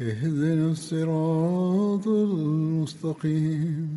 اهدنا 0.00 0.70
الصراط 0.70 2.06
المستقيم. 2.06 3.90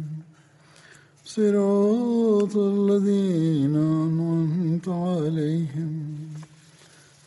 صراط 1.24 2.58
الذين 2.58 3.76
أنعمت 3.76 4.90
عليهم. 4.90 5.94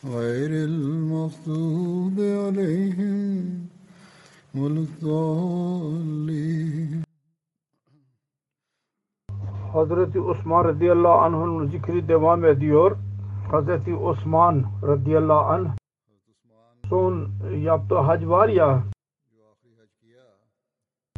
غير 0.05 0.51
المغضوب 0.51 2.19
عليهم 2.19 3.35
ولا 4.55 4.79
الضالين. 4.87 6.25
حضرت 9.73 10.17
عثمان 10.17 10.65
رضي 10.65 10.91
الله 10.91 11.21
عنه 11.21 11.63
ذكر 11.73 11.99
دوام 11.99 12.47
ديور 12.47 12.97
حضرت 13.51 13.89
عثمان 13.89 14.65
رضي 14.83 15.17
الله 15.17 15.45
عنه 15.45 15.84
son 16.89 17.29
yaptığı 17.57 17.97
hac 17.97 18.25
var 18.25 18.49
ya 18.49 18.83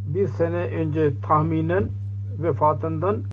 bir 0.02 0.28
sene 0.28 0.56
önce 0.56 1.20
tahminen 1.20 1.90
vefatından 2.38 3.24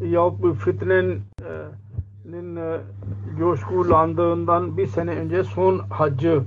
yahut 0.00 0.42
bu 0.42 0.54
fitnenin 0.54 1.22
e, 2.56 2.80
coşkulandığından 3.38 4.76
bir 4.76 4.86
sene 4.86 5.10
önce 5.10 5.44
son 5.44 5.78
hacı 5.78 6.42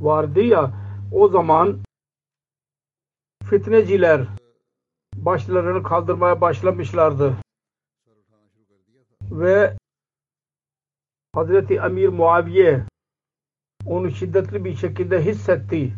vardı 0.00 0.40
ya 0.40 0.70
o 1.12 1.28
zaman 1.28 1.78
fitneciler 3.44 4.26
başlarını 5.14 5.82
kaldırmaya 5.82 6.40
başlamışlardı. 6.40 7.36
Ve 9.30 9.76
Hazreti 11.34 11.74
Emir 11.74 12.08
Muaviye 12.08 12.82
onu 13.86 14.10
şiddetli 14.10 14.64
bir 14.64 14.74
şekilde 14.74 15.24
hissetti. 15.24 15.92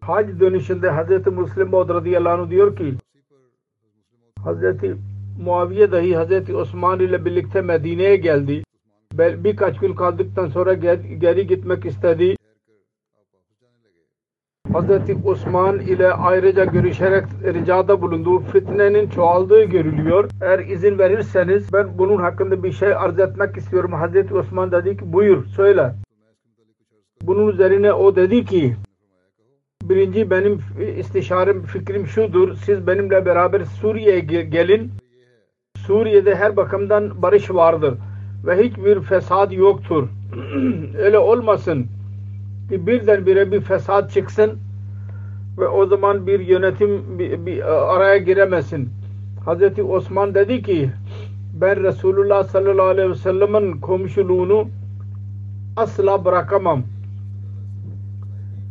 Hac 0.00 0.40
dönüşünde 0.40 0.90
Hazreti 0.90 1.30
Müslim 1.30 1.68
Maud 1.70 1.88
radıyallahu 1.88 2.42
anh 2.42 2.50
diyor 2.50 2.76
ki 2.76 2.94
Hazreti 4.44 4.96
Muaviye 5.40 5.92
dahi 5.92 6.16
Hazreti 6.16 6.56
Osman 6.56 7.00
ile 7.00 7.24
birlikte 7.24 7.60
Medine'ye 7.60 8.16
geldi. 8.16 8.64
Birkaç 9.12 9.78
gün 9.78 9.94
kaldıktan 9.94 10.48
sonra 10.48 10.74
geri 11.18 11.46
gitmek 11.46 11.84
istedi. 11.84 12.36
Hazreti 14.74 15.16
Osman 15.24 15.80
ile 15.80 16.12
ayrıca 16.12 16.64
görüşerek 16.64 17.24
ricada 17.44 18.02
bulundu. 18.02 18.40
Fitnenin 18.40 19.08
çoğaldığı 19.08 19.64
görülüyor. 19.64 20.30
Eğer 20.40 20.58
izin 20.58 20.98
verirseniz 20.98 21.72
ben 21.72 21.98
bunun 21.98 22.16
hakkında 22.16 22.62
bir 22.62 22.72
şey 22.72 22.94
arz 22.94 23.18
etmek 23.18 23.56
istiyorum. 23.56 23.92
Hazreti 23.92 24.34
Osman 24.34 24.72
dedi 24.72 24.96
ki 24.96 25.12
buyur 25.12 25.46
söyle. 25.46 25.94
Bunun 27.22 27.48
üzerine 27.48 27.92
o 27.92 28.16
dedi 28.16 28.44
ki 28.44 28.76
birinci 29.82 30.30
benim 30.30 30.58
istişarem 30.96 31.62
fikrim 31.62 32.06
şudur. 32.06 32.54
Siz 32.54 32.86
benimle 32.86 33.26
beraber 33.26 33.64
Suriye'ye 33.64 34.20
gelin. 34.42 34.90
Suriye'de 35.76 36.34
her 36.34 36.56
bakımdan 36.56 37.22
barış 37.22 37.50
vardır. 37.50 37.94
Ve 38.46 38.64
hiçbir 38.64 39.00
fesad 39.00 39.52
yoktur. 39.52 40.08
Öyle 40.98 41.18
olmasın 41.18 41.86
ki 42.68 42.86
birdenbire 42.86 43.52
bir 43.52 43.60
fesat 43.60 44.10
çıksın 44.10 44.63
ve 45.58 45.68
o 45.68 45.86
zaman 45.86 46.26
bir 46.26 46.40
yönetim 46.40 47.18
bir, 47.18 47.46
bir 47.46 47.62
araya 47.94 48.18
giremesin. 48.18 48.88
Hazreti 49.44 49.82
Osman 49.82 50.34
dedi 50.34 50.62
ki 50.62 50.90
ben 51.60 51.82
Resulullah 51.82 52.44
sallallahu 52.44 52.86
aleyhi 52.86 53.10
ve 53.10 53.14
sellem'in 53.14 53.80
komşuluğunu 53.80 54.68
asla 55.76 56.24
bırakamam. 56.24 56.82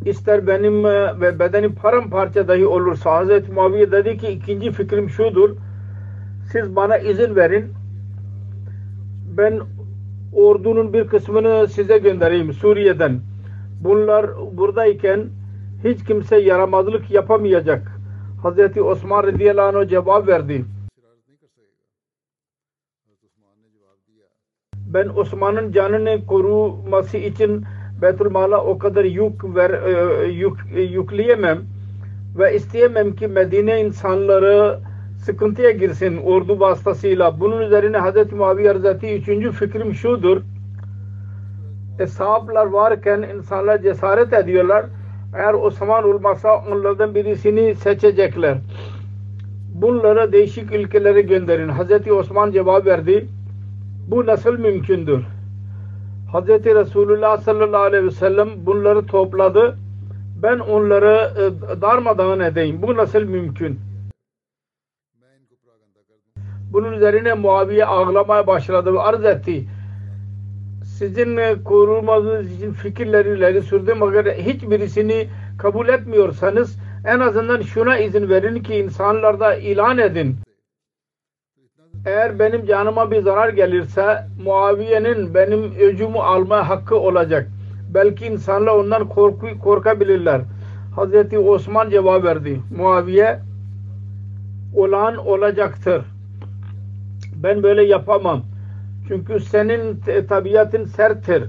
İster 0.05 0.47
benim 0.47 0.83
ve 1.21 1.39
bedenim 1.39 1.75
paramparça 1.75 2.47
dahi 2.47 2.67
olursa 2.67 3.15
Hazreti 3.15 3.51
Muaviye 3.51 3.91
dedi 3.91 4.17
ki 4.17 4.27
ikinci 4.27 4.71
fikrim 4.71 5.09
şudur. 5.09 5.49
Siz 6.51 6.75
bana 6.75 6.97
izin 6.97 7.35
verin. 7.35 7.71
Ben 9.37 9.59
ordunun 10.33 10.93
bir 10.93 11.07
kısmını 11.07 11.67
size 11.67 11.97
göndereyim 11.97 12.53
Suriye'den 12.53 13.19
bunlar 13.83 14.25
buradayken 14.57 15.19
hiç 15.83 16.03
kimse 16.03 16.37
yaramazlık 16.37 17.11
yapamayacak. 17.11 17.87
Hazreti 18.43 18.81
Osman 18.81 19.23
radıyallahu 19.23 19.77
anh 19.77 19.89
cevap 19.89 20.27
verdi. 20.27 20.65
Ben 24.73 25.09
Osman'ın 25.09 25.71
canını 25.71 26.25
koruması 26.25 27.17
için 27.17 27.63
Beytülmal'a 28.01 28.63
o 28.63 28.77
kadar 28.77 29.03
yük, 29.03 29.55
ver, 29.55 29.71
yük 30.27 30.57
yükleyemem 30.75 31.61
ve 32.37 32.55
isteyemem 32.55 33.15
ki 33.15 33.27
Medine 33.27 33.81
insanları 33.81 34.79
sıkıntıya 35.25 35.71
girsin 35.71 36.17
ordu 36.17 36.59
vasıtasıyla. 36.59 37.39
Bunun 37.39 37.61
üzerine 37.61 37.97
Hazreti 37.97 38.35
Muaviye 38.35 38.71
Hazreti 38.71 39.15
üçüncü 39.15 39.51
fikrim 39.51 39.93
şudur 39.93 40.41
hesaplar 41.97 42.65
varken 42.65 43.21
insanlar 43.21 43.81
cesaret 43.81 44.33
ediyorlar. 44.33 44.85
Eğer 45.35 45.53
Osman 45.53 46.03
olmasa 46.03 46.63
onlardan 46.71 47.15
birisini 47.15 47.75
seçecekler. 47.75 48.57
Bunlara 49.73 50.31
değişik 50.31 50.71
ülkelere 50.71 51.21
gönderin. 51.21 51.69
Hazreti 51.69 52.13
Osman 52.13 52.51
cevap 52.51 52.85
verdi. 52.85 53.27
Bu 54.07 54.25
nasıl 54.25 54.59
mümkündür? 54.59 55.23
Hazreti 56.31 56.75
Resulullah 56.75 57.37
sallallahu 57.37 57.81
aleyhi 57.81 58.05
ve 58.05 58.11
sellem 58.11 58.49
bunları 58.65 59.05
topladı. 59.05 59.77
Ben 60.43 60.59
onları 60.59 61.31
darmadağın 61.81 62.39
edeyim. 62.39 62.81
Bu 62.81 62.97
nasıl 62.97 63.23
mümkün? 63.23 63.79
Bunun 66.73 66.93
üzerine 66.93 67.33
Muaviye 67.33 67.85
ağlamaya 67.85 68.47
başladı 68.47 68.93
ve 68.93 68.99
arz 68.99 69.25
etti 69.25 69.65
sizin 70.97 71.63
korunmanız 71.63 72.51
için 72.57 72.73
fikirleri 72.73 73.37
ileri 73.37 73.61
sürdüm. 73.61 74.01
Eğer 74.01 74.37
hiçbirisini 74.37 75.27
kabul 75.57 75.87
etmiyorsanız 75.87 76.77
en 77.05 77.19
azından 77.19 77.61
şuna 77.61 77.97
izin 77.97 78.29
verin 78.29 78.63
ki 78.63 78.75
insanlarda 78.75 79.55
ilan 79.55 79.97
edin. 79.97 80.35
Eğer 82.05 82.39
benim 82.39 82.65
canıma 82.65 83.11
bir 83.11 83.21
zarar 83.21 83.49
gelirse 83.49 84.27
Muaviye'nin 84.43 85.33
benim 85.33 85.71
öcümü 85.79 86.17
alma 86.17 86.69
hakkı 86.69 86.95
olacak. 86.95 87.47
Belki 87.93 88.25
insanlar 88.25 88.71
ondan 88.71 89.09
korku, 89.09 89.47
korkabilirler. 89.63 90.41
Hazreti 90.95 91.39
Osman 91.39 91.89
cevap 91.89 92.23
verdi. 92.23 92.59
Muaviye 92.77 93.39
olan 94.75 95.17
olacaktır. 95.17 96.05
Ben 97.35 97.63
böyle 97.63 97.83
yapamam. 97.83 98.52
Çünkü 99.07 99.39
senin 99.39 99.99
tabiatın 100.29 100.85
serttir. 100.85 101.43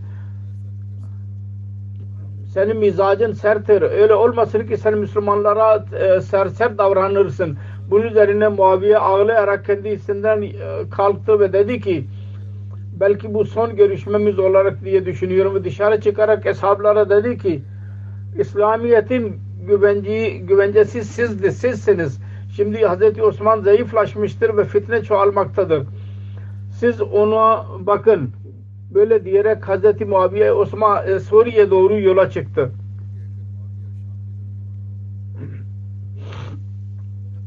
Senin 2.55 2.77
mizacın 2.77 3.33
serttir. 3.33 3.83
Öyle 3.83 4.15
olmasın 4.15 4.67
ki 4.67 4.77
sen 4.77 4.99
Müslümanlara 4.99 5.85
e, 5.99 6.21
sersert 6.21 6.79
davranırsın. 6.79 7.57
Bunun 7.91 8.03
üzerine 8.03 8.49
Muaviye 8.49 8.99
ağlayarak 8.99 9.65
kendisinden 9.65 10.43
e, 10.43 10.53
kalktı 10.91 11.41
ve 11.41 11.53
dedi 11.53 11.81
ki 11.81 12.07
belki 13.01 13.35
bu 13.35 13.45
son 13.45 13.77
görüşmemiz 13.77 14.39
olarak 14.39 14.85
diye 14.85 15.07
düşünüyorum 15.07 15.55
ve 15.55 15.65
dışarı 15.65 16.01
çıkarak 16.01 16.47
eshablara 16.47 17.11
dedi 17.11 17.39
ki 17.39 17.63
İslamiyet'in 18.39 19.41
güvenci, 19.67 20.41
güvencesi 20.47 21.05
sizdi, 21.05 21.53
sizsiniz. 21.53 22.21
Şimdi 22.57 22.79
Hz. 22.79 23.21
Osman 23.21 23.61
zayıflaşmıştır 23.61 24.57
ve 24.57 24.65
fitne 24.65 25.03
çoğalmaktadır. 25.03 25.83
Siz 26.75 27.01
ona 27.01 27.65
bakın. 27.79 28.31
Böyle 28.95 29.25
diyerek 29.25 29.69
Hz. 29.69 30.09
Muaviye 30.09 30.53
Osman 30.53 31.09
e, 31.09 31.21
Suriye 31.21 31.71
doğru 31.71 32.01
yola 32.01 32.31
çıktı. 32.31 32.71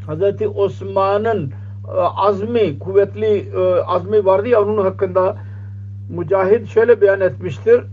Hz. 0.07 0.41
Osman'ın 0.55 1.51
e, 1.87 1.91
azmi, 1.99 2.79
kuvvetli 2.79 3.49
e, 3.55 3.81
azmi 3.81 4.25
vardı 4.25 4.47
ya 4.47 4.61
onun 4.61 4.77
hakkında 4.83 5.37
Mücahit 6.09 6.67
şöyle 6.67 7.01
beyan 7.01 7.21
etmiştir. 7.21 7.83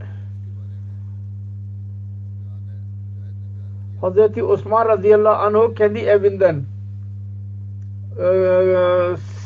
Hz. 4.02 4.42
Osman 4.42 4.88
radıyallahu 4.88 5.58
anh 5.58 5.74
kendi 5.74 5.98
evinden 5.98 6.64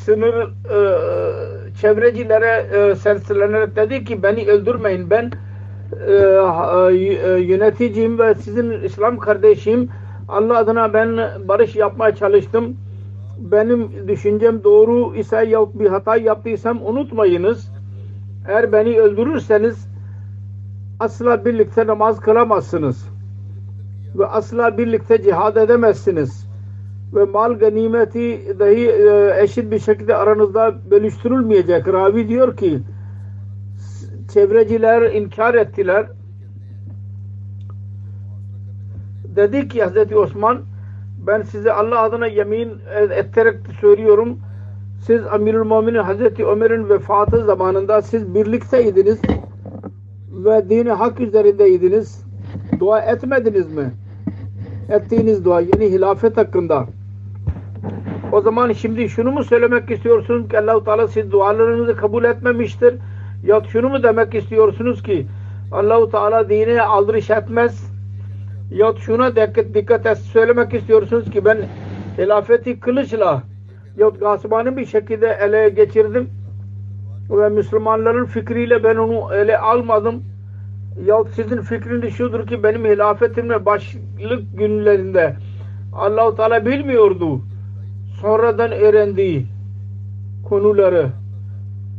sınır 0.04 0.48
çevrecilere 1.80 2.66
e, 2.76 2.94
seslenerek 2.94 3.76
dedi 3.76 4.04
ki 4.04 4.22
beni 4.22 4.46
öldürmeyin. 4.46 5.10
Ben 5.10 5.30
e, 6.06 6.12
e, 6.12 7.40
yöneticiyim 7.40 8.18
ve 8.18 8.34
sizin 8.34 8.70
İslam 8.70 9.18
kardeşim 9.18 9.88
Allah 10.28 10.58
adına 10.58 10.94
ben 10.94 11.18
barış 11.48 11.76
yapmaya 11.76 12.14
çalıştım. 12.14 12.76
Benim 13.38 14.08
düşüncem 14.08 14.64
doğru 14.64 15.16
ise 15.16 15.44
ya 15.44 15.60
bir 15.74 15.86
hata 15.86 16.16
yaptıysam 16.16 16.86
unutmayınız. 16.86 17.72
Eğer 18.48 18.72
beni 18.72 19.00
öldürürseniz 19.00 19.88
asla 21.00 21.44
birlikte 21.44 21.86
namaz 21.86 22.20
kılamazsınız 22.20 23.08
ve 24.18 24.26
asla 24.26 24.78
birlikte 24.78 25.22
cihad 25.22 25.56
edemezsiniz 25.56 26.47
ve 27.14 27.24
mal 27.24 27.58
ganimeti 27.58 28.58
dahi 28.58 28.88
e, 28.88 29.42
eşit 29.42 29.70
bir 29.70 29.78
şekilde 29.78 30.16
aranızda 30.16 30.74
bölüştürülmeyecek. 30.90 31.88
Ravi 31.88 32.28
diyor 32.28 32.56
ki 32.56 32.80
çevreciler 34.32 35.12
inkar 35.12 35.54
ettiler. 35.54 36.06
Dedi 39.36 39.68
ki 39.68 39.84
Hz. 39.84 40.12
Osman 40.12 40.58
ben 41.26 41.42
size 41.42 41.72
Allah 41.72 42.02
adına 42.02 42.26
yemin 42.26 42.72
etterek 43.10 43.56
söylüyorum 43.80 44.38
siz 45.06 45.26
Amirül 45.26 45.64
Muminin 45.64 46.02
Hz. 46.02 46.40
Ömer'in 46.40 46.88
vefatı 46.88 47.44
zamanında 47.44 48.02
siz 48.02 48.34
birlikteydiniz 48.34 49.20
ve 50.32 50.70
dini 50.70 50.90
hak 50.90 51.20
üzerindeydiniz. 51.20 52.24
Dua 52.80 53.00
etmediniz 53.00 53.72
mi? 53.72 53.90
Ettiğiniz 54.88 55.44
dua 55.44 55.60
yeni 55.60 55.92
hilafet 55.92 56.36
hakkında. 56.36 56.86
O 58.32 58.40
zaman 58.40 58.72
şimdi 58.72 59.08
şunu 59.08 59.32
mu 59.32 59.44
söylemek 59.44 59.90
istiyorsunuz 59.90 60.48
ki 60.48 60.58
Allah-u 60.58 60.84
Teala 60.84 61.08
siz 61.08 61.32
dualarınızı 61.32 61.96
kabul 61.96 62.24
etmemiştir? 62.24 62.94
Ya 63.44 63.62
şunu 63.72 63.88
mu 63.88 64.02
demek 64.02 64.34
istiyorsunuz 64.34 65.02
ki 65.02 65.26
Allah-u 65.72 66.10
Teala 66.10 66.48
dine 66.48 66.82
aldırış 66.82 67.30
etmez? 67.30 67.92
Ya 68.70 68.92
şuna 69.00 69.36
dikkat, 69.36 69.74
dikkat 69.74 70.06
et 70.06 70.18
söylemek 70.18 70.74
istiyorsunuz 70.74 71.30
ki 71.30 71.44
ben 71.44 71.58
hilafeti 72.18 72.80
kılıçla 72.80 73.42
ya 73.96 74.08
gasıbani 74.08 74.76
bir 74.76 74.86
şekilde 74.86 75.38
ele 75.42 75.68
geçirdim 75.68 76.28
ve 77.30 77.48
Müslümanların 77.48 78.24
fikriyle 78.24 78.84
ben 78.84 78.96
onu 78.96 79.34
ele 79.34 79.58
almadım. 79.58 80.22
Ya 81.04 81.16
sizin 81.34 81.60
fikriniz 81.60 82.14
şudur 82.14 82.46
ki 82.46 82.62
benim 82.62 82.84
hilafetimle 82.84 83.66
başlık 83.66 84.58
günlerinde 84.58 85.36
Allah-u 85.92 86.36
Teala 86.36 86.66
bilmiyordu 86.66 87.40
sonradan 88.20 88.72
öğrendiği 88.72 89.46
konuları 90.48 91.10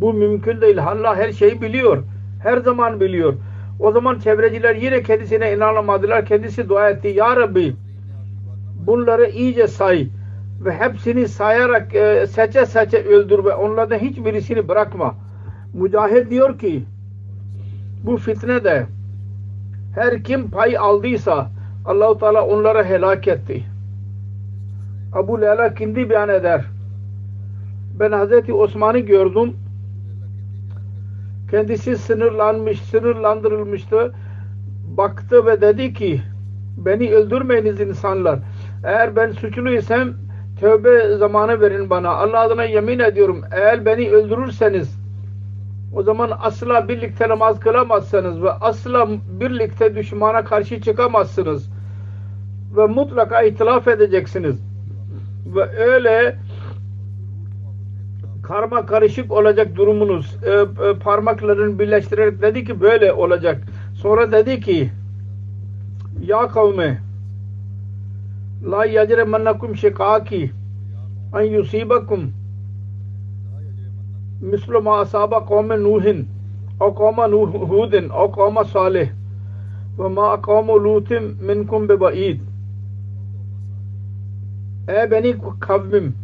bu 0.02 0.14
mümkün 0.14 0.62
değil. 0.62 0.84
Allah 0.84 1.16
her 1.16 1.32
şeyi 1.32 1.62
biliyor. 1.62 2.04
Her 2.44 2.58
zaman 2.58 3.00
biliyor. 3.00 3.34
O 3.80 3.92
zaman 3.92 4.20
çevreciler 4.20 4.76
yine 4.76 5.04
kendisine 5.04 5.54
inanamadılar. 5.54 6.26
Kendisi 6.26 6.70
dua 6.70 6.90
etti. 6.90 7.08
Ya 7.08 7.36
Rabbi 7.36 7.76
bunları 8.88 9.26
iyice 9.30 9.68
say 9.68 10.08
ve 10.66 10.72
hepsini 10.74 11.28
sayarak 11.28 11.92
seçe 12.30 12.66
seçe 12.66 13.04
öldür 13.04 13.46
ve 13.46 13.54
onlardan 13.54 13.98
hiçbirisini 13.98 14.68
bırakma. 14.68 15.16
Mücahit 15.74 16.30
diyor 16.30 16.60
ki 16.60 16.84
bu 18.04 18.18
fitne 18.18 18.64
de 18.64 18.86
her 19.96 20.24
kim 20.24 20.52
pay 20.52 20.78
aldıysa 20.78 21.50
Allahu 21.86 22.18
Teala 22.20 22.46
onlara 22.46 22.84
helak 22.84 23.28
etti. 23.28 23.64
Abu 25.14 25.42
Leyla 25.42 25.74
kendi 25.74 26.10
beyan 26.10 26.30
eder. 26.30 26.66
Ben 28.00 28.12
Hazreti 28.12 28.54
Osman'ı 28.54 29.00
gördüm. 29.00 29.54
Kendisi 31.52 31.98
sınırlanmış, 31.98 32.82
sınırlandırılmıştı. 32.82 34.14
Baktı 34.98 35.46
ve 35.46 35.62
dedi 35.62 35.94
ki 35.94 36.22
beni 36.78 37.14
öldürmeyiniz 37.14 37.82
insanlar. 37.82 38.40
Eğer 38.84 39.16
ben 39.16 39.32
suçluysam 39.32 40.10
tövbe 40.60 41.18
zamanı 41.18 41.62
verin 41.62 41.90
bana. 41.90 42.10
Allah 42.10 42.40
adına 42.40 42.64
yemin 42.64 43.00
ediyorum. 43.00 43.42
Eğer 43.52 43.86
beni 43.86 44.12
öldürürseniz 44.12 45.00
o 45.96 46.04
zaman 46.04 46.32
asla 46.42 46.88
birlikte 46.88 47.30
namaz 47.30 47.60
kılamazsınız 47.60 48.44
ve 48.44 48.52
asla 48.52 49.08
birlikte 49.40 49.96
düşmana 49.96 50.44
karşı 50.44 50.82
çıkamazsınız. 50.82 51.70
Ve 52.78 52.86
mutlaka 52.86 53.42
itilaf 53.42 53.88
edeceksiniz 53.88 54.69
ve 55.46 55.64
öyle 55.78 56.36
karma 58.50 58.86
karışık 58.86 59.32
olacak 59.32 59.76
durumunuz. 59.76 60.38
E, 60.44 60.52
e, 60.52 60.94
parmaklarını 61.04 61.80
birleştirerek 61.80 62.42
dedi 62.42 62.64
ki 62.64 62.82
böyle 62.82 63.14
olacak. 63.14 63.64
Sonra 63.94 64.32
dedi 64.32 64.60
ki 64.60 64.90
ya 66.22 66.48
kavme 66.48 67.00
la 68.72 68.86
yacremannakum 68.86 69.76
şikaki 69.76 70.52
en 71.36 71.42
yusibakum 71.42 72.32
mislu 74.42 74.82
ma 74.82 75.00
asaba 75.00 75.46
kavme 75.46 75.84
nuhin 75.84 76.28
o 76.80 76.96
kavme 76.96 77.38
hudin 77.68 78.10
o 78.10 78.32
kavme 78.32 78.64
salih. 78.64 79.10
Ve 80.00 80.08
ma 80.08 80.42
kavme 80.42 80.74
lutim 80.74 81.38
minkum 81.42 81.90
bebaid 81.90 82.49
Ey 84.90 85.12
beni 85.12 85.36
kavmim, 85.60 86.16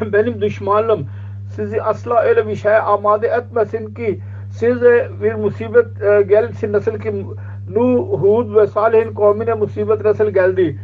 benim 0.12 0.40
düşmanım 0.40 1.06
sizi 1.50 1.82
asla 1.82 2.20
öyle 2.20 2.48
bir 2.48 2.56
şeye 2.56 2.78
amade 2.78 3.26
etmesin 3.26 3.94
ki 3.94 4.20
size 4.50 5.10
bir 5.22 5.34
musibet 5.34 6.02
e, 6.02 6.22
gelsin 6.22 6.72
nasıl 6.72 6.98
ki 6.98 7.26
Nuh, 7.74 8.22
Hud 8.22 8.56
ve 8.56 8.66
Salih'in 8.66 9.14
kavmine 9.14 9.54
musibet 9.54 10.04
nasıl 10.04 10.30
geldi 10.30 10.80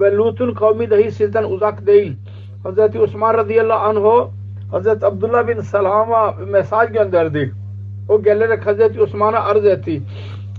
ve 0.00 0.16
Lut'un 0.16 0.54
kavmi 0.54 0.90
dahi 0.90 1.12
sizden 1.12 1.44
uzak 1.44 1.86
değil. 1.86 2.16
Hz. 2.64 2.96
Osman 2.96 3.34
radıyallahu 3.34 3.78
anh'u 3.78 4.30
Hz. 4.72 4.86
Abdullah 4.86 5.48
bin 5.48 5.60
Salam'a 5.60 6.32
mesaj 6.32 6.92
gönderdi. 6.92 7.52
O 8.08 8.22
gelerek 8.22 8.66
Hz. 8.66 8.98
Osman'a 8.98 9.40
arz 9.40 9.64
etti. 9.64 10.02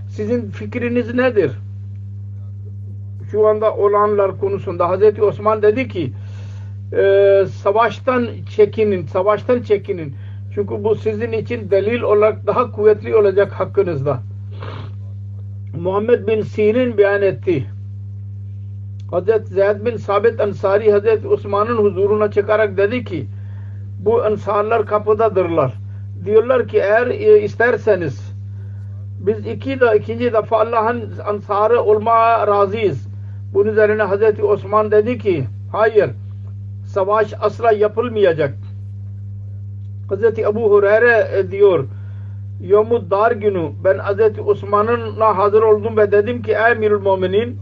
Sizin 0.09 0.49
fikriniz 0.49 1.15
nedir? 1.15 1.51
Şu 3.31 3.47
anda 3.47 3.75
olanlar 3.75 4.39
konusunda 4.39 4.89
Hazreti 4.89 5.23
Osman 5.23 5.61
dedi 5.61 5.87
ki 5.87 6.13
e, 6.93 7.43
savaştan 7.51 8.27
çekinin, 8.55 9.05
savaştan 9.05 9.61
çekinin. 9.61 10.15
Çünkü 10.53 10.83
bu 10.83 10.95
sizin 10.95 11.31
için 11.31 11.71
delil 11.71 12.01
olarak 12.01 12.47
daha 12.47 12.71
kuvvetli 12.71 13.15
olacak 13.15 13.51
hakkınızda. 13.51 14.19
Muhammed 15.81 16.27
bin 16.27 16.41
Sirin 16.41 16.97
beyan 16.97 17.21
etti. 17.21 17.65
Hazreti 19.11 19.53
Zeyd 19.53 19.85
bin 19.85 19.97
Sabit 19.97 20.39
Ansari 20.39 20.91
Hazreti 20.91 21.27
Osman'ın 21.27 21.77
huzuruna 21.77 22.31
çıkarak 22.31 22.77
dedi 22.77 23.03
ki 23.03 23.27
bu 23.99 24.25
ensarlar 24.25 24.85
kapıdadırlar. 24.85 25.73
Diyorlar 26.25 26.67
ki 26.67 26.77
eğer 26.77 27.07
e, 27.07 27.41
isterseniz 27.41 28.37
biz 29.19 29.47
iki 29.47 29.79
de, 29.79 29.97
ikinci 29.97 30.33
defa 30.33 30.59
Allah'ın 30.59 31.13
ansarı 31.25 31.81
olmaya 31.81 32.47
razıyız. 32.47 33.06
Bunun 33.57 33.71
üzerine 33.71 34.03
Hazreti 34.03 34.43
Osman 34.43 34.91
dedi 34.91 35.17
ki 35.17 35.45
hayır 35.71 36.09
savaş 36.85 37.33
asla 37.41 37.71
yapılmayacak. 37.71 38.53
Hazreti 40.09 40.41
Ebu 40.41 40.71
Hureyre 40.71 41.27
e, 41.37 41.51
diyor 41.51 41.85
Yomud 42.61 43.11
Dar 43.11 43.31
günü 43.31 43.69
ben 43.83 43.97
Hazreti 43.97 44.41
Osman'ınla 44.41 45.37
hazır 45.37 45.61
oldum 45.61 45.97
ve 45.97 46.11
dedim 46.11 46.41
ki 46.41 46.51
Emirül 46.51 47.01
Muminin 47.01 47.59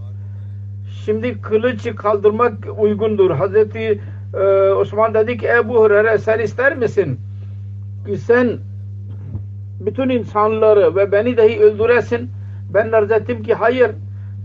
şimdi 1.05 1.41
kılıç 1.41 1.95
kaldırmak 1.95 2.53
uygundur. 2.77 3.31
Hazreti 3.31 4.01
e, 4.33 4.69
Osman 4.69 5.13
dedi 5.13 5.37
ki 5.37 5.47
Ebu 5.47 5.75
Hureyre 5.75 6.17
sen 6.17 6.39
ister 6.39 6.77
misin 6.77 7.19
ki 8.07 8.17
sen 8.17 8.57
bütün 9.79 10.09
insanları 10.09 10.95
ve 10.95 11.11
beni 11.11 11.37
dahi 11.37 11.59
öldüresin. 11.59 12.29
Ben 12.73 12.91
arz 12.91 13.11
ettim 13.11 13.43
ki 13.43 13.53
hayır. 13.53 13.91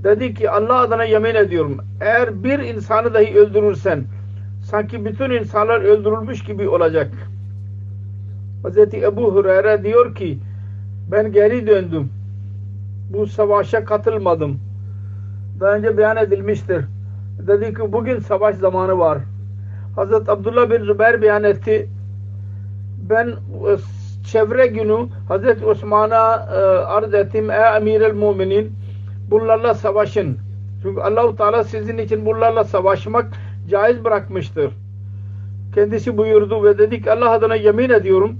Dedi 0.04 0.34
ki 0.34 0.50
Allah 0.50 0.80
adına 0.80 1.04
yemin 1.04 1.34
ediyorum. 1.34 1.78
Eğer 2.00 2.44
bir 2.44 2.58
insanı 2.58 3.14
dahi 3.14 3.38
öldürürsen 3.38 4.04
sanki 4.62 5.04
bütün 5.04 5.30
insanlar 5.30 5.80
öldürülmüş 5.80 6.44
gibi 6.44 6.68
olacak. 6.68 7.10
Hz. 8.64 8.78
Ebu 8.94 9.34
Hureyre 9.34 9.84
diyor 9.84 10.14
ki 10.14 10.38
ben 11.12 11.32
geri 11.32 11.66
döndüm. 11.66 12.10
Bu 13.10 13.26
savaşa 13.26 13.84
katılmadım. 13.84 14.60
Daha 15.60 15.74
önce 15.74 15.96
beyan 15.96 16.16
edilmiştir. 16.16 16.84
Dedi 17.46 17.74
ki 17.74 17.92
bugün 17.92 18.18
savaş 18.18 18.56
zamanı 18.56 18.98
var. 18.98 19.18
Hz. 19.96 20.12
Abdullah 20.28 20.70
bin 20.70 20.84
Zübeyir 20.84 21.22
beyan 21.22 21.44
etti. 21.44 21.88
Ben 23.10 23.28
e, 23.28 23.76
çevre 24.26 24.66
günü 24.66 25.06
Hz. 25.28 25.62
Osman'a 25.64 26.48
e, 26.54 26.58
arz 26.84 27.14
ettim. 27.14 27.50
Ey 27.50 27.76
emir 27.76 28.00
el 28.00 28.14
muminin 28.14 28.79
bunlarla 29.30 29.74
savaşın. 29.74 30.38
Çünkü 30.82 31.00
Allahu 31.00 31.36
Teala 31.36 31.64
sizin 31.64 31.98
için 31.98 32.26
bunlarla 32.26 32.64
savaşmak 32.64 33.26
caiz 33.70 34.04
bırakmıştır. 34.04 34.72
Kendisi 35.74 36.16
buyurdu 36.16 36.64
ve 36.64 36.78
dedik 36.78 37.08
Allah 37.08 37.30
adına 37.30 37.54
yemin 37.54 37.90
ediyorum 37.90 38.36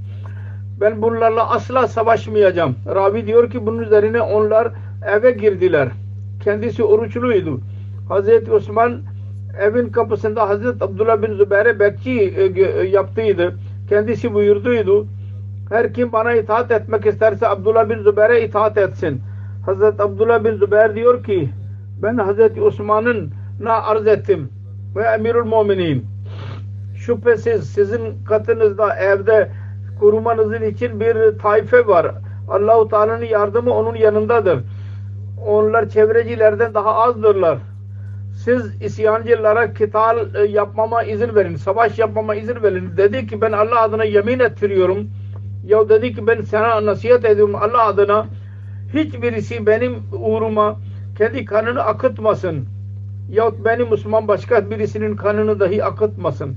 ben 0.81 1.03
bunlarla 1.03 1.51
asla 1.51 1.89
savaşmayacağım. 1.89 2.77
Ravi 2.95 3.27
diyor 3.27 3.51
ki 3.51 3.67
bunun 3.67 3.83
üzerine 3.83 4.21
onlar 4.21 4.69
eve 5.07 5.31
girdiler. 5.31 5.89
Kendisi 6.45 6.85
oruçluydu. 6.85 7.61
Hazreti 8.09 8.53
Osman 8.53 9.01
evin 9.61 9.89
kapısında 9.89 10.49
Hazreti 10.49 10.85
Abdullah 10.85 11.23
bin 11.23 11.35
Zübeyir'e 11.35 11.81
bekçi 11.81 12.21
e, 12.21 12.63
e, 12.63 12.89
yaptıydı. 12.89 13.55
Kendisi 13.89 14.35
buyurduydu. 14.35 15.07
Her 15.71 15.95
kim 15.95 16.13
bana 16.13 16.35
itaat 16.35 16.71
etmek 16.71 17.07
isterse 17.07 17.49
Abdullah 17.49 17.89
bin 17.89 18.03
Zübeyir'e 18.03 18.45
itaat 18.45 18.79
etsin. 18.79 19.21
Hazreti 19.67 20.03
Abdullah 20.03 20.45
bin 20.45 20.55
Zübeyir 20.55 20.95
diyor 20.95 21.25
ki 21.25 21.51
ben 22.03 22.17
Hazreti 22.17 22.63
Osman'ın 22.63 23.31
na 23.61 23.83
arz 23.83 24.07
ettim 24.07 24.49
ve 24.97 25.03
emirül 25.03 25.45
müminin 25.45 26.07
şüphesiz 26.97 27.71
sizin 27.71 28.25
katınızda 28.25 28.97
evde 28.97 29.51
korumanızın 30.01 30.63
için 30.63 31.01
bir 31.01 31.39
taife 31.39 31.87
var. 31.87 32.15
Allahu 32.49 32.89
Teala'nın 32.89 33.25
yardımı 33.25 33.75
onun 33.75 33.95
yanındadır. 33.95 34.61
Onlar 35.47 35.89
çevrecilerden 35.89 36.75
daha 36.75 36.95
azdırlar. 36.95 37.59
Siz 38.45 38.83
isyancılara 38.83 39.73
kital 39.73 40.35
e, 40.35 40.47
yapmama 40.47 41.03
izin 41.03 41.35
verin. 41.35 41.57
Savaş 41.57 41.99
yapmama 41.99 42.35
izin 42.35 42.63
verin. 42.63 42.97
Dedi 42.97 43.27
ki 43.27 43.41
ben 43.41 43.53
Allah 43.53 43.81
adına 43.81 44.05
yemin 44.05 44.39
ettiriyorum. 44.39 45.11
Ya 45.65 45.89
dedi 45.89 46.15
ki 46.15 46.27
ben 46.27 46.41
sana 46.41 46.87
nasihat 46.87 47.25
ediyorum 47.25 47.55
Allah 47.55 47.87
adına 47.87 48.27
hiçbirisi 48.95 49.67
benim 49.67 49.97
uğruma 50.13 50.77
kendi 51.19 51.45
kanını 51.45 51.83
akıtmasın. 51.83 52.65
Yahut 53.31 53.65
benim 53.65 53.91
Müslüman 53.91 54.29
başka 54.29 54.71
birisinin 54.71 55.17
kanını 55.17 55.61
dahi 55.61 55.85
akıtmasın. 55.85 56.57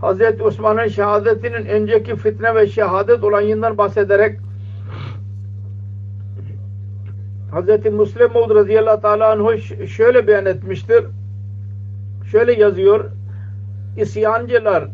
Hazreti 0.00 0.42
Osman'ın 0.42 0.88
şehadetinin 0.88 1.66
önceki 1.66 2.16
fitne 2.16 2.54
ve 2.54 2.66
şehadet 2.66 3.24
olayından 3.24 3.78
bahsederek 3.78 4.38
Hazreti 7.50 7.90
Müslim 7.90 8.32
Maud 8.32 8.54
radıyallahu 8.54 9.00
teala 9.00 9.32
anhu 9.32 9.58
şöyle 9.86 10.26
beyan 10.26 10.46
etmiştir. 10.46 11.04
Şöyle 12.30 12.52
yazıyor. 12.52 13.04
İsyancılar 13.96 14.88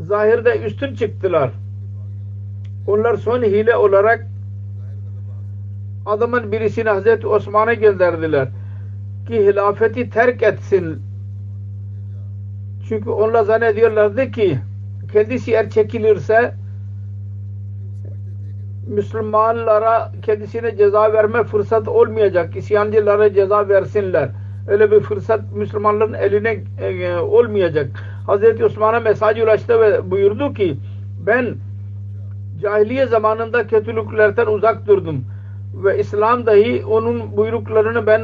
zahirde 0.00 0.58
üstün 0.58 0.94
çıktılar. 0.94 1.50
Onlar 2.86 3.16
son 3.16 3.42
hile 3.42 3.76
olarak 3.76 4.26
adamın 6.06 6.52
birisini 6.52 6.88
Hazreti 6.88 7.26
Osman'a 7.26 7.74
gönderdiler 7.74 8.48
ki 9.28 9.46
hilafeti 9.46 10.10
terk 10.10 10.42
etsin 10.42 11.02
çünkü 12.88 13.10
onlar 13.10 13.44
zannediyorlardı 13.44 14.30
ki 14.30 14.58
kendisi 15.12 15.50
eğer 15.52 15.70
çekilirse 15.70 16.54
Müslümanlara 18.86 20.12
kendisine 20.22 20.76
ceza 20.76 21.12
verme 21.12 21.44
fırsat 21.44 21.88
olmayacak. 21.88 22.56
İsyancılara 22.56 23.34
ceza 23.34 23.68
versinler. 23.68 24.28
Öyle 24.68 24.90
bir 24.90 25.00
fırsat 25.00 25.40
Müslümanların 25.52 26.12
eline 26.12 26.64
e, 26.80 27.16
olmayacak. 27.16 27.90
Hazreti 28.26 28.64
Osman'a 28.64 29.00
mesaj 29.00 29.40
ulaştı 29.40 29.80
ve 29.80 30.10
buyurdu 30.10 30.54
ki 30.54 30.76
ben 31.26 31.54
cahiliye 32.62 33.06
zamanında 33.06 33.66
kötülüklerden 33.66 34.46
uzak 34.46 34.86
durdum. 34.86 35.24
Ve 35.74 35.98
İslam 35.98 36.46
dahi 36.46 36.84
onun 36.84 37.36
buyruklarını 37.36 38.06
ben 38.06 38.22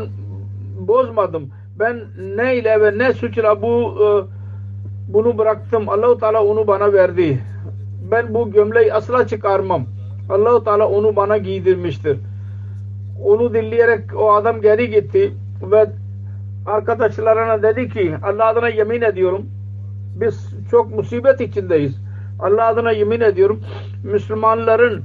bozmadım. 0.79 1.51
Ben 1.79 2.01
ne 2.37 2.57
ile 2.57 2.81
ve 2.81 2.99
ne 2.99 3.13
suçla 3.13 3.63
bu 3.63 3.95
e, 4.01 4.07
bunu 5.13 5.39
bıraktım. 5.39 5.89
Allahu 5.89 6.19
Teala 6.19 6.45
onu 6.45 6.67
bana 6.67 6.93
verdi. 6.93 7.41
Ben 8.11 8.35
bu 8.35 8.51
gömleği 8.51 8.95
asla 8.95 9.27
çıkarmam. 9.27 9.87
Allahu 10.31 10.65
Teala 10.65 10.89
onu 10.89 11.17
bana 11.17 11.37
giydirmiştir. 11.37 12.19
Onu 13.25 13.55
dinleyerek 13.55 14.01
o 14.17 14.33
adam 14.33 14.61
geri 14.61 14.91
gitti 14.91 15.33
ve 15.63 15.91
arkadaşlarına 16.67 17.63
dedi 17.63 17.89
ki 17.89 18.15
Allah 18.23 18.47
adına 18.47 18.69
yemin 18.69 19.03
ediyorum 19.03 19.47
biz 20.21 20.55
çok 20.71 20.95
musibet 20.95 21.41
içindeyiz. 21.41 22.01
Allah 22.41 22.67
adına 22.67 22.91
yemin 22.91 23.21
ediyorum 23.21 23.61
Müslümanların 24.05 25.05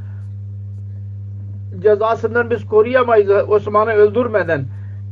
cezasından 1.81 2.49
biz 2.49 2.65
koruyamayız 2.65 3.29
Osman'ı 3.47 3.91
öldürmeden. 3.91 4.65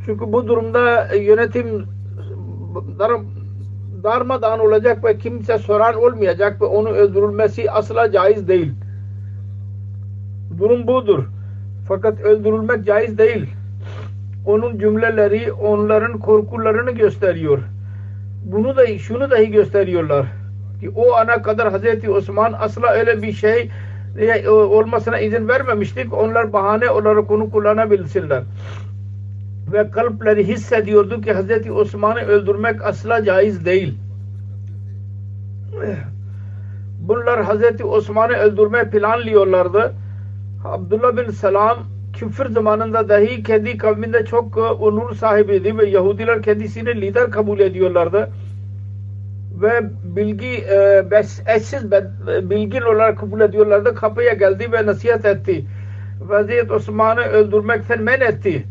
Çünkü 0.05 0.34
bu 0.34 0.48
durumda 0.48 1.15
yönetim 1.15 1.86
darmadağın 4.03 4.60
olacak 4.60 5.03
ve 5.03 5.17
kimse 5.17 5.58
soran 5.58 5.96
olmayacak 5.96 6.62
ve 6.62 6.65
onu 6.65 6.89
öldürülmesi 6.89 7.72
asla 7.72 8.12
caiz 8.12 8.48
değil. 8.48 8.72
Durum 10.58 10.88
budur. 10.88 11.24
Fakat 11.88 12.22
öldürülmek 12.22 12.86
caiz 12.86 13.17
değil. 13.17 13.50
Onun 14.46 14.79
cümleleri 14.79 15.53
onların 15.53 16.20
korkularını 16.20 16.91
gösteriyor. 16.91 17.60
Bunu 18.46 18.77
da 18.77 18.98
şunu 18.98 19.32
dahi 19.32 19.51
gösteriyorlar 19.51 20.25
ki 20.84 20.89
o 20.96 21.13
ana 21.13 21.41
kadar 21.41 21.72
Hazreti 21.72 22.10
Osman 22.10 22.53
asla 22.60 22.88
öyle 22.88 23.22
bir 23.22 23.32
şey 23.32 23.60
e, 23.62 23.70
olmasına 24.50 25.20
izin 25.20 25.48
vermemiştik. 25.48 26.13
Onlar 26.13 26.53
bahane 26.53 26.89
olarak 26.89 27.32
onu 27.32 27.51
kullanabilsinler. 27.51 28.43
Ve 29.74 29.91
kalpleri 29.91 30.48
hissediyordu 30.48 31.22
ki 31.22 31.34
Hazreti 31.34 31.72
Osman'ı 31.72 32.20
öldürmek 32.20 32.82
asla 32.82 33.24
caiz 33.24 33.65
değil. 33.65 33.98
Bunlar 37.00 37.43
Hazreti 37.43 37.84
Osman'ı 37.84 38.34
öldürme 38.34 38.89
planlıyorlardı. 38.89 39.93
Abdullah 40.65 41.17
bin 41.17 41.32
Selam 41.32 41.77
küfür 42.13 42.50
zamanında 42.50 43.10
dahi 43.10 43.43
kendi 43.43 43.77
kavminde 43.77 44.25
çok 44.25 44.58
e, 44.58 44.62
onur 44.62 45.15
sahibiydi 45.15 45.77
ve 45.77 45.86
Yahudiler 45.86 46.41
kendisini 46.41 47.01
lider 47.01 47.32
kabul 47.32 47.60
ediyorlardı. 47.60 48.29
Ve 49.62 49.81
bilgi 50.03 50.48
e, 50.48 51.05
eşsiz 51.55 51.91
bilgin 52.50 52.81
olarak 52.81 53.19
kabul 53.19 53.41
ediyorlardı. 53.41 53.95
Kapıya 53.95 54.33
geldi 54.33 54.72
ve 54.72 54.86
nasihat 54.86 55.25
etti. 55.25 55.65
Vaziyet 56.19 56.72
Osman'ı 56.72 57.22
öldürmekten 57.22 58.01
men 58.01 58.22
etti. 58.22 58.63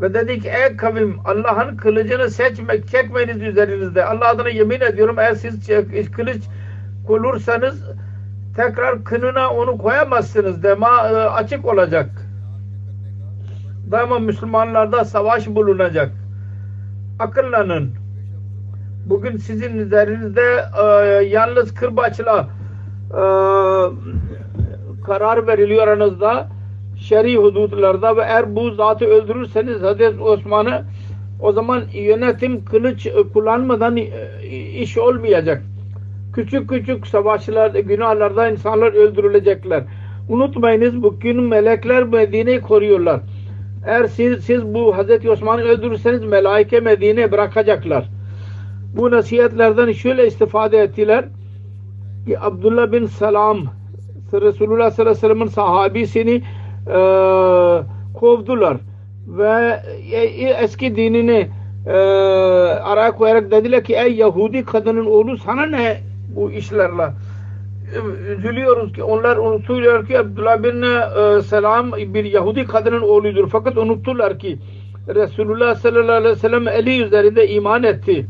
Ve 0.00 0.14
dedi 0.14 0.40
ki 0.40 0.48
ey 0.48 0.76
kavim 0.76 1.16
Allah'ın 1.24 1.76
kılıcını 1.76 2.30
seçmek, 2.30 2.88
çekmeniz 2.88 3.42
üzerinizde. 3.42 4.04
Allah 4.04 4.28
adına 4.28 4.48
yemin 4.48 4.80
ediyorum 4.80 5.18
eğer 5.18 5.34
siz 5.34 5.66
kılıç 6.12 6.42
kulursanız 7.06 7.84
tekrar 8.56 9.04
kınına 9.04 9.50
onu 9.50 9.78
koyamazsınız. 9.78 10.62
Dema 10.62 11.08
e, 11.08 11.14
açık 11.14 11.64
olacak. 11.66 12.10
Daima 13.90 14.18
Müslümanlarda 14.18 15.04
savaş 15.04 15.46
bulunacak. 15.46 16.10
Akıllanın. 17.18 18.01
Bugün 19.06 19.36
sizin 19.36 19.78
üzerinizde 19.78 20.64
e, 20.82 20.86
yalnız 21.24 21.74
kırbaçla 21.74 22.48
e, 23.10 23.22
karar 25.04 25.46
veriliyor 25.46 25.88
aranızda 25.88 26.48
şer'i 26.96 27.36
hudutlarda 27.36 28.16
ve 28.16 28.20
eğer 28.22 28.56
bu 28.56 28.70
zatı 28.70 29.04
öldürürseniz 29.04 29.82
Hazreti 29.82 30.22
Osman'ı 30.22 30.84
o 31.40 31.52
zaman 31.52 31.82
yönetim 31.92 32.64
kılıç 32.64 33.08
kullanmadan 33.32 33.96
iş 34.76 34.98
olmayacak. 34.98 35.62
Küçük 36.34 36.68
küçük 36.68 37.06
savaşlar, 37.06 37.70
günahlarda 37.70 38.48
insanlar 38.48 38.92
öldürülecekler. 38.92 39.82
Unutmayınız 40.28 41.02
bugün 41.02 41.42
melekler 41.42 42.04
Medine'yi 42.04 42.60
koruyorlar. 42.60 43.20
Eğer 43.86 44.06
siz, 44.06 44.44
siz 44.44 44.74
bu 44.74 44.96
Hazreti 44.96 45.30
Osman'ı 45.30 45.62
öldürürseniz 45.62 46.24
melaike 46.24 46.80
Medine'yi 46.80 47.32
bırakacaklar. 47.32 48.08
Bu 48.96 49.10
nasihatlerden 49.10 49.92
şöyle 49.92 50.26
istifade 50.26 50.78
ettiler 50.78 51.24
ki 52.26 52.40
Abdullah 52.40 52.92
bin 52.92 53.06
Salam 53.06 53.58
Resulullah 54.32 54.90
sallallahu 54.90 55.10
aleyhi 55.10 55.16
ve 55.16 55.28
sellem'in 55.28 55.46
sahabisini 55.46 56.42
e, 56.86 56.98
kovdular 58.14 58.76
ve 59.26 59.80
e, 60.12 60.20
e, 60.20 60.50
eski 60.50 60.96
dinini 60.96 61.48
e, 61.86 61.92
araya 62.82 63.12
koyarak 63.12 63.50
dediler 63.50 63.84
ki 63.84 63.94
ey 63.94 64.14
Yahudi 64.14 64.64
kadının 64.64 65.06
oğlu 65.06 65.36
sana 65.36 65.66
ne 65.66 66.00
bu 66.36 66.52
işlerle? 66.52 67.08
Üzülüyoruz 68.38 68.92
ki 68.92 69.02
onlar 69.02 69.36
unutuyorlar 69.36 70.06
ki 70.06 70.18
Abdullah 70.18 70.62
bin 70.62 70.82
e, 70.82 71.42
Selam 71.42 71.92
bir 71.92 72.24
Yahudi 72.24 72.64
kadının 72.64 73.02
oğludur 73.02 73.48
fakat 73.48 73.76
unuttular 73.76 74.38
ki 74.38 74.58
Resulullah 75.08 75.74
sallallahu 75.74 76.12
aleyhi 76.12 76.34
ve 76.34 76.38
sellem 76.38 76.68
eli 76.68 77.02
üzerinde 77.02 77.48
iman 77.48 77.82
etti 77.82 78.26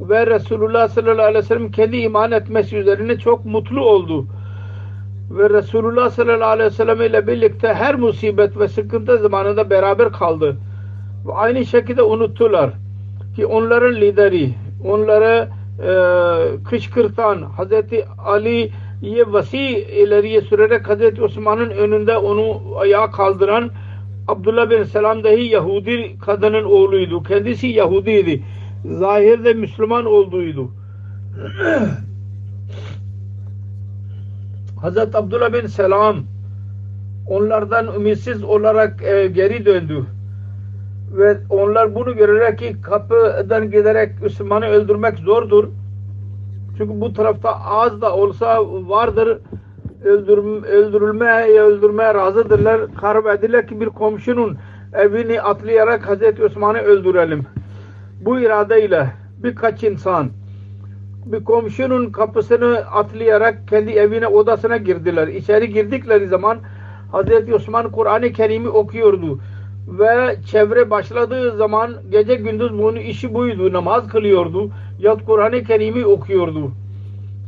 ve 0.00 0.26
Resulullah 0.26 0.88
sallallahu 0.88 1.26
aleyhi 1.26 1.44
ve 1.44 1.48
sellem 1.48 1.70
kendi 1.70 1.96
iman 1.96 2.32
etmesi 2.32 2.76
üzerine 2.76 3.18
çok 3.18 3.44
mutlu 3.44 3.84
oldu 3.84 4.26
ve 5.30 5.50
Resulullah 5.50 6.10
sallallahu 6.10 6.48
aleyhi 6.48 6.70
ve 6.70 6.74
sellem 6.74 7.02
ile 7.02 7.26
birlikte 7.26 7.74
her 7.74 7.94
musibet 7.94 8.58
ve 8.58 8.68
sıkıntı 8.68 9.18
zamanında 9.18 9.70
beraber 9.70 10.12
kaldı. 10.12 10.56
Ve 11.26 11.32
aynı 11.32 11.66
şekilde 11.66 12.02
unuttular 12.02 12.70
ki 13.36 13.46
onların 13.46 13.94
lideri, 13.94 14.54
onları 14.84 15.48
e, 15.82 15.90
kışkırtan 16.64 17.42
Hazreti 17.42 18.04
Ali'ye 18.24 19.32
vasi 19.32 19.58
ileriye 19.78 20.40
sürerek 20.40 20.88
Hazreti 20.88 21.22
Osman'ın 21.22 21.70
önünde 21.70 22.16
onu 22.16 22.60
ayağa 22.78 23.10
kaldıran 23.10 23.70
Abdullah 24.28 24.70
bin 24.70 24.82
Selam 24.82 25.24
dahi 25.24 25.42
Yahudi 25.42 26.18
kadının 26.18 26.64
oğluydu. 26.64 27.22
Kendisi 27.22 27.66
Yahudiydi. 27.66 28.42
Zahirde 28.90 29.54
Müslüman 29.54 30.06
olduğuydu. 30.06 30.70
Hazreti 34.80 35.16
Abdullah 35.16 35.52
bin 35.52 35.66
Selam 35.66 36.16
onlardan 37.26 37.94
ümitsiz 37.94 38.44
olarak 38.44 39.02
e, 39.02 39.26
geri 39.26 39.66
döndü. 39.66 40.06
Ve 41.12 41.38
onlar 41.50 41.94
bunu 41.94 42.16
görerek 42.16 42.58
ki 42.58 42.76
kapıdan 42.82 43.70
giderek 43.70 44.22
Müslümanı 44.22 44.66
öldürmek 44.66 45.18
zordur. 45.18 45.68
Çünkü 46.78 47.00
bu 47.00 47.12
tarafta 47.12 47.64
az 47.64 48.00
da 48.00 48.16
olsa 48.16 48.64
vardır 48.88 49.38
öldürüm, 50.04 50.64
öldürülmeye 50.64 51.60
öldürmeye 51.60 52.14
razıdırlar. 52.14 52.80
Karar 53.00 53.24
verdiler 53.24 53.66
ki 53.66 53.80
bir 53.80 53.86
komşunun 53.86 54.56
evini 54.92 55.42
atlayarak 55.42 56.08
Hazreti 56.08 56.44
Osman'ı 56.44 56.78
öldürelim. 56.78 57.46
Bu 58.20 58.40
iradeyle 58.40 59.12
birkaç 59.38 59.84
insan 59.84 60.30
bir 61.26 61.44
komşunun 61.44 62.10
kapısını 62.10 62.78
atlayarak 62.78 63.68
kendi 63.68 63.90
evine 63.90 64.26
odasına 64.26 64.76
girdiler. 64.76 65.28
İçeri 65.28 65.72
girdikleri 65.72 66.28
zaman 66.28 66.58
Hazreti 67.12 67.54
Osman 67.54 67.90
Kur'an-ı 67.90 68.32
Kerim'i 68.32 68.68
okuyordu. 68.68 69.38
Ve 69.88 70.36
çevre 70.46 70.90
başladığı 70.90 71.56
zaman 71.56 71.94
gece 72.10 72.34
gündüz 72.34 72.72
bunun 72.72 72.96
işi 72.96 73.34
buydu. 73.34 73.72
Namaz 73.72 74.08
kılıyordu. 74.08 74.70
Ya 74.98 75.16
Kur'an-ı 75.26 75.62
Kerim'i 75.62 76.06
okuyordu. 76.06 76.70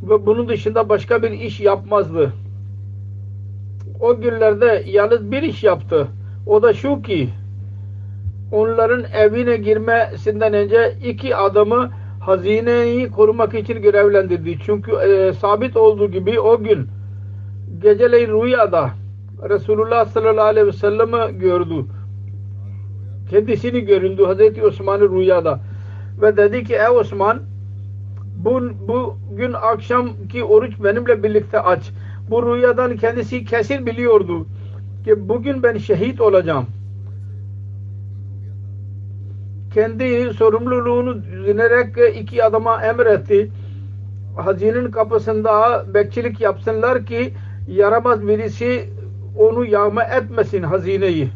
Ve 0.03 0.27
bunun 0.27 0.49
dışında 0.49 0.89
başka 0.89 1.23
bir 1.23 1.31
iş 1.31 1.61
yapmazdı. 1.61 2.33
O 4.01 4.21
günlerde 4.21 4.85
yalnız 4.87 5.31
bir 5.31 5.43
iş 5.43 5.65
yaptı. 5.65 6.09
O 6.47 6.63
da 6.63 6.73
şu 6.73 7.03
ki 7.03 7.29
onların 8.52 9.05
evine 9.12 9.57
girmesinden 9.57 10.55
önce 10.55 10.97
iki 11.05 11.37
adamı 11.37 11.90
hazineyi 12.21 13.11
korumak 13.11 13.55
için 13.55 13.83
görevlendirdi. 13.83 14.59
Çünkü 14.67 14.93
e, 14.93 15.33
sabit 15.33 15.76
olduğu 15.76 16.11
gibi 16.11 16.40
o 16.40 16.59
gün 16.59 16.87
geceleyin 17.83 18.43
rüyada 18.43 18.90
Resulullah 19.49 20.07
sallallahu 20.07 20.45
aleyhi 20.45 20.67
ve 20.67 20.73
sellem'i 20.73 21.38
gördü. 21.38 21.85
Kendisini 23.31 23.81
göründü 23.81 24.25
Hazreti 24.25 24.64
Osman'ı 24.64 25.11
rüyada. 25.11 25.61
Ve 26.23 26.37
dedi 26.37 26.64
ki 26.64 26.75
ey 26.75 26.96
Osman 26.96 27.38
bu, 28.37 28.61
bu 28.88 29.16
gün 29.37 29.53
akşamki 29.53 30.44
oruç 30.44 30.73
benimle 30.85 31.23
birlikte 31.23 31.61
aç. 31.61 31.90
Bu 32.31 32.55
rüyadan 32.57 32.96
kendisi 32.96 33.44
kesin 33.44 33.87
biliyordu 33.87 34.46
ki 35.05 35.29
bugün 35.29 35.62
ben 35.62 35.79
şehit 35.79 36.20
olacağım 36.20 36.66
kendi 39.79 40.35
sorumluluğunu 40.35 41.25
düşünerek 41.25 42.17
iki 42.17 42.45
adama 42.45 42.83
emretti. 42.83 43.51
Hazinin 44.37 44.91
kapısında 44.91 45.85
bekçilik 45.95 46.41
yapsınlar 46.41 47.07
ki 47.07 47.35
yaramaz 47.69 48.29
birisi 48.29 48.88
onu 49.38 49.64
yağma 49.64 50.05
etmesin 50.05 50.62
hazineyi. 50.62 51.31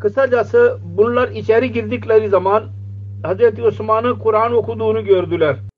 Kısacası 0.00 0.78
bunlar 0.84 1.28
içeri 1.28 1.72
girdikleri 1.72 2.28
zaman 2.28 2.64
Hz. 3.24 3.60
Osman'ın 3.60 4.18
Kur'an 4.18 4.52
okuduğunu 4.52 5.04
gördüler. 5.04 5.71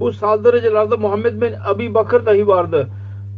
Bu 0.00 0.12
saldırıcılarda 0.12 0.96
Muhammed 0.96 1.42
bin 1.42 1.54
Abi 1.64 1.94
Bakır 1.94 2.26
dahi 2.26 2.46
vardı. 2.46 2.88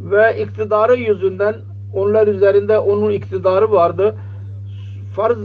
Ve 0.01 0.43
iktidarı 0.43 0.97
yüzünden 0.97 1.55
onlar 1.95 2.27
üzerinde 2.27 2.79
onun 2.79 3.11
iktidarı 3.11 3.73
vardı. 3.73 4.15
Farz 5.17 5.37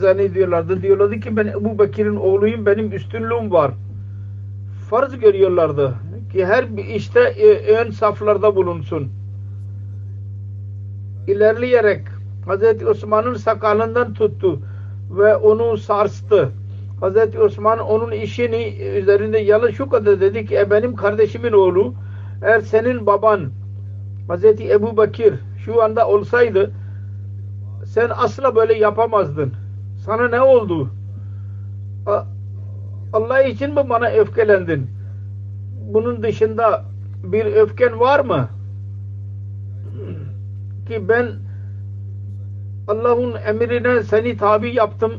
zannediyorlardı. 0.00 0.82
Diyorlardı 0.82 1.20
ki 1.20 1.36
ben 1.36 1.46
Ebu 1.46 1.78
Bekir'in 1.78 2.16
oğluyum 2.16 2.66
benim 2.66 2.92
üstünlüğüm 2.92 3.52
var. 3.52 3.70
Farz 4.90 5.18
görüyorlardı. 5.18 5.94
Ki 6.32 6.46
her 6.46 6.76
bir 6.76 6.84
işte 6.84 7.20
e, 7.20 7.76
ön 7.76 7.90
saflarda 7.90 8.56
bulunsun. 8.56 9.08
İlerleyerek 11.28 12.00
Hz. 12.46 12.86
Osman'ın 12.86 13.34
sakalından 13.34 14.14
tuttu 14.14 14.60
ve 15.10 15.36
onu 15.36 15.76
sarstı 15.76 16.48
Hazreti 17.00 17.40
Osman 17.40 17.78
onun 17.78 18.10
işini 18.10 18.76
üzerinde 18.78 19.38
yalan 19.38 19.70
şu 19.70 19.88
kadar 19.88 20.20
dedi 20.20 20.46
ki 20.46 20.58
e 20.58 20.70
benim 20.70 20.96
kardeşimin 20.96 21.52
oğlu 21.52 21.94
eğer 22.42 22.60
senin 22.60 23.06
baban 23.06 23.50
Hazreti 24.28 24.72
Ebu 24.72 24.96
Bakir 24.96 25.34
şu 25.64 25.82
anda 25.82 26.08
olsaydı 26.08 26.72
sen 27.84 28.10
asla 28.16 28.56
böyle 28.56 28.74
yapamazdın. 28.74 29.52
Sana 30.04 30.28
ne 30.28 30.40
oldu? 30.40 30.90
Allah 33.12 33.42
için 33.42 33.74
mi 33.74 33.88
bana 33.88 34.08
öfkelendin? 34.08 34.90
Bunun 35.92 36.22
dışında 36.22 36.84
bir 37.22 37.46
öfken 37.46 38.00
var 38.00 38.20
mı? 38.20 38.48
Ki 40.88 41.08
ben 41.08 41.26
Allah'ın 42.88 43.34
emrine 43.46 44.02
seni 44.02 44.36
tabi 44.36 44.74
yaptım 44.74 45.12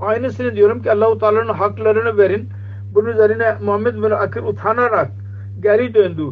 Aynısını 0.00 0.56
diyorum 0.56 0.82
ki 0.82 0.92
Allahu 0.92 1.18
Teala'nın 1.18 1.52
haklarını 1.52 2.18
verin. 2.18 2.48
Bunun 2.94 3.10
üzerine 3.10 3.56
Muhammed 3.62 3.94
bin 3.94 4.10
Akir 4.10 4.42
utanarak 4.42 5.10
geri 5.60 5.94
döndü. 5.94 6.22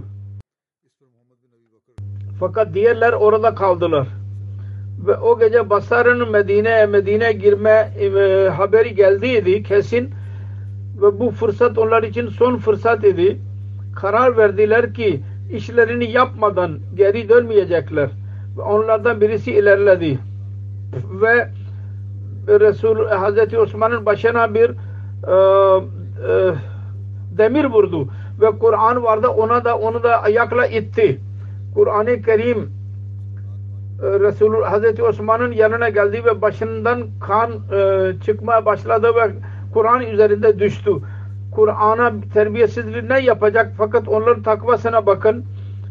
Fakat 2.40 2.74
diğerler 2.74 3.12
orada 3.12 3.55
kaldılar. 3.55 4.09
Ve 5.07 5.16
o 5.16 5.38
gece 5.38 5.70
Basar'ın 5.70 6.31
Medine'ye 6.31 6.87
Medine 6.87 7.33
girme 7.33 7.92
e, 8.00 8.48
haberi 8.48 8.94
geldiydi 8.94 9.62
kesin. 9.62 10.11
Ve 11.02 11.20
bu 11.20 11.31
fırsat 11.31 11.79
onlar 11.79 12.02
için 12.02 12.29
son 12.29 12.57
fırsat 12.59 13.05
idi. 13.05 13.38
Karar 13.96 14.37
verdiler 14.37 14.94
ki 14.94 15.20
işlerini 15.52 16.11
yapmadan 16.11 16.79
geri 16.94 17.29
dönmeyecekler. 17.29 18.11
Ve 18.57 18.62
onlardan 18.62 19.20
birisi 19.20 19.52
ilerledi. 19.52 20.18
Ve 21.22 21.48
Resul 22.48 23.06
Hazreti 23.09 23.59
Osman'ın 23.59 24.06
başına 24.06 24.54
bir 24.54 24.70
e, 24.70 25.35
e, 26.30 26.54
demir 27.38 27.64
vurdu 27.64 28.09
ve 28.40 28.59
Kur'an 28.59 29.02
vardı 29.02 29.28
ona 29.28 29.64
da 29.64 29.78
onu 29.78 30.02
da 30.02 30.22
ayakla 30.22 30.66
itti. 30.66 31.20
Kur'an-ı 31.74 32.22
Kerim 32.22 32.70
e, 34.02 34.20
Resul 34.20 34.62
Hazreti 34.62 35.02
Osman'ın 35.02 35.52
yanına 35.52 35.88
geldi 35.88 36.22
ve 36.24 36.42
başından 36.42 37.02
kan 37.20 37.50
e, 37.50 38.12
çıkmaya 38.24 38.66
başladı 38.66 39.09
ve 39.14 39.30
Kur'an 39.74 40.00
üzerinde 40.00 40.59
düştü. 40.59 40.90
Kur'an'a 41.52 42.12
terbiyesizliği 42.35 43.09
ne 43.09 43.20
yapacak 43.20 43.72
fakat 43.78 44.09
onların 44.09 44.42
takvasına 44.42 45.06
bakın. 45.06 45.44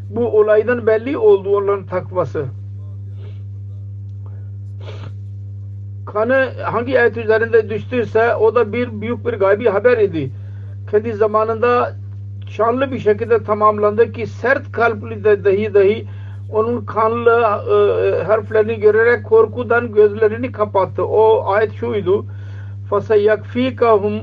Bu 0.10 0.40
olaydan 0.40 0.88
belli 0.88 1.18
oldu 1.18 1.58
onların 1.58 1.86
takvası. 1.86 2.46
kanı 6.07 6.49
hangi 6.63 7.01
ayet 7.01 7.17
üzerinde 7.17 7.71
düştüyse 7.71 8.35
o 8.35 8.55
da 8.55 8.73
bir 8.73 9.01
büyük 9.01 9.27
bir 9.27 9.33
gaybi 9.33 9.69
haber 9.69 9.99
idi. 9.99 10.31
Kendi 10.91 11.13
zamanında 11.13 11.93
şanlı 12.49 12.93
bir 12.93 12.99
şekilde 12.99 13.43
tamamlandı 13.43 14.13
ki 14.13 14.27
sert 14.27 14.73
kalpli 14.73 15.25
de 15.25 15.45
dahi 15.45 15.75
dahi 15.75 16.07
onun 16.53 16.85
kanlı 16.85 17.31
e, 17.31 18.25
harflerini 18.25 18.81
görerek 18.81 19.25
korkudan 19.25 19.93
gözlerini 19.93 20.53
kapattı. 20.53 21.07
O 21.07 21.53
ayet 21.53 21.73
şuydu. 21.73 22.27
فَسَيَكْفِيكَهُمْ 22.91 24.23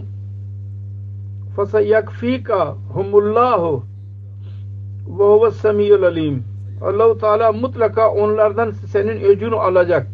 فَسَيَكْفِيكَهُمُ 1.57 3.81
ve 5.07 5.23
huve 5.23 5.51
semiyul 5.51 6.03
alim. 6.03 6.43
Allahu 6.81 7.17
Teala 7.17 7.51
mutlaka 7.51 8.11
onlardan 8.11 8.71
senin 8.71 9.21
öcünü 9.21 9.55
alacak. 9.55 10.07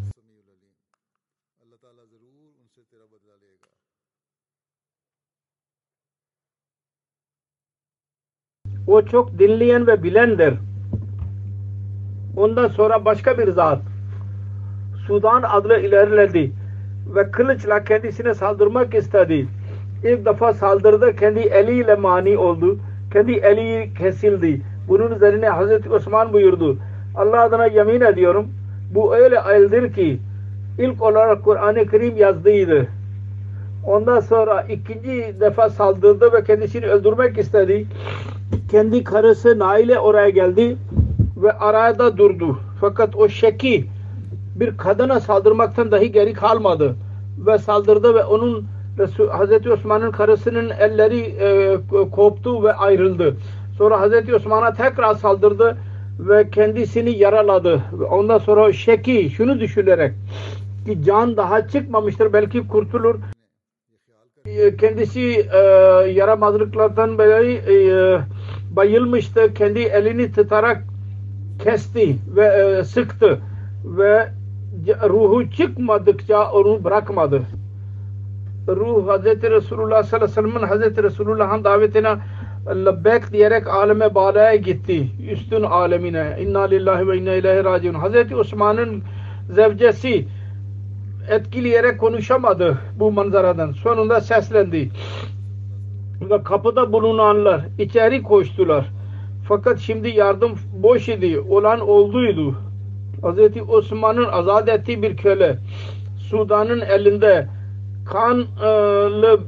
O 8.88 9.03
çok 9.03 9.38
dinleyen 9.38 9.87
ve 9.87 10.03
bilendir. 10.03 10.55
Ondan 12.37 12.68
sonra 12.68 13.05
başka 13.05 13.38
bir 13.38 13.48
zat 13.48 13.81
Sudan 15.07 15.42
adlı 15.42 15.81
ilerledi 15.81 16.53
ve 17.14 17.31
kılıçla 17.31 17.85
kendisine 17.85 18.35
saldırmak 18.35 18.94
istedi. 18.94 19.46
İlk 20.05 20.27
defa 20.27 20.53
saldırdı 20.53 21.16
kendi 21.16 21.40
eliyle 21.40 21.94
mani 21.94 22.38
oldu. 22.38 22.79
Kendi 23.12 23.33
eli 23.33 23.94
kesildi. 23.94 24.61
Bunun 24.88 25.14
üzerine 25.14 25.48
Hazreti 25.48 25.90
Osman 25.90 26.33
buyurdu. 26.33 26.77
Allah 27.16 27.42
adına 27.42 27.66
yemin 27.66 28.01
ediyorum 28.01 28.48
bu 28.94 29.16
öyle 29.16 29.37
eldir 29.51 29.92
ki 29.92 30.18
ilk 30.79 31.03
olarak 31.03 31.44
Kur'an-ı 31.44 31.87
Kerim 31.87 32.16
yazdıydı. 32.16 32.88
Ondan 33.88 34.20
sonra 34.20 34.62
ikinci 34.62 35.40
defa 35.40 35.70
saldırdı 35.70 36.33
ve 36.33 36.44
kendisini 36.44 36.87
öldürmek 36.87 37.38
istedi. 37.38 37.87
Kendi 38.70 39.05
karısı 39.05 39.59
Naile 39.59 39.98
oraya 39.98 40.29
geldi 40.29 40.77
ve 41.37 41.53
arada 41.53 42.16
durdu. 42.18 42.59
Fakat 42.81 43.16
o 43.16 43.29
şeki 43.29 43.87
bir 44.55 44.77
kadına 44.77 45.20
saldırmaktan 45.20 45.90
dahi 45.90 46.12
geri 46.12 46.33
kalmadı 46.33 46.96
ve 47.46 47.59
saldırdı 47.59 48.14
ve 48.14 48.24
onun 48.24 48.66
Hazreti 49.31 49.72
Osman'ın 49.72 50.11
karısının 50.11 50.70
elleri 50.70 51.20
e, 51.20 51.77
koptu 52.11 52.64
ve 52.64 52.72
ayrıldı. 52.72 53.37
Sonra 53.79 54.01
Hazreti 54.01 54.35
Osman'a 54.35 54.72
tekrar 54.72 55.14
saldırdı 55.14 55.77
ve 56.18 56.51
kendisini 56.51 57.11
yaraladı. 57.11 57.83
Ondan 58.11 58.38
sonra 58.38 58.72
şeki 58.72 59.31
şunu 59.31 59.61
düşünerek 59.61 60.12
ki 60.87 61.03
can 61.05 61.37
daha 61.37 61.68
çıkmamıştır 61.68 62.33
belki 62.33 62.68
kurtulur. 62.68 63.14
E, 64.56 64.76
kendisi 64.76 65.48
e, 65.52 65.58
yaramazlıklardan 66.11 67.18
dolayı 67.18 67.58
e, 67.58 68.18
bayılmıştı. 68.70 69.54
Kendi 69.54 69.80
elini 69.80 70.32
tutarak 70.32 70.84
kesti 71.64 72.16
ve 72.37 72.46
e, 72.46 72.84
sıktı 72.84 73.38
ve 73.84 74.28
ruhu 75.08 75.50
çıkmadıkça 75.50 76.50
onu 76.50 76.84
bırakmadı. 76.84 77.42
Ruh 78.68 79.08
Hz. 79.08 79.24
Resulullah 79.42 80.02
sallallahu 80.02 80.40
aleyhi 80.40 80.54
ve 80.54 80.61
sellem'in 80.61 80.92
Hz. 80.92 81.02
Resulullah'ın 81.02 81.64
davetine 81.64 82.16
lebbek 82.66 83.32
diyerek 83.32 83.66
aleme 83.66 84.14
balaya 84.14 84.56
gitti. 84.56 85.08
Üstün 85.30 85.62
alemine. 85.62 86.37
İnna 86.40 86.62
lillahi 86.62 87.08
ve 87.08 87.18
inna 87.18 87.34
ileyhi 87.34 87.64
raciun. 87.64 87.94
Hz. 87.94 88.32
Osman'ın 88.32 89.02
zevcesi 89.50 90.28
etkileyerek 91.31 92.01
konuşamadı 92.01 92.79
bu 92.99 93.12
manzaradan. 93.12 93.73
Sonunda 93.73 94.21
seslendi. 94.21 94.91
Ve 96.31 96.43
kapıda 96.43 96.93
bulunanlar 96.93 97.61
içeri 97.79 98.23
koştular. 98.23 98.87
Fakat 99.49 99.79
şimdi 99.79 100.09
yardım 100.09 100.53
boş 100.83 101.09
idi. 101.09 101.41
Olan 101.41 101.81
olduydu. 101.81 102.55
Hz. 103.23 103.69
Osman'ın 103.69 104.25
azat 104.25 104.69
ettiği 104.69 105.03
bir 105.03 105.17
köle 105.17 105.59
Sudan'ın 106.19 106.81
elinde 106.81 107.49
kanlı 108.07 109.41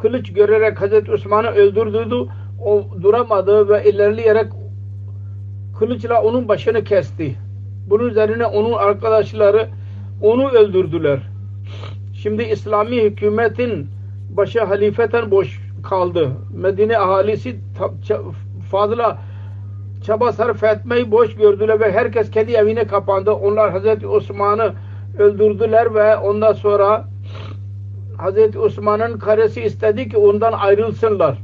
kılıç 0.00 0.32
görerek 0.32 0.80
Hz. 0.80 1.08
Osman'ı 1.08 1.48
öldürdüydü. 1.48 2.14
O 2.64 2.84
duramadı 3.02 3.68
ve 3.68 3.84
ilerleyerek 3.84 4.46
kılıçla 5.78 6.22
onun 6.22 6.48
başını 6.48 6.84
kesti. 6.84 7.34
Bunun 7.90 8.08
üzerine 8.08 8.46
onun 8.46 8.72
arkadaşları 8.72 9.68
onu 10.22 10.48
öldürdüler. 10.48 11.18
Şimdi 12.14 12.42
İslami 12.42 13.02
hükümetin 13.02 13.86
başı 14.30 14.64
halifeten 14.64 15.30
boş 15.30 15.60
kaldı. 15.82 16.30
Medine 16.54 16.98
ahalisi 16.98 17.56
fazla 18.70 19.18
çaba 20.04 20.32
sarf 20.32 20.64
etmeyi 20.64 21.10
boş 21.10 21.36
gördüler 21.36 21.80
ve 21.80 21.92
herkes 21.92 22.30
kendi 22.30 22.52
evine 22.52 22.86
kapandı. 22.86 23.32
Onlar 23.32 23.70
Hazreti 23.70 24.06
Osman'ı 24.06 24.72
öldürdüler 25.18 25.94
ve 25.94 26.16
ondan 26.16 26.52
sonra 26.52 27.04
Hazreti 28.16 28.58
Osman'ın 28.58 29.18
karısı 29.18 29.60
istedi 29.60 30.08
ki 30.08 30.16
ondan 30.16 30.52
ayrılsınlar. 30.52 31.38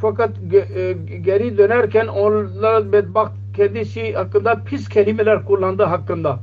Fakat 0.00 0.30
e, 0.76 0.92
geri 1.20 1.58
dönerken 1.58 2.06
onlar 2.06 2.92
bedbaht 2.92 3.32
kedisi 3.56 4.12
hakkında 4.12 4.64
pis 4.64 4.88
kelimeler 4.88 5.44
kullandı 5.44 5.82
hakkında. 5.82 6.38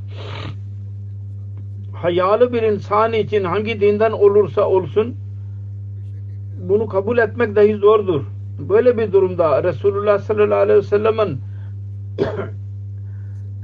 Hayalı 2.02 2.54
bir 2.54 2.64
insan 2.64 3.14
için 3.14 3.44
hangi 3.44 3.82
dinden 3.82 4.12
olursa 4.12 4.68
olsun 4.68 5.16
bunu 6.60 6.88
kabul 6.88 7.18
etmek 7.18 7.56
dahi 7.56 7.76
zordur. 7.76 8.22
Böyle 8.60 8.98
bir 8.98 9.12
durumda 9.12 9.64
Resulullah 9.64 10.20
sallallahu 10.20 10.60
aleyhi 10.60 10.80
ve 10.80 10.84
sellem'in 10.84 11.40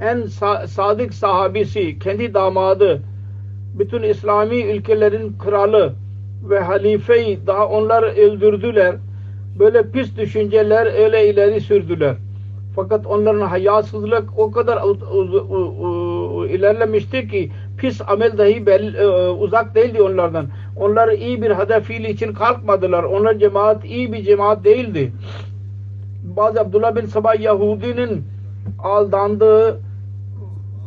en 0.00 0.26
sadık 0.66 1.14
sahabisi, 1.14 1.98
kendi 1.98 2.34
damadı, 2.34 3.02
bütün 3.78 4.02
İslami 4.02 4.62
ülkelerin 4.62 5.38
kralı 5.38 5.92
ve 6.48 6.60
halifeyi 6.60 7.46
daha 7.46 7.68
onlar 7.68 8.02
öldürdüler. 8.02 8.96
Böyle 9.58 9.90
pis 9.90 10.16
düşünceler 10.16 11.04
öyle 11.04 11.30
ileri 11.30 11.60
sürdüler. 11.60 12.16
Fakat 12.76 13.06
onların 13.06 13.46
hayasızlık 13.46 14.38
o 14.38 14.50
kadar 14.50 14.78
ilerlemişti 16.48 17.28
ki 17.28 17.50
pis 17.84 18.00
amel 18.06 18.38
dahi 18.38 18.66
bel, 18.66 18.94
e, 18.94 19.06
uzak 19.28 19.74
değildi 19.74 20.02
onlardan. 20.02 20.46
Onlar 20.76 21.08
iyi 21.08 21.42
bir 21.42 21.50
hedefiyle 21.50 22.10
için 22.10 22.32
kalkmadılar. 22.32 23.02
Onlar 23.02 23.38
cemaat 23.38 23.84
iyi 23.84 24.12
bir 24.12 24.22
cemaat 24.22 24.64
değildi. 24.64 25.12
Bazı 26.36 26.60
Abdullah 26.60 26.96
bin 26.96 27.06
Sabah 27.06 27.40
Yahudi'nin 27.40 28.24
aldandığı 28.78 29.80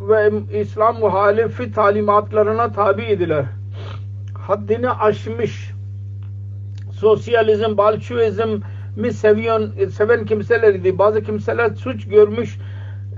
ve 0.09 0.31
İslam 0.59 0.99
muhalifi 0.99 1.71
talimatlarına 1.71 2.71
tabi 2.71 3.05
idiler. 3.05 3.45
Haddini 4.47 4.89
aşmış 4.89 5.71
sosyalizm, 6.91 7.77
balçuvizm 7.77 8.59
mi 8.95 9.13
seviyon, 9.13 9.71
seven 9.89 10.25
kimseler 10.25 10.73
idi. 10.73 10.97
Bazı 10.97 11.23
kimseler 11.23 11.69
suç 11.75 12.07
görmüş, 12.07 12.57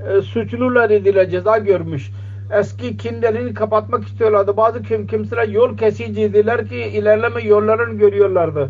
e, 0.10 0.22
suçlular 0.22 0.90
idiler, 0.90 1.30
ceza 1.30 1.58
görmüş. 1.58 2.12
Eski 2.52 2.98
kinlerini 2.98 3.54
kapatmak 3.54 4.08
istiyorlardı. 4.08 4.58
Bazı 4.58 4.84
kim, 4.84 5.08
kimseler 5.08 5.48
yol 5.48 5.78
kesiciydiler 5.78 6.68
ki 6.68 6.76
ilerleme 6.76 7.42
yollarını 7.42 7.98
görüyorlardı. 7.98 8.70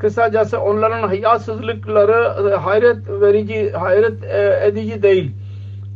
Kısacası 0.00 0.60
onların 0.60 1.08
hayasızlıkları 1.08 2.50
e, 2.50 2.54
hayret 2.54 3.08
verici, 3.08 3.72
hayret 3.72 4.24
e, 4.24 4.60
edici 4.64 5.02
değil. 5.02 5.32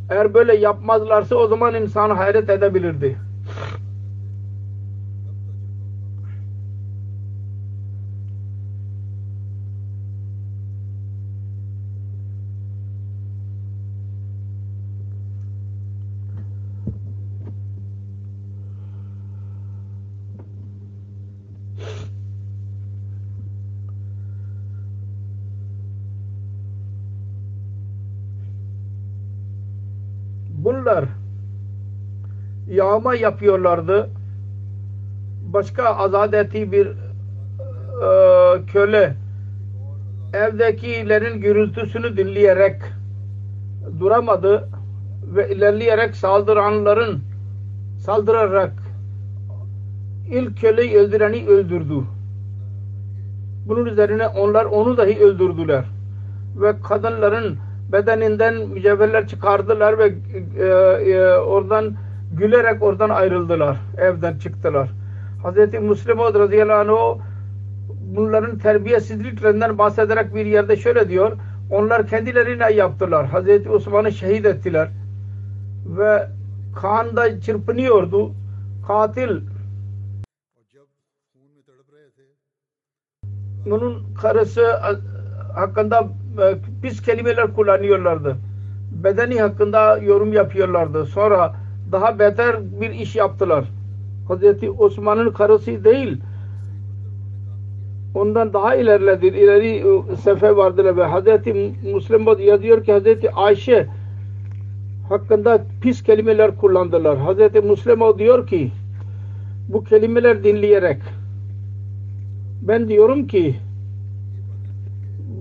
Eğer 0.09 0.33
böyle 0.33 0.55
yapmazlarsa 0.55 1.35
o 1.35 1.47
zaman 1.47 1.75
insan 1.75 2.09
hayret 2.09 2.49
edebilirdi. 2.49 3.17
Bunlar 30.93 31.05
yağma 32.67 33.15
yapıyorlardı. 33.15 34.09
Başka 35.53 35.83
azat 35.83 36.33
ettiği 36.33 36.71
bir 36.71 36.87
e, 36.87 38.65
köle 38.65 39.15
evdekilerin 40.33 41.41
gürültüsünü 41.41 42.17
dinleyerek 42.17 42.81
duramadı 43.99 44.69
ve 45.35 45.55
ilerleyerek 45.55 46.15
saldıranların 46.15 47.19
saldırarak 47.99 48.73
ilk 50.29 50.61
köleyi 50.61 50.97
öldüreni 50.97 51.47
öldürdü. 51.47 52.03
Bunun 53.67 53.85
üzerine 53.85 54.27
onlar 54.27 54.65
onu 54.65 54.97
dahi 54.97 55.19
öldürdüler. 55.19 55.85
Ve 56.55 56.73
kadınların 56.83 57.57
bedeninden 57.91 58.67
mücevherler 58.67 59.27
çıkardılar 59.27 59.99
ve 59.99 60.15
e, 60.59 60.65
e, 61.11 61.37
oradan 61.37 61.95
gülerek 62.33 62.83
oradan 62.83 63.09
ayrıldılar. 63.09 63.77
Evden 63.97 64.37
çıktılar. 64.37 64.89
Hz. 65.43 65.73
Müslim 65.73 66.17
radıyallahu 66.17 67.09
anh 67.11 67.19
bunların 68.15 68.57
terbiyesizliklerinden 68.57 69.77
bahsederek 69.77 70.35
bir 70.35 70.45
yerde 70.45 70.75
şöyle 70.75 71.09
diyor. 71.09 71.37
Onlar 71.71 72.07
kendilerine 72.07 72.73
yaptılar. 72.73 73.27
Hz. 73.27 73.67
Osman'ı 73.67 74.11
şehit 74.11 74.45
ettiler. 74.45 74.89
Ve 75.85 76.27
Kaan 76.81 77.15
da 77.15 77.41
çırpınıyordu. 77.41 78.31
Katil 78.87 79.41
bunun 83.65 84.13
karısı 84.13 84.61
e, 84.61 84.89
hakkında 85.53 86.07
pis 86.81 87.01
kelimeler 87.01 87.53
kullanıyorlardı. 87.53 88.37
Bedeni 89.03 89.41
hakkında 89.41 89.97
yorum 89.97 90.33
yapıyorlardı. 90.33 91.05
Sonra 91.05 91.55
daha 91.91 92.19
beter 92.19 92.55
bir 92.81 92.89
iş 92.89 93.15
yaptılar. 93.15 93.65
Hazreti 94.27 94.71
Osman'ın 94.71 95.31
karısı 95.31 95.83
değil 95.83 96.21
ondan 98.15 98.53
daha 98.53 98.75
ilerledi. 98.75 99.27
İleri 99.27 99.75
e, 99.75 100.15
sefer 100.15 100.49
vardır 100.49 100.97
ve 100.97 101.03
Hazreti 101.03 101.53
Müslim 101.93 102.25
yazıyor 102.39 102.83
ki 102.83 102.91
Hazreti 102.91 103.31
Ayşe 103.31 103.87
hakkında 105.09 105.65
pis 105.81 106.03
kelimeler 106.03 106.57
kullandılar. 106.57 107.17
Hazreti 107.17 107.61
Müslim 107.61 108.19
diyor 108.19 108.47
ki 108.47 108.71
bu 109.69 109.83
kelimeler 109.83 110.43
dinleyerek 110.43 110.97
ben 112.61 112.87
diyorum 112.87 113.27
ki 113.27 113.55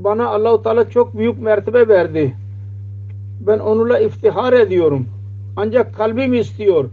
bana 0.04 0.28
Allahu 0.28 0.62
Teala 0.62 0.90
çok 0.90 1.18
büyük 1.18 1.42
mertebe 1.42 1.88
verdi. 1.88 2.36
Ben 3.40 3.58
onunla 3.58 3.98
iftihar 3.98 4.52
ediyorum. 4.52 5.06
Ancak 5.56 5.94
kalbim 5.94 6.34
istiyor. 6.34 6.84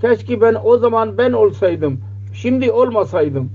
Keşke 0.00 0.40
ben 0.40 0.56
o 0.64 0.78
zaman 0.78 1.18
ben 1.18 1.32
olsaydım. 1.32 2.00
Şimdi 2.32 2.72
olmasaydım. 2.72 3.50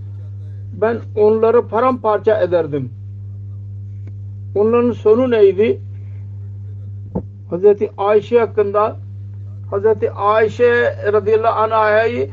Ben 0.81 0.97
onları 1.15 1.67
paramparça 1.67 2.41
ederdim. 2.41 2.89
Onların 4.55 4.91
sonu 4.91 5.31
neydi? 5.31 5.81
Hazreti 7.49 7.91
Ayşe 7.97 8.39
hakkında 8.39 8.97
Hazreti 9.69 10.11
Ayşe 10.11 10.95
radıyallahu 11.13 11.59
anh'ı 11.59 12.27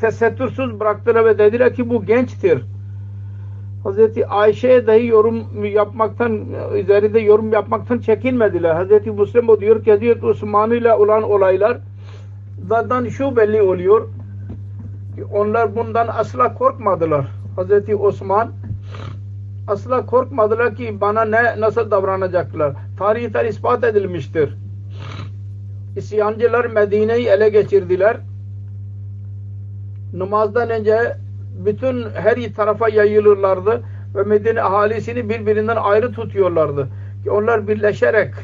tesettürsüz 0.00 0.80
bıraktılar 0.80 1.24
ve 1.24 1.38
dediler 1.38 1.74
ki 1.74 1.90
bu 1.90 2.04
gençtir. 2.04 2.62
Hazreti 3.86 4.26
Ayşe'ye 4.26 4.86
dahi 4.86 5.06
yorum 5.06 5.64
yapmaktan 5.64 6.46
üzerinde 6.74 7.20
yorum 7.20 7.52
yapmaktan 7.52 7.98
çekinmediler. 7.98 8.74
Hazreti 8.74 9.10
Müslim 9.10 9.48
o 9.48 9.60
diyor 9.60 9.84
ki 9.84 9.90
Hazreti 9.90 10.26
Osman 10.26 10.70
ile 10.70 10.94
olan 10.94 11.22
olaylar 11.22 11.78
zaten 12.68 13.08
şu 13.08 13.36
belli 13.36 13.62
oluyor 13.62 14.08
ki 15.14 15.24
onlar 15.24 15.76
bundan 15.76 16.08
asla 16.08 16.54
korkmadılar. 16.54 17.26
Hazreti 17.56 17.96
Osman 17.96 18.52
asla 19.66 20.06
korkmadılar 20.06 20.76
ki 20.76 21.00
bana 21.00 21.24
ne 21.24 21.60
nasıl 21.60 21.90
davranacaklar. 21.90 22.72
Tarihten 22.98 23.46
ispat 23.46 23.84
edilmiştir. 23.84 24.54
İsyancılar 25.96 26.64
Medine'yi 26.64 27.26
ele 27.26 27.48
geçirdiler. 27.48 28.16
Namazdan 30.12 30.70
önce 30.70 31.25
bütün 31.64 32.10
her 32.14 32.54
tarafa 32.54 32.88
yayılırlardı 32.88 33.82
ve 34.14 34.22
Medine 34.22 34.62
ahalisini 34.62 35.28
birbirinden 35.28 35.76
ayrı 35.76 36.12
tutuyorlardı. 36.12 36.88
Ki 37.24 37.30
onlar 37.30 37.68
birleşerek 37.68 38.34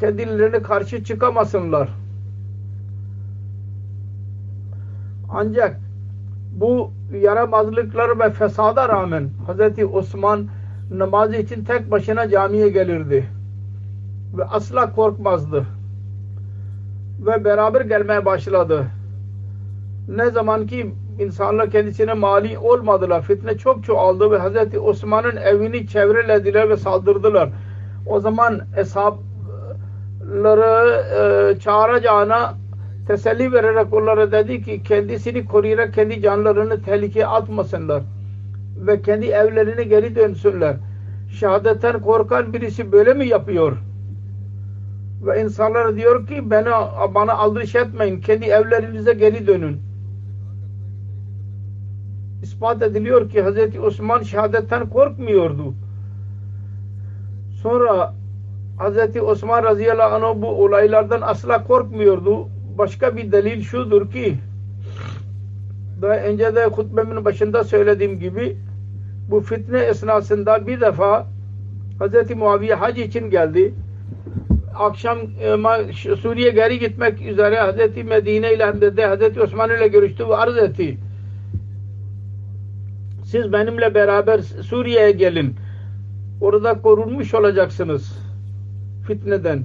kendilerine 0.00 0.62
karşı 0.62 1.04
çıkamasınlar. 1.04 1.88
Ancak 5.32 5.80
bu 6.52 6.90
yaramazlıklar 7.12 8.18
ve 8.18 8.30
fesada 8.30 8.88
rağmen 8.88 9.30
Hz. 9.48 9.84
Osman 9.92 10.46
namazı 10.90 11.36
için 11.36 11.64
tek 11.64 11.90
başına 11.90 12.28
camiye 12.28 12.68
gelirdi. 12.68 13.26
Ve 14.38 14.44
asla 14.44 14.92
korkmazdı. 14.94 15.66
Ve 17.26 17.44
beraber 17.44 17.80
gelmeye 17.80 18.24
başladı. 18.24 18.86
Ne 20.08 20.30
zaman 20.30 20.66
ki 20.66 20.94
insanlar 21.20 21.70
kendisine 21.70 22.14
mali 22.14 22.58
olmadılar. 22.58 23.22
Fitne 23.22 23.58
çok 23.58 23.84
çoğaldı 23.84 24.30
ve 24.30 24.38
Hz. 24.38 24.78
Osman'ın 24.78 25.36
evini 25.36 25.86
çevrelediler 25.86 26.68
ve 26.68 26.76
saldırdılar. 26.76 27.48
O 28.06 28.20
zaman 28.20 28.60
hesapları 28.74 29.20
e, 31.14 31.58
çağıracağına 31.60 32.54
teselli 33.06 33.52
vererek 33.52 33.94
onlara 33.94 34.32
dedi 34.32 34.62
ki 34.62 34.82
kendisini 34.82 35.46
koruyarak 35.46 35.94
kendi 35.94 36.22
canlarını 36.22 36.82
tehlikeye 36.82 37.26
atmasınlar 37.26 38.02
ve 38.86 39.02
kendi 39.02 39.26
evlerine 39.26 39.84
geri 39.84 40.16
dönsünler. 40.16 40.76
Şehadetten 41.38 42.00
korkan 42.00 42.52
birisi 42.52 42.92
böyle 42.92 43.14
mi 43.14 43.28
yapıyor? 43.28 43.76
Ve 45.26 45.42
insanlar 45.42 45.96
diyor 45.96 46.26
ki 46.26 46.50
bana, 46.50 46.90
bana 47.14 47.32
aldırış 47.32 47.74
etmeyin. 47.74 48.20
Kendi 48.20 48.46
evlerinize 48.46 49.12
geri 49.12 49.46
dönün. 49.46 49.89
İspat 52.42 52.82
ediliyor 52.82 53.30
ki 53.30 53.42
Hz. 53.42 53.78
Osman 53.78 54.22
şehadetten 54.22 54.88
korkmuyordu. 54.88 55.74
Sonra 57.62 58.14
Hz. 58.78 59.16
Osman 59.22 59.64
radıyallahu 59.64 60.26
anh 60.26 60.42
bu 60.42 60.46
olaylardan 60.46 61.20
asla 61.20 61.64
korkmuyordu 61.64 62.48
başka 62.78 63.16
bir 63.16 63.32
delil 63.32 63.62
şudur 63.62 64.10
ki 64.10 64.38
daha 66.02 66.16
önce 66.16 66.54
de 66.54 66.64
hutbemin 66.66 67.24
başında 67.24 67.64
söylediğim 67.64 68.18
gibi 68.18 68.56
bu 69.30 69.40
fitne 69.40 69.78
esnasında 69.78 70.66
bir 70.66 70.80
defa 70.80 71.26
Hz. 72.00 72.30
Muaviye 72.36 72.74
hac 72.74 72.98
için 72.98 73.30
geldi. 73.30 73.74
Akşam 74.78 75.18
e, 75.18 75.92
Suriye 76.16 76.50
geri 76.50 76.78
gitmek 76.78 77.22
üzere 77.22 77.56
Hz. 77.56 78.04
Medine 78.04 78.54
ile 78.54 78.66
Hz. 79.16 79.38
Osman 79.38 79.70
ile 79.70 79.88
görüştü 79.88 80.28
ve 80.28 80.36
arz 80.36 80.56
etti. 80.56 80.98
Siz 83.30 83.52
benimle 83.52 83.94
beraber 83.94 84.38
Suriye'ye 84.38 85.10
gelin. 85.10 85.56
Orada 86.40 86.82
korunmuş 86.82 87.34
olacaksınız 87.34 88.18
fitneden. 89.06 89.64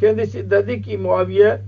kendisi 0.00 0.50
dedi 0.50 0.82
ki 0.82 0.98
Muaviye 0.98 1.60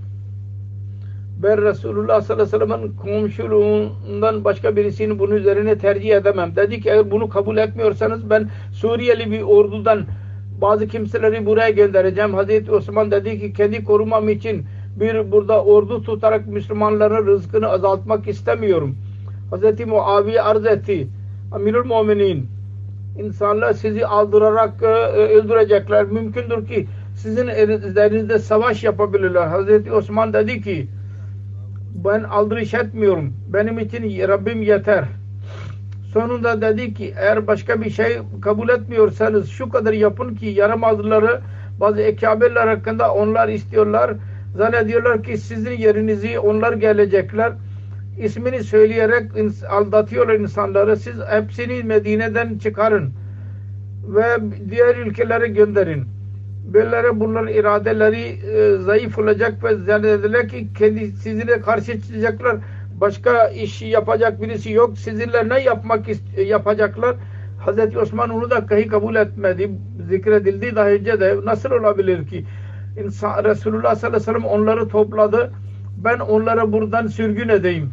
ben 1.42 1.62
Resulullah 1.62 2.22
sallallahu 2.22 2.56
aleyhi 2.56 2.62
ve 2.62 2.66
sellem'in 2.66 2.96
komşuluğundan 2.96 4.44
başka 4.44 4.76
birisini 4.76 5.18
bunun 5.18 5.34
üzerine 5.34 5.78
tercih 5.78 6.16
edemem. 6.16 6.56
Dedi 6.56 6.80
ki 6.80 6.88
eğer 6.88 7.10
bunu 7.10 7.28
kabul 7.28 7.56
etmiyorsanız 7.56 8.30
ben 8.30 8.48
Suriyeli 8.72 9.30
bir 9.30 9.42
ordudan 9.42 10.04
bazı 10.60 10.88
kimseleri 10.88 11.46
buraya 11.46 11.70
göndereceğim. 11.70 12.34
Hazreti 12.34 12.72
Osman 12.72 13.10
dedi 13.10 13.40
ki 13.40 13.52
kendi 13.52 13.84
korumam 13.84 14.28
için 14.28 14.64
bir 14.96 15.32
burada 15.32 15.64
ordu 15.64 16.02
tutarak 16.02 16.46
Müslümanların 16.46 17.26
rızkını 17.26 17.68
azaltmak 17.68 18.28
istemiyorum. 18.28 18.96
Hazreti 19.50 19.86
Muaviye 19.86 20.42
arz 20.42 20.66
etti. 20.66 21.08
Amirul 21.52 21.84
Muminin 21.84 22.46
insanlar 23.18 23.72
sizi 23.72 24.06
aldırarak 24.06 24.82
e, 24.82 24.86
öldürecekler. 24.86 26.04
Mümkündür 26.04 26.66
ki 26.66 26.86
sizin 27.14 27.48
üzerinizde 27.48 28.38
savaş 28.38 28.84
yapabilirler. 28.84 29.46
Hazreti 29.46 29.92
Osman 29.92 30.32
dedi 30.32 30.62
ki 30.62 30.88
ben 31.94 32.22
aldırış 32.22 32.74
etmiyorum. 32.74 33.34
Benim 33.52 33.78
için 33.78 34.28
Rabbim 34.28 34.62
yeter. 34.62 35.04
Sonunda 36.12 36.60
dedi 36.60 36.94
ki 36.94 37.14
eğer 37.16 37.46
başka 37.46 37.82
bir 37.82 37.90
şey 37.90 38.18
kabul 38.42 38.68
etmiyorsanız 38.68 39.48
şu 39.48 39.68
kadar 39.68 39.92
yapın 39.92 40.34
ki 40.34 40.46
yaramazları 40.46 41.40
bazı 41.80 42.00
ekaberler 42.00 42.68
hakkında 42.68 43.14
onlar 43.14 43.48
istiyorlar. 43.48 44.14
Zannediyorlar 44.56 45.22
ki 45.22 45.38
sizin 45.38 45.78
yerinizi 45.78 46.38
onlar 46.38 46.72
gelecekler. 46.72 47.52
İsmini 48.18 48.64
söyleyerek 48.64 49.30
aldatıyorlar 49.70 50.34
insanları. 50.34 50.96
Siz 50.96 51.14
hepsini 51.30 51.82
Medine'den 51.82 52.58
çıkarın 52.58 53.12
ve 54.08 54.24
diğer 54.70 54.96
ülkelere 54.96 55.48
gönderin 55.48 56.04
böylere 56.64 57.20
bunların 57.20 57.52
iradeleri 57.52 58.22
e, 58.22 58.76
zayıf 58.76 59.18
olacak 59.18 59.64
ve 59.64 59.76
zannediler 59.76 60.48
ki 60.48 60.68
kendi 60.78 61.06
sizinle 61.06 61.60
karşı 61.60 62.00
çıkacaklar. 62.00 62.56
Başka 63.00 63.48
iş 63.48 63.82
yapacak 63.82 64.42
birisi 64.42 64.72
yok. 64.72 64.98
Sizinle 64.98 65.48
ne 65.48 65.60
yapmak 65.60 66.06
yapacaklar? 66.36 67.16
Hazreti 67.60 67.98
Osman 67.98 68.30
onu 68.30 68.50
da 68.50 68.66
kahi 68.66 68.86
kabul 68.86 69.14
etmedi. 69.14 69.70
Zikredildi 70.08 70.76
daha 70.76 70.88
önce 70.88 71.20
de 71.20 71.36
nasıl 71.44 71.70
olabilir 71.70 72.26
ki? 72.26 72.44
İnsan, 73.04 73.44
Resulullah 73.44 73.94
sallallahu 73.94 74.06
aleyhi 74.06 74.36
ve 74.36 74.40
sellem 74.40 74.44
onları 74.44 74.88
topladı. 74.88 75.52
Ben 76.04 76.18
onları 76.18 76.72
buradan 76.72 77.06
sürgün 77.06 77.48
edeyim. 77.48 77.90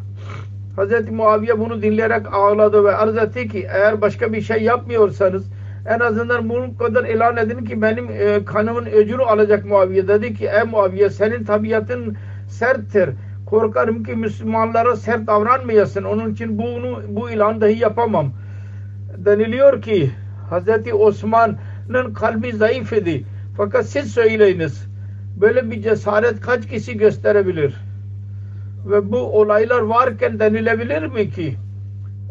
Hazreti 0.76 1.12
Muaviye 1.12 1.60
bunu 1.60 1.82
dinleyerek 1.82 2.34
ağladı 2.34 2.84
ve 2.84 2.96
arz 2.96 3.18
etti 3.18 3.48
ki 3.48 3.68
eğer 3.72 4.02
başka 4.02 4.34
bir 4.34 4.42
şey 4.42 4.64
yapmıyorsanız 4.64 5.50
en 5.86 6.00
azından 6.00 6.50
bunu 6.50 6.78
kadar 6.78 7.04
ilan 7.04 7.38
edin 7.38 7.66
ki 7.66 7.82
benim 7.82 8.10
e, 8.10 8.46
kanımın 8.46 8.86
öcünü 8.86 9.22
alacak 9.22 9.66
Muaviye. 9.66 10.08
Dedi 10.08 10.34
ki 10.34 10.46
ey 10.46 10.64
Muaviye 10.64 11.10
senin 11.10 11.44
tabiatın 11.44 12.18
serttir. 12.48 13.10
Korkarım 13.46 14.04
ki 14.04 14.16
Müslümanlara 14.16 14.96
sert 14.96 15.28
davranmayasın. 15.28 16.04
Onun 16.04 16.34
için 16.34 16.58
bunu 16.58 17.02
bu 17.10 17.30
ilan 17.30 17.62
dahi 17.62 17.80
yapamam. 17.80 18.32
Deniliyor 19.18 19.82
ki 19.82 20.12
Hazreti 20.50 20.94
Osman'ın 20.94 22.14
kalbi 22.14 22.54
zayıf 22.54 22.94
idi. 22.94 23.24
Fakat 23.58 23.86
siz 23.86 24.12
söyleyiniz. 24.12 24.88
Böyle 25.42 25.72
bir 25.72 25.82
cesaret 25.82 26.42
kaç 26.42 26.68
kişi 26.68 26.98
gösterebilir? 26.98 27.76
Ve 28.86 29.12
bu 29.12 29.18
olaylar 29.18 29.82
varken 29.82 30.40
denilebilir 30.40 31.08
mi 31.08 31.30
ki? 31.30 31.58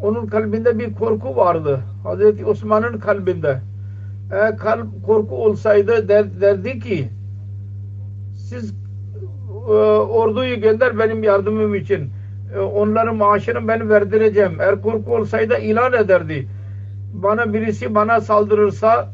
Onun 0.02 0.26
kalbinde 0.26 0.78
bir 0.78 0.94
korku 0.94 1.36
vardı. 1.36 1.80
Hazreti 2.02 2.44
Osman'ın 2.44 2.98
kalbinde. 2.98 3.60
Eğer 4.32 4.56
kalp 4.56 4.86
korku 5.06 5.44
olsaydı 5.44 6.08
der, 6.08 6.40
derdi 6.40 6.78
ki 6.78 7.08
siz 8.48 8.74
e, 9.68 9.72
orduyu 9.72 10.60
gönder 10.60 10.98
benim 10.98 11.22
yardımım 11.22 11.74
için. 11.74 12.10
E, 12.54 12.58
onların 12.58 13.16
maaşını 13.16 13.68
ben 13.68 13.90
verdireceğim. 13.90 14.60
Eğer 14.60 14.82
korku 14.82 15.14
olsaydı 15.16 15.58
ilan 15.58 15.92
ederdi. 15.92 16.48
Bana 17.14 17.52
birisi 17.52 17.94
bana 17.94 18.20
saldırırsa 18.20 19.10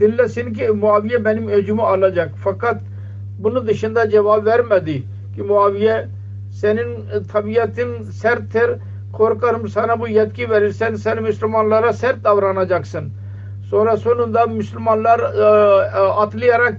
dinlesin 0.00 0.52
ki 0.52 0.68
Muaviye 0.68 1.24
benim 1.24 1.48
öcümü 1.48 1.82
alacak. 1.82 2.32
Fakat 2.44 2.80
bunu 3.38 3.66
dışında 3.66 4.10
cevap 4.10 4.46
vermedi. 4.46 5.02
Ki 5.36 5.42
Muaviye 5.42 6.08
senin 6.50 7.04
tabiatın 7.32 8.02
serttir. 8.02 8.70
Korkarım 9.16 9.68
sana 9.68 10.00
bu 10.00 10.08
yetki 10.08 10.50
verirsen 10.50 10.94
sen 10.94 11.22
Müslümanlara 11.22 11.92
sert 11.92 12.24
davranacaksın. 12.24 13.12
Sonra 13.70 13.96
sonunda 13.96 14.46
Müslümanlar 14.46 15.20
e, 15.20 15.42
e, 15.96 15.98
atlayarak 15.98 16.78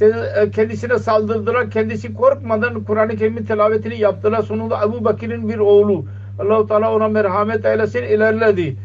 e, 0.00 0.50
kendisine 0.50 0.98
saldırdılar. 0.98 1.70
Kendisi 1.70 2.14
korkmadan 2.14 2.84
Kur'an-ı 2.84 3.16
Kerim'in 3.16 3.44
tilavetini 3.44 3.98
yaptılar. 3.98 4.42
Sonunda 4.42 4.84
Ebu 4.84 5.04
Bakir'in 5.04 5.48
bir 5.48 5.58
oğlu 5.58 6.04
Allah-u 6.38 6.66
Teala 6.66 6.94
ona 6.94 7.08
merhamet 7.08 7.64
eylesin 7.64 8.02
ilerledi. 8.02 8.76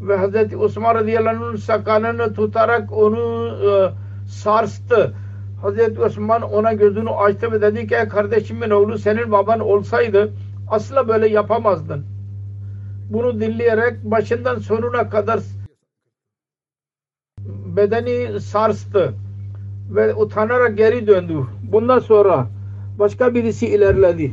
Ve 0.00 0.16
Hazreti 0.16 0.56
Osman 0.56 0.94
radıyallahu 0.94 1.44
anh'ın 1.44 1.56
sakalını 1.56 2.34
tutarak 2.34 2.92
onu 2.92 3.48
e, 3.48 3.70
sarstı. 4.28 5.14
Hazreti 5.62 6.00
Osman 6.00 6.42
ona 6.42 6.72
gözünü 6.72 7.10
açtı 7.10 7.52
ve 7.52 7.60
dedi 7.60 7.86
ki 7.86 7.96
kardeşimin 8.10 8.70
oğlu 8.70 8.98
senin 8.98 9.32
baban 9.32 9.60
olsaydı 9.60 10.30
asla 10.68 11.08
böyle 11.08 11.28
yapamazdın. 11.28 12.06
Bunu 13.10 13.40
dinleyerek 13.40 14.04
başından 14.04 14.58
sonuna 14.58 15.10
kadar 15.10 15.40
bedeni 17.76 18.40
sarstı 18.40 19.14
ve 19.90 20.14
utanarak 20.14 20.76
geri 20.76 21.06
döndü. 21.06 21.34
Bundan 21.72 21.98
sonra 21.98 22.46
başka 22.98 23.34
birisi 23.34 23.66
ilerledi 23.66 24.32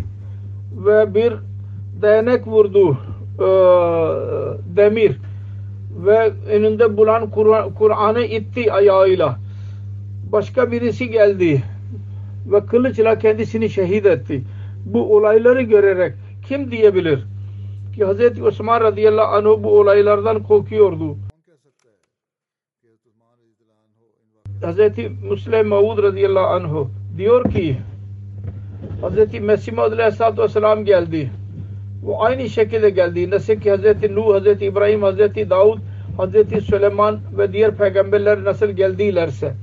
ve 0.85 1.15
bir 1.15 1.33
değnek 2.01 2.47
vurdu 2.47 2.97
e, 3.39 3.47
demir 4.75 5.17
ve 6.05 6.31
önünde 6.49 6.97
bulan 6.97 7.29
Kur'an'ı 7.77 8.21
itti 8.21 8.73
ayağıyla. 8.73 9.37
Başka 10.31 10.71
birisi 10.71 11.09
geldi 11.09 11.63
ve 12.51 12.65
kılıçla 12.65 13.19
kendisini 13.19 13.69
şehit 13.69 14.05
etti. 14.05 14.43
Bu 14.85 15.15
olayları 15.15 15.61
görerek 15.61 16.13
kim 16.47 16.71
diyebilir 16.71 17.19
ki 17.95 18.05
Hz. 18.05 18.41
Osman 18.41 18.81
radıyallahu 18.81 19.35
anh 19.35 19.63
bu 19.63 19.79
olaylardan 19.79 20.43
korkuyordu. 20.43 21.17
Hz. 24.61 24.79
Müslim 25.29 25.67
Mevud 25.67 26.03
radıyallahu 26.03 26.45
anh 26.45 26.87
diyor 27.17 27.51
ki 27.51 27.77
Hz. 29.01 29.39
Mesih 29.39 29.73
Maud 29.73 29.91
aleyhissalatü 29.91 30.41
vesselam 30.41 30.85
geldi. 30.85 31.31
Bu 32.01 32.23
aynı 32.23 32.49
şekilde 32.49 32.89
geldi. 32.89 33.29
Nasıl 33.29 33.55
ki 33.55 33.71
Hz. 33.71 34.09
Nuh, 34.09 34.39
Hz. 34.39 34.61
İbrahim, 34.61 35.01
Hz. 35.01 35.49
Davud, 35.49 35.79
Hz. 36.19 36.63
Süleyman 36.65 37.19
ve 37.37 37.53
diğer 37.53 37.75
peygamberler 37.75 38.43
nasıl 38.43 38.67
geldilerse 38.67 39.53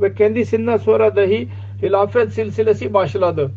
ve 0.00 0.14
kendisinden 0.14 0.76
sonra 0.76 1.16
dahi 1.16 1.48
hilafet 1.82 2.32
silsilesi 2.32 2.94
başladı. 2.94 3.50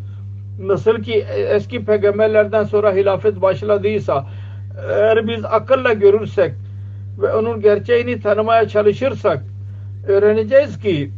Nasıl 0.61 1.03
ki 1.03 1.25
eski 1.49 1.85
peygamberlerden 1.85 2.63
sonra 2.63 2.93
hilafet 2.93 3.41
başladıysa 3.41 4.25
eğer 4.89 5.27
biz 5.27 5.45
akılla 5.45 5.93
görürsek 5.93 6.53
ve 7.21 7.33
onun 7.33 7.61
gerçeğini 7.61 8.19
tanımaya 8.19 8.67
çalışırsak 8.67 9.43
öğreneceğiz 10.07 10.79
ki 10.79 11.11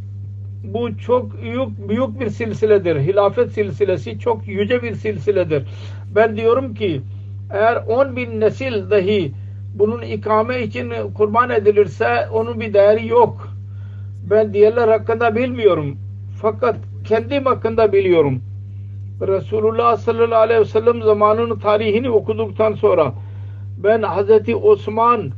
bu 0.64 0.98
çok 0.98 1.42
büyük, 1.42 1.90
büyük 1.90 2.20
bir 2.20 2.30
silsiledir. 2.30 3.00
Hilafet 3.00 3.52
silsilesi 3.52 4.20
çok 4.20 4.48
yüce 4.48 4.84
bir 4.84 4.96
silsiledir. 4.96 5.64
Ben 6.16 6.38
diyorum 6.38 6.74
ki 6.76 7.02
eğer 7.54 7.76
10 7.76 8.16
bin 8.16 8.40
nesil 8.40 8.90
dahi 8.92 9.32
bunun 9.76 10.02
ikame 10.02 10.62
için 10.64 10.94
kurban 11.18 11.50
edilirse 11.50 12.28
onun 12.34 12.60
bir 12.60 12.74
değeri 12.74 13.08
yok. 13.08 13.48
Ben 14.30 14.54
diğerler 14.54 14.88
hakkında 14.88 15.36
bilmiyorum. 15.36 15.98
Fakat 16.42 16.76
kendim 17.08 17.46
hakkında 17.46 17.94
biliyorum. 17.94 18.42
Resulullah 19.22 19.98
sallallahu 19.98 20.40
aleyhi 20.40 20.62
ve 20.62 20.66
sellem 20.66 21.02
zamanının 21.02 21.60
tarihini 21.60 22.10
okuduktan 22.10 22.74
sonra 22.74 23.14
ben 23.78 24.02
Hazreti 24.02 24.56
Osman 24.56 25.32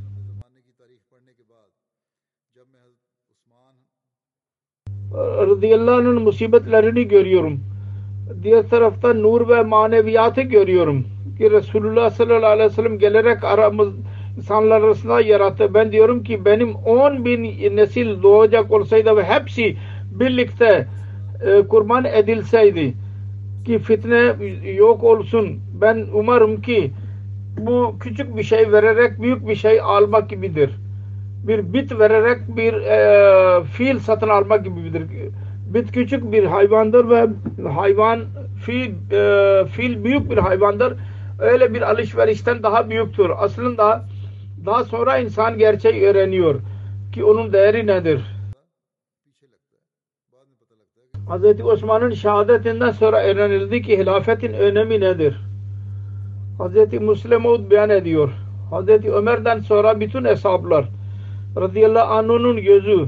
radıyallahu 5.48 5.96
anh'ın 5.96 6.22
musibetlerini 6.22 7.08
görüyorum. 7.08 7.60
Diğer 8.44 8.70
taraftan 8.70 9.24
nur 9.24 9.50
ve 9.50 9.64
maneviyatı 9.64 10.42
görüyorum. 10.42 11.06
Ki 11.38 11.52
Resulullah 11.52 12.10
sallallahu 12.10 12.46
aleyhi 12.46 12.70
ve 12.70 12.74
sellem 12.74 13.00
gelerek 13.00 13.44
aramız 13.44 13.94
insanlar 14.38 14.82
arasında 14.82 15.22
yarattı. 15.22 15.74
Ben 15.74 15.92
diyorum 15.92 16.24
ki 16.24 16.46
benim 16.46 16.76
10 16.76 17.26
bin 17.26 17.44
nesil 17.76 18.24
doğacak 18.24 18.72
olsaydı 18.72 19.18
ve 19.18 19.24
hepsi 19.24 19.78
birlikte 20.12 20.88
e, 21.46 21.68
kurban 21.68 22.06
edilseydi 22.06 22.94
ki 23.66 23.80
fitne 23.80 24.36
yok 24.72 25.04
olsun. 25.04 25.60
Ben 25.82 26.06
umarım 26.14 26.62
ki 26.62 26.92
bu 27.58 27.96
küçük 28.00 28.38
bir 28.38 28.44
şey 28.44 28.72
vererek 28.72 29.22
büyük 29.22 29.48
bir 29.48 29.56
şey 29.56 29.82
almak 29.82 30.30
gibidir. 30.30 30.70
Bir 31.48 31.74
bit 31.74 32.00
vererek 32.00 32.58
bir 32.58 32.74
e, 32.74 33.64
fil 33.64 34.00
satın 34.00 34.30
almak 34.30 34.66
gibidir. 34.66 35.04
Bit 35.74 35.92
küçük 35.92 36.32
bir 36.32 36.44
hayvandır 36.44 37.10
ve 37.10 37.28
hayvan 37.70 38.20
fil, 38.66 38.92
e, 39.12 39.66
fil 39.66 40.04
büyük 40.04 40.30
bir 40.32 40.38
hayvandır. 40.38 40.94
Öyle 41.40 41.74
bir 41.74 41.82
alışverişten 41.82 42.64
daha 42.64 42.90
büyüktür. 42.90 43.32
Aslında 43.38 44.06
daha 44.66 44.84
sonra 44.84 45.18
insan 45.18 45.58
gerçeği 45.58 46.06
öğreniyor 46.06 46.56
ki 47.14 47.24
onun 47.24 47.54
değeri 47.54 47.88
nedir? 47.88 48.35
Hz. 51.30 51.62
Osman'ın 51.66 52.12
şehadetinden 52.12 52.92
sonra 52.92 53.24
öğrenildi 53.24 53.82
ki 53.82 53.98
hilafetin 53.98 54.54
önemi 54.54 55.00
nedir? 55.00 55.42
Hz. 56.60 56.94
Müslim 57.02 57.70
beyan 57.70 57.90
ediyor. 57.90 58.30
Hz. 58.72 59.06
Ömer'den 59.06 59.60
sonra 59.60 60.00
bütün 60.00 60.26
hesaplar 60.26 60.86
radıyallahu 61.58 62.14
anh'ın 62.14 62.58
gözü 62.58 63.08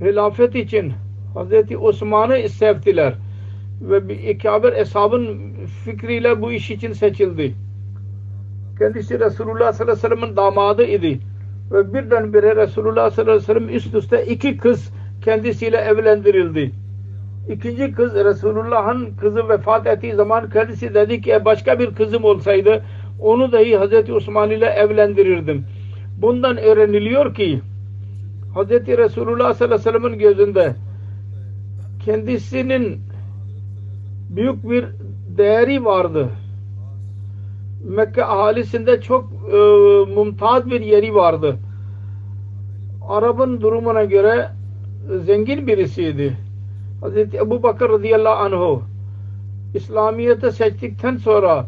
hilafet 0.00 0.54
için 0.54 0.92
Hz. 1.34 1.76
Osman'ı 1.80 2.48
sevdiler 2.48 3.14
ve 3.80 4.14
İkaber 4.30 4.72
eshabın 4.72 5.52
fikriyle 5.84 6.42
bu 6.42 6.52
iş 6.52 6.70
için 6.70 6.92
seçildi. 6.92 7.54
Kendisi 8.78 9.20
Resulullah 9.20 9.72
sallallahu 9.72 9.92
aleyhi 9.92 10.12
ve 10.12 10.16
sellem'in 10.16 10.36
damadı 10.36 10.84
idi. 10.84 11.20
Ve 11.72 11.94
birdenbire 11.94 12.56
Resulullah 12.56 13.10
sallallahu 13.10 13.32
aleyhi 13.32 13.48
ve 13.48 13.54
sellem 13.54 13.68
üst 13.68 13.94
üste 13.94 14.26
iki 14.26 14.56
kız 14.56 14.90
kendisiyle 15.24 15.76
evlendirildi. 15.76 16.83
İkinci 17.48 17.92
kız 17.92 18.14
Resulullah'ın 18.14 19.16
kızı 19.16 19.48
vefat 19.48 19.86
ettiği 19.86 20.14
zaman 20.14 20.50
kendisi 20.50 20.94
dedi 20.94 21.20
ki 21.20 21.38
başka 21.44 21.78
bir 21.78 21.94
kızım 21.94 22.24
olsaydı 22.24 22.84
onu 23.20 23.52
dahi 23.52 23.76
Hazreti 23.76 24.12
Osman 24.12 24.50
ile 24.50 24.66
evlendirirdim. 24.66 25.66
Bundan 26.22 26.56
öğreniliyor 26.56 27.34
ki 27.34 27.60
Hazreti 28.54 28.98
Resulullah 28.98 29.54
sallallahu 29.54 29.74
aleyhi 29.74 29.94
ve 29.94 30.00
sellem'in 30.00 30.18
gözünde 30.18 30.74
kendisinin 32.04 33.00
büyük 34.30 34.70
bir 34.70 34.84
değeri 35.36 35.84
vardı 35.84 36.30
Mekke 37.84 38.24
ahalisinde 38.24 39.00
çok 39.00 39.24
e, 39.52 39.56
mumtaz 40.14 40.70
bir 40.70 40.80
yeri 40.80 41.14
vardı. 41.14 41.56
Arap'ın 43.08 43.60
durumuna 43.60 44.04
göre 44.04 44.50
zengin 45.24 45.66
birisiydi. 45.66 46.36
Hazreti 47.04 47.36
Ebu 47.36 47.62
Bakır 47.62 47.90
radıyallahu 47.90 48.44
anhu 48.44 48.82
İslamiyet'e 49.74 50.50
seçtikten 50.50 51.16
sonra 51.16 51.66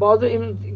bazı 0.00 0.30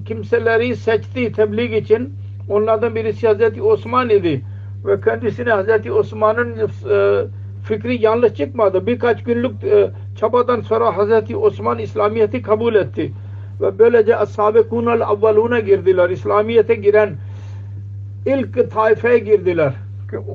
kimseleri 0.06 0.76
seçti 0.76 1.32
tebliğ 1.32 1.76
için. 1.76 2.14
Onlardan 2.48 2.94
birisi 2.94 3.26
Hazreti 3.26 3.62
Osman 3.62 4.10
idi. 4.10 4.44
Ve 4.84 5.00
kendisine 5.00 5.50
Hazreti 5.50 5.92
Osman'ın 5.92 6.56
e, 6.90 7.24
fikri 7.64 8.02
yanlış 8.02 8.34
çıkmadı. 8.34 8.86
Birkaç 8.86 9.24
günlük 9.24 9.64
e, 9.64 9.90
çabadan 10.16 10.60
sonra 10.60 10.96
Hazreti 10.96 11.36
Osman 11.36 11.78
İslamiyet'i 11.78 12.42
kabul 12.42 12.74
etti. 12.74 13.12
Ve 13.60 13.78
böylece 13.78 14.16
Ashab-ı 14.16 14.68
Kunal 14.68 15.00
avvaluna 15.00 15.60
girdiler. 15.60 16.10
İslamiyet'e 16.10 16.74
giren 16.74 17.14
ilk 18.26 18.70
taifeye 18.70 19.18
girdiler. 19.18 19.74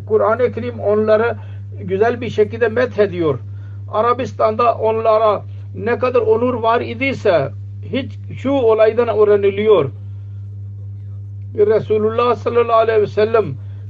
Kur'an-ı 0.07 0.51
Kerim 0.51 0.79
onları 0.79 1.35
güzel 1.81 2.21
bir 2.21 2.29
şekilde 2.29 2.67
met 2.67 2.99
ediyor. 2.99 3.39
Arabistan'da 3.91 4.75
onlara 4.75 5.43
ne 5.75 5.99
kadar 5.99 6.21
onur 6.21 6.53
var 6.53 6.81
idiyse 6.81 7.51
hiç 7.91 8.19
şu 8.37 8.51
olaydan 8.51 9.07
öğreniliyor. 9.07 9.89
Resulullah 11.55 12.35
sallallahu 12.35 12.75
aleyhi 12.75 13.01
ve 13.01 13.07
sellem 13.07 13.45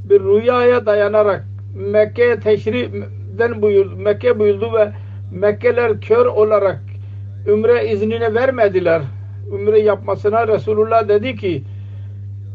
bir 0.09 0.19
rüyaya 0.19 0.85
dayanarak 0.85 1.45
Mekke 1.75 2.39
teşrifden 2.39 3.61
buyurdu, 3.61 3.95
Mekke 3.95 4.39
buyurdu 4.39 4.73
ve 4.73 4.91
Mekkeler 5.31 6.01
kör 6.01 6.25
olarak 6.25 6.79
ümre 7.47 7.89
iznini 7.91 8.35
vermediler. 8.35 9.01
Ümre 9.51 9.79
yapmasına 9.79 10.47
Resulullah 10.47 11.07
dedi 11.07 11.35
ki 11.35 11.63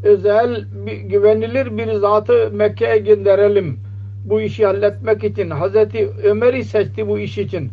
özel 0.05 0.64
güvenilir 1.05 1.78
bir 1.78 1.93
zatı 1.93 2.51
Mekke'ye 2.53 2.99
gönderelim 2.99 3.82
bu 4.25 4.41
işi 4.41 4.66
halletmek 4.66 5.25
için. 5.25 5.51
Hazreti 5.51 6.11
Ömer'i 6.25 6.64
seçti 6.64 7.09
bu 7.09 7.18
iş 7.18 7.39
için. 7.39 7.70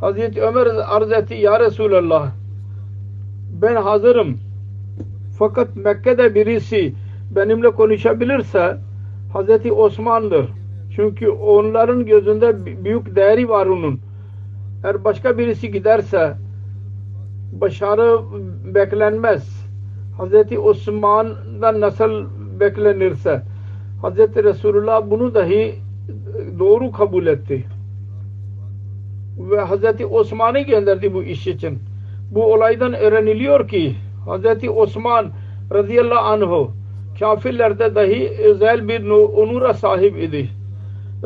Hazreti 0.00 0.42
Ömer 0.42 0.66
arz 0.66 1.12
etti 1.12 1.34
ya 1.34 1.60
Resulallah 1.60 2.30
ben 3.62 3.76
hazırım. 3.76 4.38
Fakat 5.38 5.76
Mekke'de 5.76 6.34
birisi 6.34 6.94
benimle 7.30 7.70
konuşabilirse 7.70 8.76
Hazreti 9.32 9.72
Osman'dır. 9.72 10.46
Çünkü 10.96 11.28
onların 11.28 12.06
gözünde 12.06 12.66
büyük 12.84 13.16
değeri 13.16 13.48
var 13.48 13.66
onun. 13.66 14.00
Eğer 14.84 15.04
başka 15.04 15.38
birisi 15.38 15.70
giderse 15.70 16.34
başarı 17.52 18.20
beklenmez. 18.74 19.66
Hazreti 20.16 20.58
Osman'dan 20.58 21.80
nasıl 21.80 22.24
beklenirse 22.60 23.42
Hazreti 24.02 24.44
Resulullah 24.44 25.10
bunu 25.10 25.34
dahi 25.34 25.74
doğru 26.58 26.92
kabul 26.92 27.26
etti. 27.26 27.64
Ve 29.38 29.60
Hazreti 29.60 30.06
Osman'ı 30.06 30.60
gönderdi 30.60 31.14
bu 31.14 31.22
iş 31.22 31.46
için. 31.46 31.78
Bu 32.30 32.52
olaydan 32.52 32.94
öğreniliyor 32.94 33.68
ki 33.68 33.94
Hazreti 34.26 34.70
Osman 34.70 35.26
radıyallahu 35.72 36.26
anhu 36.26 36.70
kafirlerde 37.18 37.94
dahi 37.94 38.30
özel 38.44 38.88
bir 38.88 39.10
onura 39.10 39.74
sahip 39.74 40.22
idi. 40.22 40.48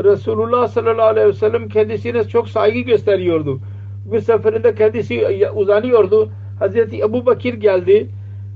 Resulullah 0.05 0.69
sallallahu 0.69 1.07
aleyhi 1.07 1.29
ve 1.29 1.33
sellem 1.33 1.69
kendisine 1.69 2.25
çok 2.25 2.49
saygı 2.49 2.81
gösteriyordu. 2.81 3.61
Bir 4.13 4.21
seferinde 4.21 4.75
kendisi 4.75 5.27
uzanıyordu. 5.55 6.29
Hazreti 6.59 7.01
Ebu 7.01 7.27
Bakir 7.27 7.55
geldi. 7.55 8.09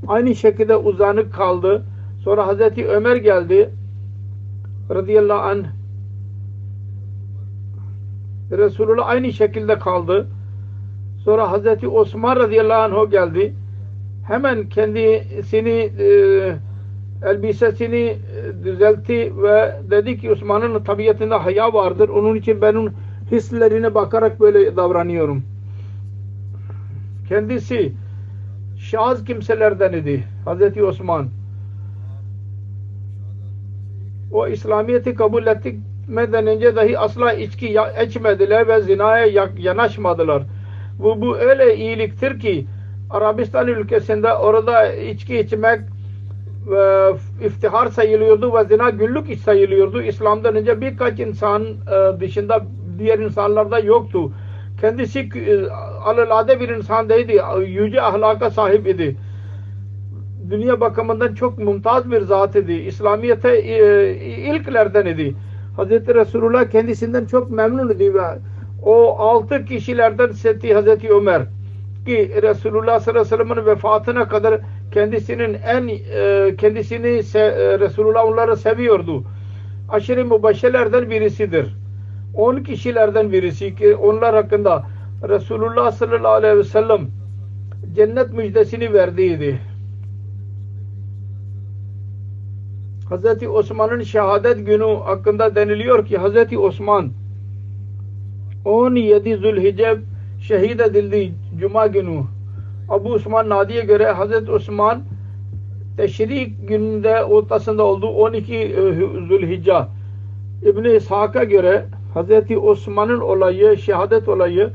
Aynı 0.09 0.35
şekilde 0.35 0.77
uzanık 0.77 1.35
kaldı. 1.35 1.83
Sonra 2.25 2.47
Hazreti 2.47 2.89
Ömer 2.89 3.17
geldi. 3.17 3.71
Radıyallahu 4.91 5.41
anh. 5.41 5.80
Resulullah 8.51 9.09
aynı 9.09 9.33
şekilde 9.33 9.79
kaldı. 9.79 10.27
Sonra 11.25 11.51
Hazreti 11.51 11.89
Osman 11.89 12.37
radıyallahu 12.37 13.01
anh 13.01 13.11
geldi. 13.11 13.55
Hemen 14.27 14.69
kendisini 14.69 15.91
e, 15.99 16.07
elbisesini 17.23 17.97
e, 17.97 18.65
düzeltti 18.65 19.33
ve 19.43 19.77
dedi 19.91 20.19
ki 20.19 20.31
Osman'ın 20.31 20.85
tabiatında 20.85 21.45
haya 21.45 21.73
vardır. 21.73 22.09
Onun 22.09 22.35
için 22.37 22.63
ben 22.63 22.75
onun 22.75 22.93
hislerine 23.31 23.95
bakarak 23.95 24.41
böyle 24.41 24.77
davranıyorum. 24.77 25.43
Kendisi 27.29 27.93
şahız 28.79 29.25
kimselerden 29.25 29.93
idi. 29.93 30.25
Hazreti 30.45 30.85
Osman. 30.85 31.29
O 34.33 34.49
İslamiyet'i 34.49 35.15
kabul 35.15 35.47
etmeden 36.03 36.47
önce 36.47 36.77
dahi 36.77 36.99
asla 36.99 37.33
içki 37.33 37.77
içmediler 38.07 38.69
ve 38.69 38.81
zinaya 38.81 39.49
yanaşmadılar. 39.59 40.43
Bu, 40.99 41.21
bu 41.21 41.39
öyle 41.39 41.77
iyiliktir 41.77 42.41
ki 42.41 42.67
Arabistan 43.11 43.69
ülkesinde 43.69 44.35
orada 44.35 44.93
içki 44.93 45.39
içmek 45.39 45.81
e, 46.77 47.11
iftihar 47.47 47.87
sayılıyordu 47.87 48.55
ve 48.55 48.65
zina 48.65 48.91
güllük 48.91 49.31
iş 49.31 49.41
sayılıyordu. 49.41 50.03
İslam'dan 50.03 50.57
önce 50.57 50.81
birkaç 50.81 51.21
insan 51.21 51.63
e, 51.65 52.21
dışında 52.21 52.67
diğer 52.99 53.19
insanlarda 53.19 53.79
yoktu. 53.79 54.33
Kendisi 54.81 55.21
e, 55.21 55.69
alelade 56.05 56.61
bir 56.61 56.69
insan 56.69 57.09
değildi. 57.09 57.43
Yüce 57.67 58.03
ahlaka 58.03 58.51
sahip 58.51 58.87
idi. 58.87 59.17
Dünya 60.51 60.81
bakımından 60.81 61.35
çok 61.35 61.59
mumtaz 61.59 62.11
bir 62.11 62.21
zat 62.21 62.57
idi. 62.57 62.73
İslamiyete 62.73 63.57
e, 63.57 64.15
ilklerden 64.55 65.07
idi. 65.07 65.35
Hazreti 65.77 66.15
Resulullah 66.15 66.71
kendisinden 66.71 67.25
çok 67.25 67.51
memnun 67.51 67.89
ve 67.89 68.39
o 68.83 69.19
altı 69.19 69.65
kişilerden 69.65 70.31
setti 70.31 70.75
Hazreti 70.75 71.11
Ömer 71.11 71.43
ki 72.07 72.43
Resulullah 72.43 73.01
sallallahu 73.01 73.23
aleyhi 73.23 73.41
ve 73.41 73.45
sellem'in 73.45 73.67
vefatına 73.67 74.29
kadar 74.29 74.61
kendisinin 74.93 75.55
en 75.55 75.89
e, 75.89 76.57
kendisini 76.57 77.23
se, 77.23 77.39
e, 77.39 77.79
Resulullah 77.79 78.25
onları 78.25 78.57
seviyordu. 78.57 79.25
Aşırı 79.89 80.25
mübaşşelerden 80.25 81.11
birisidir. 81.11 81.75
On 82.35 82.57
kişilerden 82.57 83.33
birisi 83.33 83.75
ki 83.75 83.95
onlar 83.95 84.35
hakkında 84.35 84.87
Resulullah 85.29 85.93
sallallahu 85.93 86.33
aleyhi 86.33 86.57
ve 86.57 86.65
sellem 86.65 87.01
cennet 87.95 88.33
müjdesini 88.33 88.93
verdiydi. 88.93 89.59
Hazreti 93.11 93.49
Osman'ın 93.49 94.03
şehadet 94.03 94.67
günü 94.67 94.85
hakkında 94.85 95.55
deniliyor 95.55 96.07
ki 96.07 96.19
Hazreti 96.19 96.59
Osman 96.59 97.11
17 98.65 99.37
Zülhicce 99.37 99.99
şehit 100.41 100.81
edildi 100.81 101.33
Cuma 101.61 101.87
günü. 101.87 102.23
Abu 102.89 103.13
Osman 103.13 103.49
Nadi'ye 103.49 103.85
göre 103.85 104.07
Hazreti 104.11 104.53
Osman 104.53 105.03
teşrik 105.97 106.69
gününde 106.69 107.25
ortasında 107.25 107.83
oldu 107.83 108.07
12 108.07 108.57
e, 108.57 108.93
Zülhicce. 109.29 109.77
İbn-i 110.63 110.97
İshak'a 110.97 111.45
göre 111.45 111.85
Hazreti 112.15 112.59
Osman'ın 112.59 113.21
olayı, 113.21 113.79
şehadet 113.79 114.29
olayı 114.29 114.71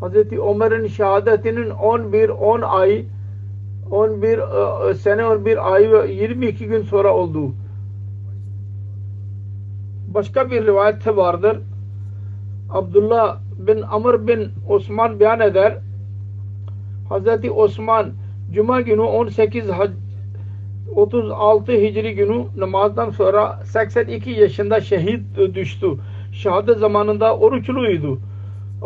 Hazreti 0.00 0.40
Ömer'in 0.40 0.86
şehadetinin 0.86 1.70
11 1.70 2.28
10 2.28 2.60
ay 2.62 3.04
11 3.90 4.38
e, 4.90 4.94
sene 4.94 5.26
11 5.26 5.74
ay 5.74 5.92
ve 5.92 6.12
22 6.12 6.66
gün 6.66 6.82
sonra 6.82 7.14
oldu. 7.14 7.52
Başka 10.14 10.50
bir 10.50 10.66
rivayette 10.66 11.16
vardır. 11.16 11.58
Abdullah 12.70 13.38
bin 13.58 13.82
Amr 13.82 14.26
bin 14.26 14.48
Osman 14.68 15.20
beyan 15.20 15.40
eder. 15.40 15.78
Hazreti 17.08 17.50
Osman 17.50 18.12
Cuma 18.52 18.80
günü 18.80 19.00
18 19.00 19.70
36 20.94 21.72
Hicri 21.72 22.14
günü 22.14 22.44
namazdan 22.56 23.10
sonra 23.10 23.60
82 23.64 24.30
yaşında 24.30 24.80
şehit 24.80 25.20
düştü. 25.54 25.86
Şehadet 26.32 26.78
zamanında 26.78 27.36
oruçluydu. 27.36 28.18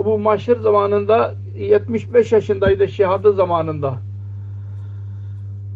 Bu 0.05 0.19
maşır 0.19 0.61
zamanında 0.61 1.35
75 1.59 2.33
yaşındaydı 2.33 2.89
şehadet 2.89 3.35
zamanında. 3.35 4.10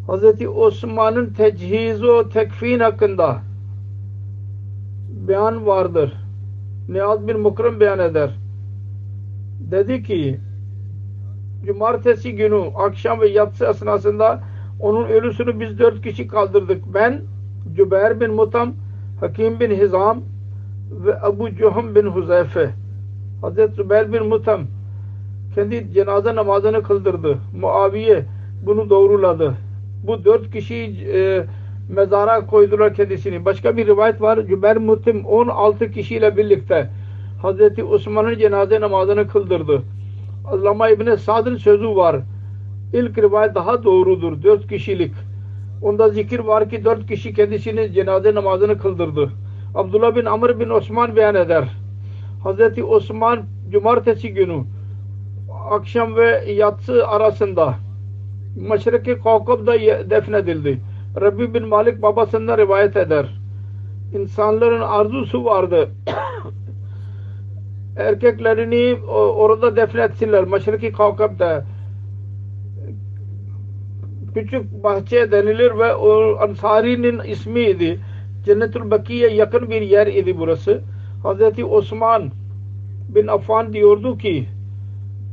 Hazreti 0.07 0.49
Osman'ın 0.49 1.33
tecihizu 1.33 2.29
tekfin 2.29 2.81
hakkında 2.81 3.39
beyan 5.29 5.67
vardır. 5.67 6.13
Niyaz 6.89 7.29
bin 7.29 7.41
Mukrim 7.41 7.81
beyan 7.81 7.99
eder. 7.99 8.31
Dedi 9.71 10.03
ki 10.03 10.41
cumartesi 11.67 12.37
günü 12.37 12.63
akşam 12.77 13.21
ve 13.21 13.29
yatsı 13.29 13.65
esnasında 13.65 14.41
onun 14.81 15.09
ölüsünü 15.09 15.61
biz 15.61 15.79
dört 15.79 16.03
kişi 16.03 16.29
kaldırdık. 16.29 16.95
Ben, 16.95 17.21
Cübeyr 17.77 18.21
bin 18.21 18.35
Mutam, 18.35 18.73
Hakim 19.21 19.61
bin 19.61 19.71
Hizam 19.71 20.21
ve 20.91 21.15
Ebu 21.29 21.51
Cuhum 21.51 21.95
bin 21.95 22.07
Huzeyfe. 22.07 22.71
Hazreti 23.41 23.75
Zübeyir 23.75 24.13
bin 24.13 24.27
Mutam 24.27 24.61
kendi 25.55 25.93
cenaze 25.93 26.35
namazını 26.35 26.83
kıldırdı. 26.83 27.39
Muaviye 27.61 28.25
bunu 28.67 28.91
doğruladı. 28.91 29.55
Bu 30.07 30.25
dört 30.25 30.51
kişi 30.51 30.75
e, 31.15 31.45
mezara 31.89 32.47
koydular 32.47 32.95
kendisini. 32.95 33.45
Başka 33.45 33.77
bir 33.77 33.87
rivayet 33.87 34.21
var. 34.21 34.47
Cüber 34.47 34.77
Mutim 34.77 35.25
16 35.27 35.91
kişiyle 35.91 36.37
birlikte 36.37 36.91
Hazreti 37.43 37.85
Osman'ın 37.85 38.39
cenaze 38.39 38.81
namazını 38.81 39.29
kıldırdı. 39.29 39.83
Allama 40.47 40.89
İbni 40.89 41.19
Sad'ın 41.19 41.57
sözü 41.57 41.89
var. 41.89 42.17
İlk 42.93 43.19
rivayet 43.19 43.55
daha 43.55 43.85
doğrudur. 43.85 44.43
Dört 44.43 44.69
kişilik. 44.69 45.13
Onda 45.83 46.09
zikir 46.09 46.39
var 46.39 46.71
ki 46.71 46.85
dört 46.85 47.07
kişi 47.07 47.35
kendisini 47.35 47.93
cenaze 47.93 48.35
namazını 48.35 48.79
kıldırdı. 48.79 49.31
Abdullah 49.75 50.17
bin 50.17 50.25
Amr 50.25 50.61
bin 50.61 50.71
Osman 50.71 51.17
beyan 51.17 51.35
eder. 51.35 51.65
Hazreti 52.43 52.85
Osman 52.85 53.43
cumartesi 53.71 54.35
günü 54.35 54.65
akşam 55.71 56.17
ve 56.17 56.53
yatsı 56.53 57.09
arasında 57.09 57.75
Meşriki 58.57 59.19
Kavkab'da 59.19 59.75
defnedildi. 60.11 60.81
Rabbi 61.21 61.55
bin 61.55 61.69
Malik 61.69 62.03
babasından 62.03 62.59
rivayet 62.59 62.97
eder. 62.97 63.27
İnsanların 64.15 64.81
arzusu 64.81 65.45
vardı. 65.45 65.91
Erkeklerini 67.97 68.97
orada 69.37 69.77
defnetsinler. 69.77 70.45
Meşriki 70.45 70.93
Kavkab'da 70.93 71.65
küçük 74.35 74.85
bahçe 74.85 75.33
denilir 75.33 75.79
ve 75.79 75.95
o 75.95 76.37
Ansari'nin 76.41 77.21
ismiydi. 77.21 78.01
Cennetül 78.45 78.91
Bakiye 78.91 79.35
yakın 79.35 79.71
bir 79.71 79.83
yer 79.83 80.07
idi 80.07 80.39
burası. 80.39 80.81
Hazreti 81.23 81.65
Osman 81.65 82.31
bin 83.09 83.27
Affan 83.27 83.73
diyordu 83.73 84.19
ki 84.19 84.49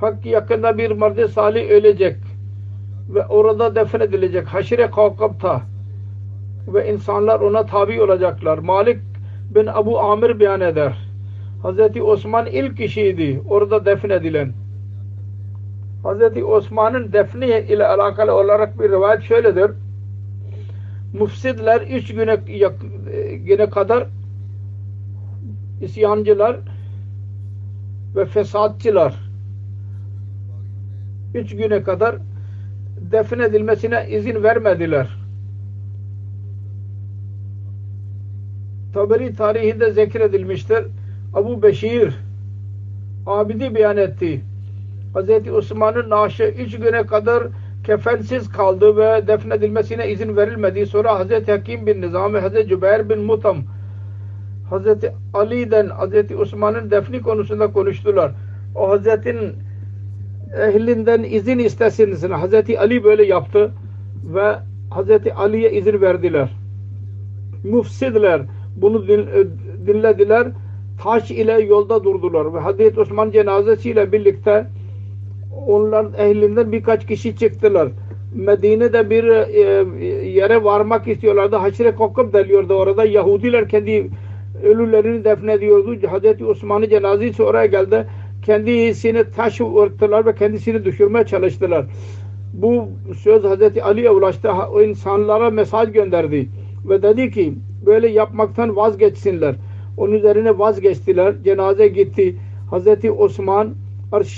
Hak 0.02 0.26
yakında 0.26 0.78
bir 0.78 0.92
merde 0.92 1.28
salih 1.28 1.70
ölecek 1.70 2.18
ve 3.10 3.26
orada 3.26 3.76
defnedilecek. 3.76 4.48
Haşire 4.48 4.92
Kavkab'ta 4.92 5.62
ve 6.68 6.94
insanlar 6.94 7.40
ona 7.40 7.66
tabi 7.66 8.02
olacaklar. 8.02 8.58
Malik 8.58 9.00
bin 9.56 9.68
Abu 9.68 10.00
Amir 10.00 10.40
beyan 10.40 10.62
eder. 10.62 10.98
Hazreti 11.64 12.04
Osman 12.04 12.46
ilk 12.46 12.78
kişiydi 12.78 13.42
orada 13.50 13.86
defnedilen. 13.86 14.54
Hazreti 16.04 16.44
Osman'ın 16.44 17.14
defni 17.14 17.46
ile 17.46 17.88
alakalı 17.88 18.34
olarak 18.34 18.80
bir 18.80 18.90
rivayet 18.90 19.24
şöyledir. 19.24 19.72
Mufsidler 21.14 21.82
üç 21.82 22.14
güne, 22.14 22.36
güne 23.36 23.70
kadar 23.70 24.08
isyancılar 25.82 26.58
ve 28.16 28.26
fesatçılar 28.26 29.32
üç 31.34 31.56
güne 31.56 31.84
kadar 31.84 32.16
defnedilmesine 33.12 34.08
izin 34.10 34.44
vermediler. 34.44 35.18
Taberi 38.94 39.36
tarihinde 39.36 39.92
zikredilmiştir. 39.92 40.86
Abu 41.34 41.64
Beşir 41.64 42.14
abidi 43.26 43.76
beyan 43.76 43.98
etti. 43.98 44.42
Hz. 45.16 45.54
Osman'ın 45.54 46.10
naaşı 46.10 46.44
üç 46.44 46.78
güne 46.78 47.06
kadar 47.06 47.44
kefensiz 47.84 48.50
kaldı 48.50 48.98
ve 48.98 49.28
defnedilmesine 49.28 50.12
izin 50.12 50.38
verilmedi. 50.38 50.86
Sonra 50.86 51.26
Hz. 51.26 51.48
Hakim 51.48 51.88
bin 51.88 52.02
Nizam 52.02 52.34
ve 52.34 52.42
Hz. 52.42 52.70
Cübeyr 52.70 53.10
bin 53.10 53.20
Mutam 53.20 53.58
Hz. 54.72 54.88
Ali'den 55.34 55.90
Hz. 55.90 56.32
Osman'ın 56.40 56.92
defni 56.92 57.22
konusunda 57.22 57.72
konuştular. 57.72 58.32
O 58.76 58.90
Hazretin 58.90 59.54
ehlinden 60.58 61.24
izin 61.24 61.60
istesin. 61.60 62.12
Hz. 62.14 62.54
Ali 62.80 63.04
böyle 63.04 63.24
yaptı 63.26 63.72
ve 64.34 64.56
Hz. 64.92 65.28
Ali'ye 65.36 65.72
izin 65.72 66.02
verdiler. 66.02 66.50
Mufsidler 67.64 68.42
bunu 68.76 69.08
dinlediler. 69.88 70.48
Taş 71.04 71.32
ile 71.32 71.62
yolda 71.62 72.04
durdular 72.04 72.54
ve 72.54 72.60
Hz. 72.60 72.98
Osman 72.98 73.32
cenazesiyle 73.32 74.12
birlikte 74.12 74.66
onların 75.68 76.14
ehlinden 76.14 76.72
birkaç 76.72 77.08
kişi 77.08 77.36
çıktılar. 77.36 77.90
Medine'de 78.36 79.10
bir 79.10 79.24
e, 79.24 80.30
yere 80.30 80.64
varmak 80.64 81.08
istiyorlardı. 81.08 81.56
Haşire 81.56 81.96
kokkup 81.96 82.34
deliyordu 82.34 82.74
orada. 82.74 83.06
Yahudiler 83.06 83.70
kendi 83.70 84.10
ölülerini 84.64 85.24
defnediyordu. 85.24 85.96
Hz. 85.96 86.42
Osman'ın 86.42 86.90
cenazesi 86.90 87.44
oraya 87.44 87.66
geldi. 87.66 88.08
Kendisini 88.42 89.24
taş 89.36 89.62
örttüler 89.62 90.26
ve 90.26 90.36
kendisini 90.36 90.86
düşürmeye 90.86 91.26
çalıştılar. 91.26 91.86
Bu 92.54 92.88
söz 93.18 93.44
Hz. 93.44 93.78
Ali'ye 93.84 94.10
ulaştı. 94.10 94.52
O 94.74 94.82
insanlara 94.82 95.50
mesaj 95.50 95.92
gönderdi. 95.92 96.50
Ve 96.90 97.04
dedi 97.04 97.32
ki 97.32 97.54
böyle 97.86 98.08
yapmaktan 98.08 98.76
vazgeçsinler. 98.76 99.56
Onun 99.98 100.14
üzerine 100.14 100.60
vazgeçtiler. 100.60 101.36
Cenaze 101.44 101.88
gitti. 101.88 102.36
Hz. 102.72 102.88
Osman 103.18 103.74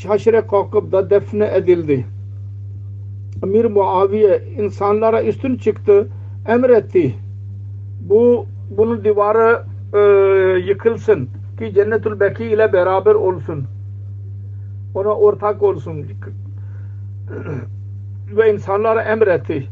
haşre 0.08 0.48
kalkıp 0.48 1.10
defne 1.10 1.52
edildi. 1.56 2.06
Amir 3.44 3.66
Muaviye 3.66 4.42
insanlara 4.60 5.24
üstün 5.24 5.58
çıktı, 5.58 6.08
emretti. 6.48 7.14
Bu 8.02 8.46
bunun 8.78 9.04
divarı 9.04 9.64
e, 9.94 10.00
yıkılsın 10.60 11.30
ki 11.60 11.74
Cennetül 11.74 12.20
Beki 12.20 12.46
ile 12.46 12.74
beraber 12.74 13.16
olsun. 13.16 13.66
Ona 14.96 15.10
ortak 15.10 15.64
olsun. 15.64 16.06
Ve 18.38 18.54
insanlara 18.54 19.02
emretti. 19.02 19.68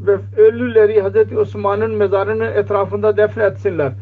Ve 0.00 0.18
ölüleri 0.36 1.02
Hz. 1.02 1.36
Osman'ın 1.36 1.94
mezarının 1.94 2.52
etrafında 2.52 3.16
defnetsinler. 3.16 3.92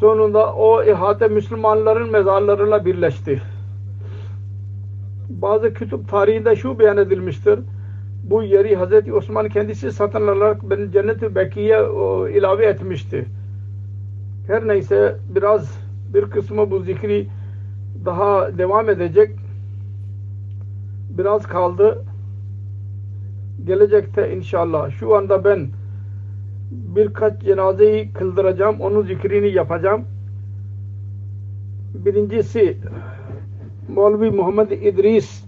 Sonunda 0.00 0.54
o 0.54 0.84
ihate 0.84 1.28
Müslümanların 1.28 2.10
mezarlarıyla 2.10 2.84
birleşti 2.84 3.42
bazı 5.28 5.74
kütüp 5.74 6.08
tarihinde 6.08 6.56
şu 6.56 6.78
beyan 6.78 6.96
edilmiştir. 6.96 7.58
Bu 8.24 8.42
yeri 8.42 8.76
Hazreti 8.76 9.14
Osman 9.14 9.48
kendisi 9.48 9.92
satın 9.92 10.26
alarak 10.26 10.60
Cennet-i 10.92 11.34
Beki'ye 11.34 11.78
ilave 12.34 12.66
etmişti. 12.66 13.24
Her 14.46 14.68
neyse 14.68 15.16
biraz 15.34 15.78
bir 16.14 16.22
kısmı 16.22 16.70
bu 16.70 16.80
zikri 16.80 17.28
daha 18.04 18.58
devam 18.58 18.90
edecek. 18.90 19.30
Biraz 21.18 21.46
kaldı. 21.46 22.04
Gelecekte 23.64 24.36
inşallah. 24.36 24.90
Şu 24.90 25.16
anda 25.16 25.44
ben 25.44 25.68
birkaç 26.70 27.42
cenazeyi 27.42 28.12
kıldıracağım. 28.12 28.80
Onun 28.80 29.02
zikrini 29.02 29.52
yapacağım. 29.52 30.04
Birincisi 31.94 32.76
Mevlevi 33.88 34.30
Muhammed 34.30 34.70
İdris 34.70 35.44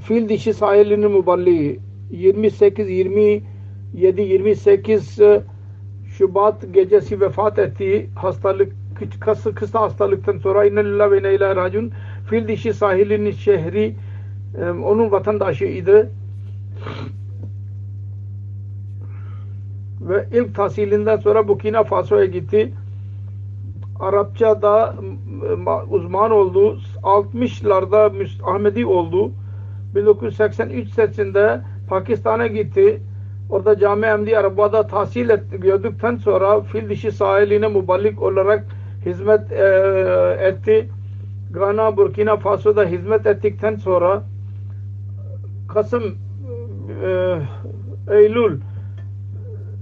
fil 0.00 0.28
dişi 0.28 0.54
sahilinin 0.54 1.10
müballiği 1.10 1.80
28 2.10 2.90
27 2.90 4.22
28 4.22 5.18
Şubat 6.06 6.74
gecesi 6.74 7.20
vefat 7.20 7.58
ettiği 7.58 8.10
hastalık 8.14 8.72
kısa, 9.20 9.54
kısa 9.54 9.80
hastalıktan 9.80 10.38
sonra 10.38 10.64
innalillah 10.64 11.10
ve 11.10 11.18
inna 11.18 11.56
racun 11.56 11.92
fil 12.30 12.48
dişi 12.48 12.74
sahilinin 12.74 13.30
şehri 13.30 13.94
onun 14.84 15.10
vatandaşıydı 15.10 16.10
ve 20.00 20.28
ilk 20.32 20.54
tahsilinden 20.54 21.16
sonra 21.16 21.48
Burkina 21.48 21.84
Faso'ya 21.84 22.24
gitti 22.24 22.72
Arapçada 24.00 24.94
uzman 25.90 26.30
oldu. 26.30 26.78
60'larda 27.02 28.26
Ahmedi 28.44 28.86
oldu. 28.86 29.30
1983 29.94 30.88
senesinde 30.88 31.60
Pakistan'a 31.88 32.46
gitti. 32.46 33.00
Orada 33.50 33.78
Cami 33.78 34.06
Emdi 34.06 34.38
Araba'da 34.38 34.86
tahsil 34.86 35.30
et, 35.30 35.42
gördükten 35.50 36.16
sonra 36.16 36.60
fil 36.60 36.90
dişi 36.90 37.12
sahiline 37.12 37.66
muballik 37.66 38.22
olarak 38.22 38.64
hizmet 39.06 39.52
e, 39.52 39.64
etti. 40.40 40.88
Gana, 41.50 41.96
Burkina 41.96 42.36
Faso'da 42.36 42.84
hizmet 42.84 43.26
ettikten 43.26 43.76
sonra 43.76 44.22
Kasım 45.68 46.18
e, 47.04 47.38
Eylül 48.10 48.60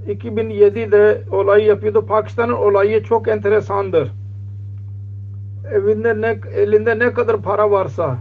2007'de 0.09 1.23
olayı 1.31 1.65
yapıyordu. 1.65 2.07
Pakistan'ın 2.07 2.53
olayı 2.53 3.03
çok 3.03 3.29
enteresandır. 3.29 4.13
Evinde 5.73 6.21
ne, 6.21 6.39
elinde 6.55 6.99
ne 6.99 7.13
kadar 7.13 7.43
para 7.43 7.71
varsa 7.71 8.19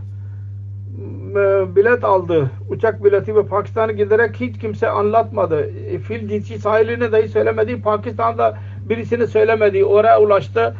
e, 1.32 1.76
bilet 1.76 2.03
aldı. 2.03 2.51
Uçak 2.70 3.03
bileti 3.03 3.36
ve 3.36 3.45
Pakistan'a 3.45 3.91
giderek 3.91 4.36
hiç 4.36 4.59
kimse 4.59 4.89
anlatmadı. 4.89 5.61
E, 5.61 5.99
fil 5.99 6.28
cinsi 6.30 6.59
sahiline 6.59 7.11
dahi 7.11 7.28
söylemedi. 7.28 7.82
Pakistan'da 7.82 8.57
birisini 8.89 9.28
söylemedi. 9.28 9.86
Oraya 9.86 10.22
ulaştı. 10.22 10.76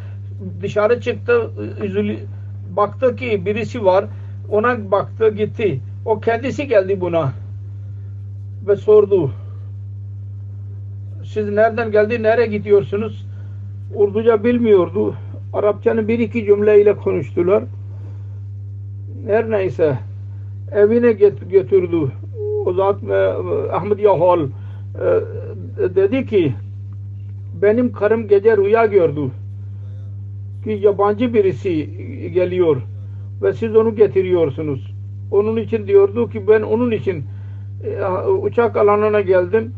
Dışarı 0.62 1.02
çıktı. 1.02 1.52
Üzülü, 1.84 2.18
baktı 2.76 3.16
ki 3.16 3.46
birisi 3.46 3.86
var. 3.86 4.06
Ona 4.52 4.92
baktı 4.92 5.30
gitti. 5.30 5.82
O 6.06 6.20
kendisi 6.20 6.68
geldi 6.68 7.02
buna 7.02 7.34
ve 8.68 8.76
sordu. 8.76 9.32
Siz 11.24 11.50
nereden 11.50 11.92
geldi 11.92 12.24
nereye 12.24 12.48
gidiyorsunuz? 12.48 13.26
Urduca 13.96 14.44
bilmiyordu. 14.44 15.16
Arapçanın 15.54 16.08
bir 16.08 16.20
iki 16.20 16.46
cümleyle 16.46 16.96
konuştular. 16.96 17.64
Her 19.28 19.52
neyse 19.52 20.00
evine 20.72 21.12
götürdü. 21.50 22.12
O 22.66 22.74
zat 22.74 23.04
e, 23.04 23.16
Ahmet 23.72 24.00
Yahol 24.00 24.40
e, 24.40 24.50
dedi 25.96 26.26
ki 26.26 26.54
benim 27.62 27.92
karım 27.92 28.28
gece 28.28 28.58
rüya 28.58 28.86
gördü. 28.86 29.32
Ki 30.64 30.80
yabancı 30.84 31.34
birisi 31.34 31.90
geliyor 32.34 32.82
ve 33.42 33.54
siz 33.54 33.76
onu 33.76 33.96
getiriyorsunuz. 33.96 34.95
Onun 35.32 35.58
için 35.58 35.88
diyordu 35.88 36.30
ki 36.30 36.48
ben 36.48 36.62
onun 36.62 36.92
için 36.92 37.24
e, 37.84 38.06
uçak 38.28 38.78
alanına 38.78 39.22
geldim. 39.22 39.74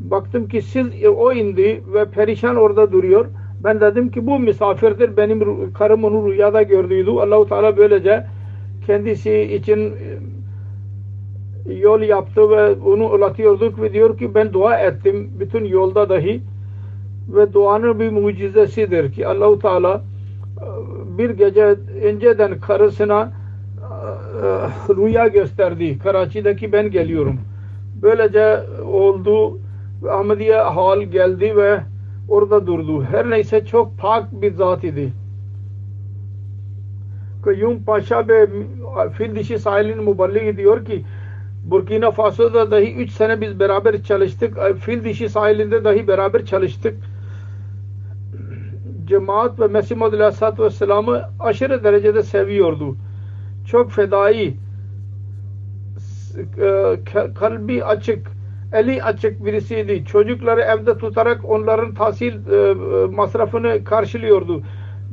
Baktım 0.00 0.48
ki 0.48 0.62
siz 0.62 1.02
e, 1.02 1.08
o 1.08 1.32
indi 1.32 1.82
ve 1.94 2.04
perişan 2.04 2.56
orada 2.56 2.92
duruyor. 2.92 3.26
Ben 3.64 3.80
dedim 3.80 4.10
ki 4.10 4.26
bu 4.26 4.38
misafirdir. 4.38 5.16
Benim 5.16 5.72
karım 5.72 6.04
onu 6.04 6.32
rüyada 6.32 6.62
gördüydü. 6.62 7.10
Allahu 7.10 7.48
Teala 7.48 7.76
böylece 7.76 8.26
kendisi 8.86 9.42
için 9.42 9.92
e, 11.68 11.74
yol 11.74 12.00
yaptı 12.00 12.50
ve 12.50 12.72
onu 12.72 13.08
ulatıyorduk 13.08 13.82
ve 13.82 13.92
diyor 13.92 14.18
ki 14.18 14.34
ben 14.34 14.52
dua 14.52 14.78
ettim 14.78 15.30
bütün 15.40 15.64
yolda 15.64 16.08
dahi 16.08 16.40
ve 17.28 17.52
duanın 17.52 18.00
bir 18.00 18.10
mucizesidir 18.10 19.12
ki 19.12 19.26
Allahu 19.26 19.58
Teala 19.58 20.02
bir 21.18 21.30
gece 21.30 21.64
önceden 22.02 22.60
karısına 22.60 23.32
rüya 24.88 25.28
gösterdi. 25.28 25.98
Karachi'deki 25.98 26.72
ben 26.72 26.90
geliyorum. 26.90 27.40
Böylece 28.02 28.60
oldu. 28.84 29.58
Ahmediye 30.10 30.56
hal 30.56 31.02
geldi 31.02 31.56
ve 31.56 31.80
orada 32.28 32.66
durdu. 32.66 33.04
Her 33.04 33.30
neyse 33.30 33.64
çok 33.64 33.98
pak 33.98 34.42
bir 34.42 34.52
zat 34.52 34.84
idi. 34.84 35.12
Kayyum 37.44 37.84
Paşa 37.84 38.28
ve 38.28 38.46
fil 39.18 39.36
dişi 39.36 39.58
sahilin 39.58 40.04
müballiği 40.04 40.56
diyor 40.56 40.84
ki 40.84 41.04
Burkina 41.64 42.10
Faso'da 42.10 42.70
dahi 42.70 42.94
3 42.94 43.10
sene 43.10 43.40
biz 43.40 43.60
beraber 43.60 44.02
çalıştık. 44.02 44.58
Fil 44.80 45.04
dişi 45.04 45.28
sahilinde 45.28 45.84
dahi 45.84 46.08
beraber 46.08 46.44
çalıştık 46.44 46.94
cemaat 49.04 49.60
ve 49.60 49.66
Mesih 49.66 49.96
Muhammed 49.96 50.18
Aleyhisselatü 50.20 50.62
Vesselam'ı 50.62 51.22
aşırı 51.40 51.84
derecede 51.84 52.22
seviyordu. 52.22 52.96
Çok 53.66 53.92
fedai, 53.92 54.56
e, 56.58 56.98
kalbi 57.34 57.84
açık, 57.84 58.26
eli 58.72 59.02
açık 59.02 59.44
birisiydi. 59.44 60.04
Çocukları 60.04 60.60
evde 60.60 60.98
tutarak 60.98 61.50
onların 61.50 61.94
tahsil 61.94 62.32
e, 62.52 62.56
e, 62.56 62.74
masrafını 63.06 63.84
karşılıyordu. 63.84 64.62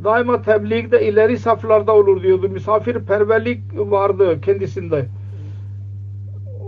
Daima 0.04 0.42
tebliğde 0.42 1.08
ileri 1.08 1.38
saflarda 1.38 1.96
olur 1.96 2.24
diyordu. 2.24 2.50
Misafirperverlik 2.50 3.62
vardı 3.76 4.42
kendisinde. 4.42 5.06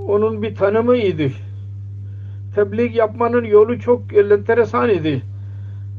Onun 0.07 0.41
bir 0.41 0.55
tanımı 0.55 0.97
idi. 0.97 1.32
Tebliğ 2.55 2.97
yapmanın 2.97 3.43
yolu 3.43 3.79
çok 3.79 4.13
enteresan 4.13 4.89
idi 4.89 5.21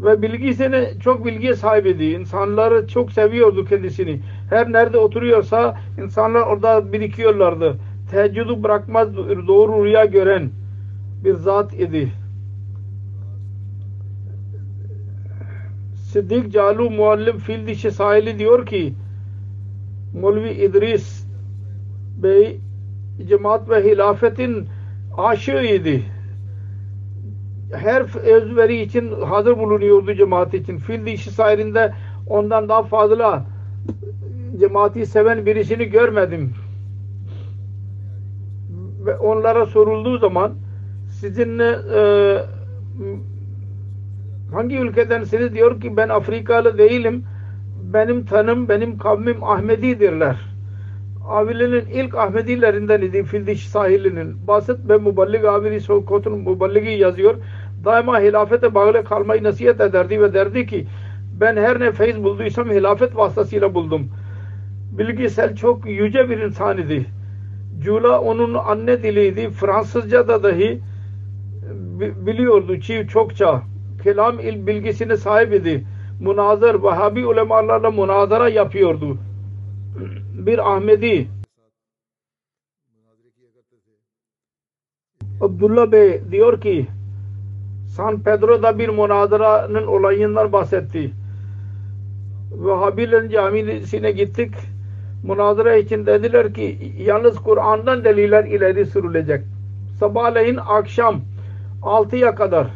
ve 0.03 0.23
bilgisine 0.23 0.91
çok 1.01 1.27
bilgi 1.27 1.57
sahibiydi. 1.57 2.05
İnsanları 2.05 2.87
çok 2.87 3.13
seviyordu 3.13 3.65
kendisini. 3.65 4.21
Her 4.53 4.73
nerede 4.73 4.99
oturuyorsa 4.99 5.77
insanlar 5.99 6.41
orada 6.41 6.93
birikiyorlardı. 6.93 7.79
Teheccüdü 8.11 8.63
bırakmaz 8.63 9.17
doğru 9.49 9.85
rüya 9.85 10.05
gören 10.05 10.51
bir 11.25 11.35
zat 11.35 11.75
idi. 11.75 12.13
Siddik 15.95 16.53
Calu 16.53 16.91
Muallim 16.91 17.39
Fil 17.39 17.91
sahili 17.91 18.39
diyor 18.39 18.67
ki 18.67 18.95
Mulvi 20.21 20.51
İdris 20.51 21.27
Bey 22.23 22.61
cemaat 23.29 23.71
ve 23.71 23.85
hilafetin 23.85 24.67
aşığıydı 25.19 26.01
her 27.73 28.03
özveri 28.27 28.81
için 28.83 29.21
hazır 29.21 29.59
bulunuyordu 29.59 30.15
cemaat 30.15 30.55
için. 30.55 30.79
Fil 30.79 31.07
dişi 31.07 31.31
sairinde 31.31 31.95
ondan 32.27 32.69
daha 32.69 32.83
fazla 32.83 33.45
cemaati 34.63 35.07
seven 35.07 35.47
birisini 35.47 35.85
görmedim. 35.85 36.55
Ve 39.07 39.17
onlara 39.17 39.67
sorulduğu 39.67 40.19
zaman 40.19 40.53
sizin 41.21 41.59
e, 41.59 42.39
hangi 44.53 44.79
ülkedensiniz 44.79 45.55
diyor 45.55 45.81
ki 45.81 45.97
ben 45.97 46.09
Afrikalı 46.09 46.79
değilim. 46.79 47.25
Benim 47.95 48.27
tanım, 48.27 48.69
benim 48.69 48.99
kavmim 48.99 49.45
Ahmedidirler. 49.45 50.37
Avilenin 51.29 51.87
ilk 51.87 52.15
Ahmedilerinden 52.15 53.03
idi 53.03 53.25
Fildiş 53.25 53.69
sahilinin. 53.69 54.47
Basit 54.47 54.89
ve 54.89 54.97
Muballig 54.97 55.45
Avili 55.45 55.81
Sokot'un 55.81 56.39
Muballigi 56.39 56.91
yazıyor 56.91 57.35
daima 57.85 58.21
hilafete 58.21 58.75
bağlı 58.75 59.05
kalmayı 59.05 59.43
nasihat 59.43 59.81
ederdi 59.81 60.21
ve 60.21 60.35
derdi 60.35 60.67
ki 60.67 60.87
ben 61.41 61.57
her 61.57 61.81
ne 61.81 61.93
feyiz 61.93 62.25
bulduysam 62.25 62.71
hilafet 62.71 63.17
vasıtasıyla 63.17 63.75
buldum. 63.75 64.09
Bilgisel 64.93 65.57
çok 65.57 65.87
yüce 65.87 66.31
bir 66.31 66.39
insan 66.39 66.79
idi. 66.79 67.07
Cula 67.79 68.21
onun 68.21 68.55
anne 68.55 69.03
diliydi. 69.03 69.51
Fransızca 69.51 70.29
da 70.29 70.43
dahi 70.43 70.81
biliyordu 72.27 72.81
çiğ 72.81 73.07
çokça. 73.09 73.63
Kelam 74.03 74.41
il 74.41 74.67
bilgisine 74.67 75.17
sahip 75.17 75.55
idi. 75.55 75.87
Münazır, 76.21 76.75
Vahabi 76.75 77.27
ulemalarla 77.27 77.91
münazara 77.91 78.49
yapıyordu. 78.49 79.19
Bir 80.47 80.73
Ahmedi 80.73 81.29
Abdullah 85.41 85.93
Bey 85.93 86.21
diyor 86.31 86.61
ki 86.61 86.87
San 87.97 88.23
Pedro'da 88.23 88.79
bir 88.79 88.89
münazaranın 88.89 89.87
olayından 89.87 90.53
bahsetti. 90.53 91.13
Vehhabilerin 92.53 93.29
camisine 93.29 94.11
gittik. 94.11 94.55
Münazara 95.23 95.77
için 95.77 96.07
dediler 96.07 96.55
ki 96.55 96.79
yalnız 96.99 97.37
Kur'an'dan 97.37 98.05
deliller 98.05 98.45
ileri 98.45 98.87
sürülecek. 98.87 99.45
Sabahleyin 99.99 100.59
akşam 100.69 101.21
6'ya 101.83 102.35
kadar 102.35 102.67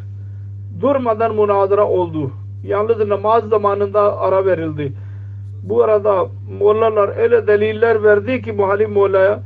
durmadan 0.81 1.35
münazara 1.35 1.87
oldu. 1.87 2.31
Yalnız 2.63 3.07
namaz 3.07 3.49
zamanında 3.49 4.19
ara 4.19 4.45
verildi. 4.45 4.93
Bu 5.63 5.83
arada 5.83 6.27
mollalar 6.59 7.17
öyle 7.17 7.47
deliller 7.47 8.03
verdi 8.03 8.41
ki 8.41 8.51
muhalif 8.51 8.89
mollaya 8.89 9.39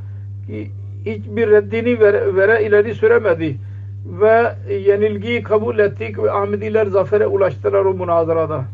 ki 0.48 0.72
hiçbir 1.06 1.50
reddini 1.50 2.00
vere, 2.00 2.36
vere 2.36 2.64
ileri 2.64 2.96
süremedi 2.96 3.58
ve 4.06 4.56
yenilgiyi 4.74 5.44
kabul 5.44 5.80
ettik 5.80 6.18
ve 6.18 6.32
Ahmediler 6.32 6.86
zafere 6.86 7.28
ulaştılar 7.28 7.86
o 7.86 7.94
münazarada. 7.94 8.66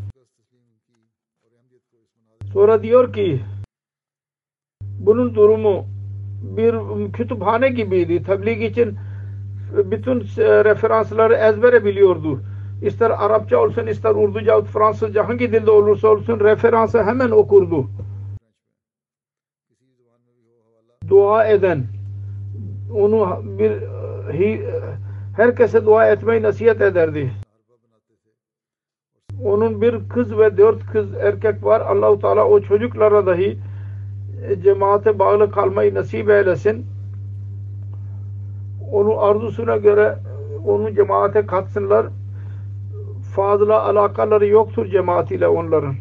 Sonra 2.54 2.84
diyor 2.84 3.14
ki 3.14 3.40
bunun 5.00 5.36
durumu 5.36 5.86
bir 6.42 6.76
kütüphane 7.12 7.70
gibiydi. 7.70 8.24
Tebliğ 8.24 8.66
için 8.66 8.98
bütün 9.74 10.20
referansları 10.64 11.34
ezbere 11.34 11.86
biliyordu. 11.86 12.42
İster 12.82 13.10
Arapça 13.10 13.58
olsun, 13.58 13.88
ister 13.88 14.16
Urduca, 14.16 14.62
Fransızca 14.62 15.30
hangi 15.30 15.52
dilde 15.52 15.72
olursa 15.72 16.08
olsun 16.08 16.40
referansı 16.40 17.04
hemen 17.04 17.32
okurdu. 17.32 17.88
Dua 21.08 21.46
eden 21.46 21.84
onu 22.94 23.44
bir 23.60 23.72
herkese 25.38 25.86
dua 25.86 26.08
etmeyi 26.08 26.42
nasihat 26.42 26.82
ederdi. 26.82 27.32
Onun 29.44 29.82
bir 29.82 30.10
kız 30.10 30.38
ve 30.38 30.58
dört 30.58 30.86
kız 30.86 31.14
erkek 31.14 31.64
var. 31.64 31.82
Allahu 31.82 32.20
Teala 32.20 32.48
o 32.48 32.62
çocuklara 32.62 33.26
dahi 33.26 33.50
e, 33.52 33.58
cemaate 34.64 35.20
bağlı 35.20 35.52
kalmayı 35.52 35.96
nasip 35.96 36.30
eylesin. 36.30 36.86
Onun 38.92 39.18
arzusuna 39.18 39.78
göre 39.78 40.18
onu 40.66 40.96
cemaate 40.96 41.46
katsınlar. 41.46 42.08
Fazla 43.36 43.84
alakaları 43.84 44.48
yoktur 44.48 44.86
cemaat 44.86 45.32
ile 45.32 45.48
onların. 45.48 45.96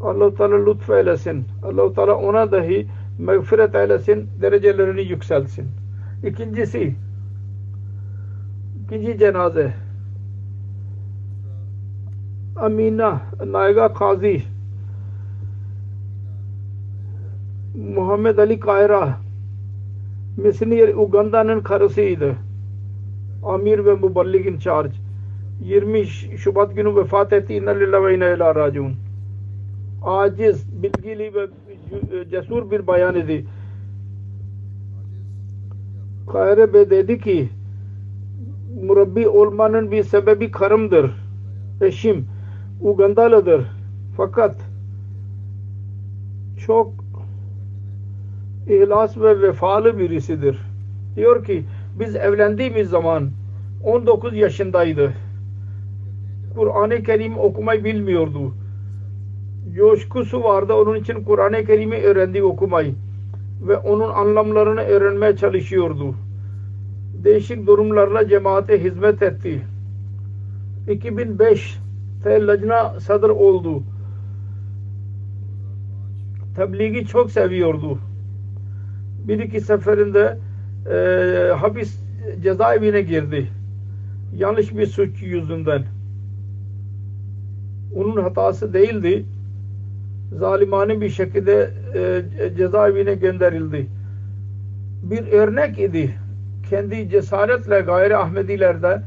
Allah-u 0.00 0.34
Teala 0.34 0.64
lütfeylesin. 0.64 1.44
Allah-u 1.62 1.94
Teala 1.94 2.14
ona 2.14 2.52
dahi 2.52 2.86
mağfiret 3.18 3.74
eylesin, 3.74 4.28
derecelerini 4.40 5.00
yükselsin. 5.02 5.68
İkincisi, 6.24 6.94
ikinci 8.84 9.18
cenaze 9.18 9.74
Amina 12.56 13.20
Naiga 13.46 13.94
Kazi 13.94 14.42
Muhammed 17.78 18.38
Ali 18.38 18.60
Kayra 18.60 19.18
Misnir 20.36 20.94
Uganda'nın 20.94 21.60
karısıydı. 21.60 22.34
Amir 23.44 23.84
ve 23.84 23.94
Muballik 23.94 24.46
in 24.46 24.58
charge. 24.58 24.94
20 25.60 26.06
Şubat 26.06 26.76
günü 26.76 26.96
vefat 26.96 27.32
etti. 27.32 27.54
İnna 27.54 27.70
lillahi 27.70 28.04
ve 28.04 28.14
inna 28.14 28.28
ilâ 28.28 28.54
raciun. 28.54 28.94
Aciz, 30.02 30.82
bilgili 30.82 31.34
ve 31.34 31.48
cesur 32.30 32.70
bir 32.70 32.86
bayan 32.86 33.16
idi. 33.16 33.44
Kahire 36.32 36.74
Bey 36.74 36.90
dedi 36.90 37.20
ki 37.20 37.48
murabbi 38.82 39.28
olmanın 39.28 39.90
bir 39.90 40.02
sebebi 40.02 40.50
karımdır. 40.50 41.10
Eşim. 41.80 42.26
Ugandalıdır. 42.82 43.66
Fakat 44.16 44.56
çok 46.66 46.97
ihlas 48.68 49.18
ve 49.18 49.42
vefalı 49.42 49.98
birisidir. 49.98 50.58
Diyor 51.16 51.44
ki 51.44 51.64
biz 51.98 52.16
evlendiğimiz 52.16 52.88
zaman 52.88 53.30
19 53.84 54.36
yaşındaydı. 54.36 55.12
Kur'an-ı 56.56 57.02
Kerim 57.02 57.38
okumayı 57.38 57.84
bilmiyordu. 57.84 58.54
Coşkusu 59.76 60.44
vardı. 60.44 60.74
Onun 60.74 60.94
için 60.94 61.24
Kur'an-ı 61.24 61.64
Kerim'i 61.64 61.96
öğrendi 61.96 62.42
okumayı. 62.42 62.94
Ve 63.68 63.76
onun 63.76 64.10
anlamlarını 64.10 64.80
öğrenmeye 64.80 65.36
çalışıyordu. 65.36 66.14
Değişik 67.24 67.66
durumlarla 67.66 68.28
cemaate 68.28 68.84
hizmet 68.84 69.22
etti. 69.22 69.62
2005 70.90 71.78
lacna 72.26 73.00
sadır 73.00 73.30
oldu. 73.30 73.82
Tebliği 76.56 77.06
çok 77.06 77.30
seviyordu. 77.30 77.98
Bir 79.28 79.38
iki 79.38 79.60
seferinde 79.60 80.38
e, 80.90 81.52
hapis 81.52 81.98
cezaevine 82.42 83.00
girdi. 83.00 83.48
Yanlış 84.36 84.76
bir 84.76 84.86
suç 84.86 85.22
yüzünden. 85.22 85.82
Onun 87.94 88.22
hatası 88.22 88.72
değildi. 88.72 89.24
Zalimane 90.32 91.00
bir 91.00 91.08
şekilde 91.08 91.70
e, 91.94 92.22
cezaevine 92.56 93.14
gönderildi. 93.14 93.86
Bir 95.02 95.32
örnek 95.32 95.78
idi. 95.78 96.14
Kendi 96.70 97.10
cesaretle 97.10 97.80
gayri 97.80 98.16
Ahmedilerde 98.16 99.02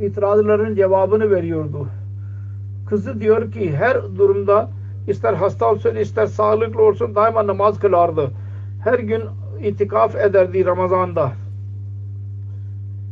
itirazların 0.00 0.74
cevabını 0.74 1.30
veriyordu. 1.30 1.88
Kızı 2.86 3.20
diyor 3.20 3.52
ki 3.52 3.76
her 3.76 4.02
durumda 4.16 4.70
ister 5.08 5.34
hasta 5.34 5.70
olsun 5.70 5.94
ister 5.94 6.26
sağlıklı 6.26 6.82
olsun 6.82 7.14
daima 7.14 7.46
namaz 7.46 7.78
kılardı. 7.78 8.30
Her 8.84 8.98
gün 8.98 9.22
itikaf 9.62 10.16
ederdi 10.16 10.66
Ramazan'da. 10.66 11.32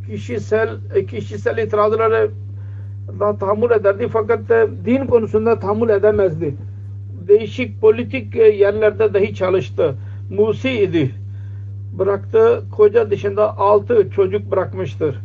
Kişisel 0.07 0.69
kişisel 1.09 1.59
itirazları 1.59 2.31
da 3.21 3.37
tahammül 3.37 3.71
ederdi 3.71 4.09
fakat 4.13 4.41
din 4.85 5.07
konusunda 5.07 5.59
tahammül 5.59 5.89
edemezdi. 5.89 6.57
Değişik 7.29 7.81
politik 7.81 8.35
yerlerde 8.35 9.15
dahi 9.15 9.35
çalıştı. 9.35 9.95
Musi 10.31 10.71
idi. 10.71 11.11
Bıraktı 11.99 12.63
koca 12.77 13.11
dışında 13.11 13.59
altı 13.59 14.11
çocuk 14.11 14.51
bırakmıştır. 14.51 15.21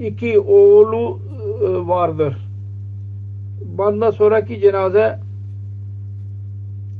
İki 0.00 0.38
oğlu 0.38 1.20
e, 1.64 1.88
vardır. 1.88 2.47
Bana 3.60 4.12
sonraki 4.12 4.60
cenaze 4.60 5.18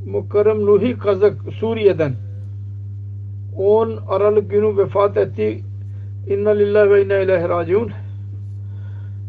Mukarrem 0.07 0.67
Nuhi 0.67 0.99
Kazak 0.99 1.37
Suriye'den 1.53 2.13
10 3.57 3.99
Aralık 4.09 4.51
günü 4.51 4.77
vefat 4.77 5.17
etti. 5.17 5.65
İnna 6.29 6.51
lillahi 6.51 6.91
ve 6.91 7.05
inna 7.05 7.19
ileyhi 7.19 7.49
raciun. 7.49 7.91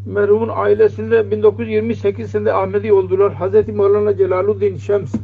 Merhumun 0.05 0.49
ailesinde 0.53 1.19
1928'sinde 1.19 2.51
Ahmedi 2.51 2.93
oldular. 2.93 3.33
Hz. 3.33 3.67
Mevlana 3.67 4.17
Celaluddin 4.17 4.77
Şems 4.77 5.15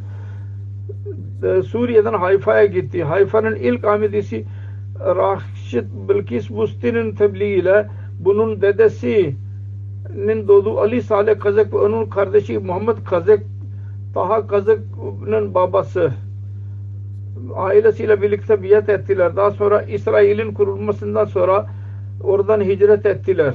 e, 1.42 1.62
Suriye'den 1.62 2.12
Hayfa'ya 2.14 2.66
gitti. 2.66 3.04
Hayfa'nın 3.04 3.54
ilk 3.54 3.84
Ahmedisi 3.84 4.44
Rahşit 5.00 5.84
Bilkis 6.08 6.50
Busti'nin 6.50 7.14
tebliğiyle 7.14 7.86
bunun 8.18 8.60
dedesinin 10.16 10.48
doğduğu 10.48 10.80
Ali 10.80 11.02
Saleh 11.02 11.40
Kazak 11.40 11.72
ve 11.72 11.78
onun 11.78 12.06
kardeşi 12.06 12.58
Muhammed 12.58 12.96
Kazak 13.04 13.40
Taha 14.14 14.46
Kazak'ın 14.46 15.54
babası 15.54 16.12
ailesiyle 17.56 18.22
birlikte 18.22 18.62
biat 18.62 18.88
ettiler. 18.88 19.36
Daha 19.36 19.50
sonra 19.50 19.82
İsrail'in 19.82 20.54
kurulmasından 20.54 21.24
sonra 21.24 21.66
oradan 22.22 22.60
hicret 22.60 23.06
ettiler. 23.06 23.54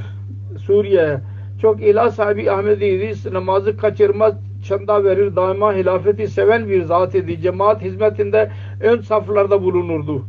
Suriye'ye. 0.57 1.21
Çok 1.61 1.81
ilah 1.81 2.11
sahibi 2.11 2.51
Ahmedi'ydi. 2.51 3.33
Namazı 3.33 3.77
kaçırmaz, 3.77 4.33
çanda 4.67 5.03
verir. 5.03 5.35
Daima 5.35 5.73
hilafeti 5.73 6.27
seven 6.27 6.69
bir 6.69 6.83
zat 6.83 7.15
idi. 7.15 7.41
Cemaat 7.41 7.81
hizmetinde 7.81 8.51
ön 8.81 9.01
saflarda 9.01 9.61
bulunurdu. 9.63 10.25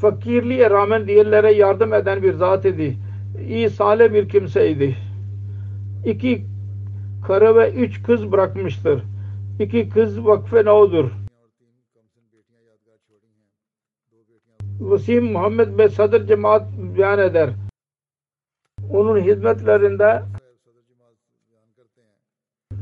Fakirliğe 0.00 0.70
rağmen 0.70 1.06
diğerlere 1.06 1.52
yardım 1.52 1.94
eden 1.94 2.22
bir 2.22 2.32
zat 2.32 2.64
idi. 2.64 2.96
İyi 3.48 3.70
salih 3.70 4.12
bir 4.12 4.28
kimseydi. 4.28 4.96
İki 6.04 6.46
karı 7.26 7.56
ve 7.56 7.72
üç 7.72 8.02
kız 8.02 8.32
bırakmıştır. 8.32 9.02
İki 9.60 9.88
kız 9.88 10.26
vakfe 10.26 10.64
naudur. 10.64 11.10
Vasim 14.80 15.32
Muhammed 15.32 15.78
Bey 15.78 15.88
Sadr 15.88 16.26
Cemaat 16.26 16.62
beyan 16.78 17.18
eder. 17.18 17.50
Onun 18.90 19.20
hizmetlerinde 19.20 20.22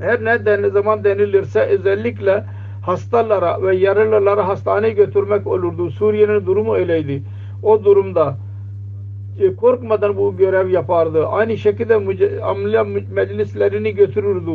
her 0.01 0.25
ne 0.25 0.47
denli 0.47 0.71
zaman 0.71 1.05
denilirse 1.05 1.61
özellikle 1.61 2.45
hastalara 2.87 3.63
ve 3.63 3.77
yaralılara 3.77 4.49
hastaneye 4.49 4.93
götürmek 4.93 5.47
olurdu. 5.47 5.91
Suriye'nin 5.91 6.47
durumu 6.47 6.75
öyleydi. 6.75 7.23
O 7.63 7.85
durumda 7.85 8.37
e, 9.41 9.57
korkmadan 9.57 10.17
bu 10.17 10.37
görev 10.37 10.69
yapardı. 10.69 11.27
Aynı 11.27 11.57
şekilde 11.57 11.95
amle 12.43 12.83
meclislerini 13.13 13.95
götürürdü. 13.95 14.51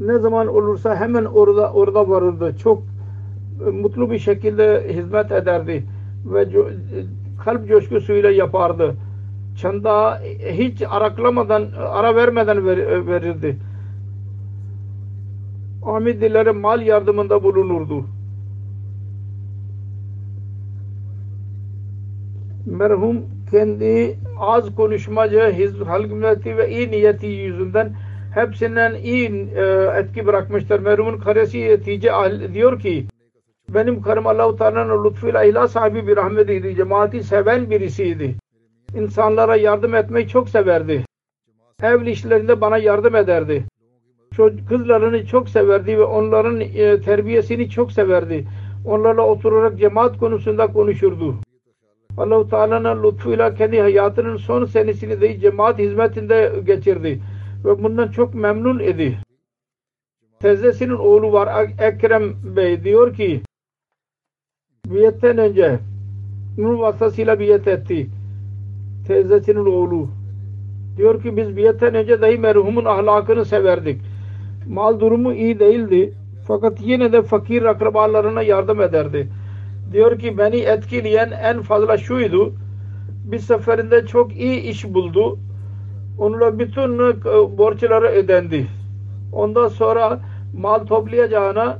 Ne 0.00 0.18
zaman 0.18 0.46
olursa 0.46 0.96
hemen 0.96 1.24
orada 1.24 1.72
orada 1.72 2.08
varırdı. 2.08 2.56
Çok 2.58 2.82
e, 3.66 3.70
mutlu 3.70 4.10
bir 4.10 4.18
şekilde 4.18 4.94
hizmet 4.94 5.32
ederdi 5.32 5.84
ve 6.24 6.42
e, 6.42 6.46
kalp 7.44 7.68
coşkusuyla 7.68 8.30
yapardı. 8.30 8.96
Çanda 9.56 10.20
hiç 10.50 10.82
araklamadan, 10.90 11.66
ara 11.78 12.16
vermeden 12.16 12.66
ver, 12.66 13.06
verirdi. 13.06 13.56
Ahmedilere 15.82 16.50
mal 16.50 16.82
yardımında 16.82 17.42
bulunurdu. 17.42 18.04
Merhum 22.66 23.16
kendi 23.50 24.18
az 24.38 24.74
konuşmacı, 24.74 25.70
halk 25.86 26.46
ve 26.46 26.70
iyi 26.70 26.90
niyeti 26.90 27.26
yüzünden 27.26 27.92
hepsinden 28.34 28.94
iyi 28.94 29.48
e, 29.56 29.62
etki 29.98 30.26
bırakmıştır. 30.26 30.80
Merhumun 30.80 31.18
karesi 31.18 31.70
Hatice 31.70 32.10
diyor 32.54 32.80
ki 32.80 33.06
benim 33.68 34.02
karım 34.02 34.26
Allah-u 34.26 34.56
Teala'nın 34.56 35.04
lütfuyla 35.04 35.44
ilah 35.44 35.68
sahibi 35.68 36.06
bir 36.06 36.16
rahmetiydi. 36.16 36.76
Cemaati 36.76 37.22
seven 37.22 37.70
birisiydi. 37.70 38.36
İnsanlara 38.94 39.56
yardım 39.56 39.94
etmeyi 39.94 40.28
çok 40.28 40.48
severdi. 40.48 41.04
Ev 41.82 42.06
işlerinde 42.06 42.60
bana 42.60 42.78
yardım 42.78 43.16
ederdi. 43.16 43.64
Kızlarını 44.68 45.26
çok 45.26 45.48
severdi 45.48 45.98
ve 45.98 46.04
onların 46.04 46.60
e, 46.60 47.00
terbiyesini 47.00 47.70
çok 47.70 47.92
severdi. 47.92 48.46
Onlarla 48.86 49.22
oturarak 49.22 49.78
cemaat 49.78 50.18
konusunda 50.18 50.66
konuşurdu. 50.66 51.34
Allah-u 52.18 52.48
Teala'nın 52.48 53.02
lütfuyla 53.02 53.54
kendi 53.54 53.80
hayatının 53.80 54.36
son 54.36 54.64
senesini 54.64 55.20
de 55.20 55.40
cemaat 55.40 55.78
hizmetinde 55.78 56.52
geçirdi. 56.64 57.20
Ve 57.64 57.82
bundan 57.82 58.08
çok 58.08 58.34
memnun 58.34 58.78
idi. 58.78 59.18
Teyzesinin 60.40 60.94
oğlu 60.94 61.32
var 61.32 61.68
Ekrem 61.80 62.56
Bey 62.56 62.84
diyor 62.84 63.14
ki 63.14 63.40
biyetten 64.86 65.38
önce 65.38 65.78
onun 66.58 66.80
vasıtasıyla 66.80 67.38
biyet 67.40 67.68
etti. 67.68 68.06
Teyzesinin 69.06 69.66
oğlu. 69.66 70.08
Diyor 70.96 71.22
ki 71.22 71.36
biz 71.36 71.56
biyetten 71.56 71.94
önce 71.94 72.22
dahi 72.22 72.38
merhumun 72.38 72.84
ahlakını 72.84 73.44
severdik. 73.44 74.00
Mal 74.68 75.00
durumu 75.00 75.32
iyi 75.32 75.58
değildi. 75.58 76.14
Fakat 76.46 76.80
yine 76.80 77.12
de 77.12 77.22
fakir 77.22 77.62
akrabalarına 77.62 78.42
yardım 78.42 78.80
ederdi. 78.80 79.28
Diyor 79.92 80.18
ki 80.18 80.38
beni 80.38 80.56
etkileyen 80.56 81.30
en 81.30 81.62
fazla 81.62 81.98
şuydu. 81.98 82.52
Bir 83.24 83.38
seferinde 83.38 84.06
çok 84.06 84.36
iyi 84.36 84.60
iş 84.60 84.84
buldu. 84.94 85.38
Onunla 86.18 86.58
bütün 86.58 86.98
e, 86.98 87.58
borçları 87.58 88.06
ödendi. 88.06 88.66
Ondan 89.32 89.68
sonra 89.68 90.20
mal 90.58 90.86
toplayacağına 90.86 91.78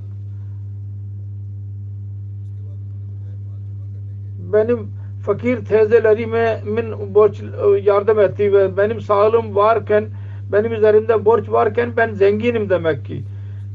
benim 4.53 4.91
fakir 5.27 5.65
teyzelerime 5.65 6.61
min 6.65 7.15
borç 7.15 7.43
yardım 7.83 8.21
etti 8.21 8.53
ve 8.53 8.77
benim 8.77 9.01
sağlığım 9.01 9.57
varken 9.57 10.05
benim 10.53 10.73
üzerimde 10.73 11.25
borç 11.25 11.49
varken 11.49 11.93
ben 11.97 12.13
zenginim 12.13 12.71
demek 12.71 13.05
ki. 13.05 13.23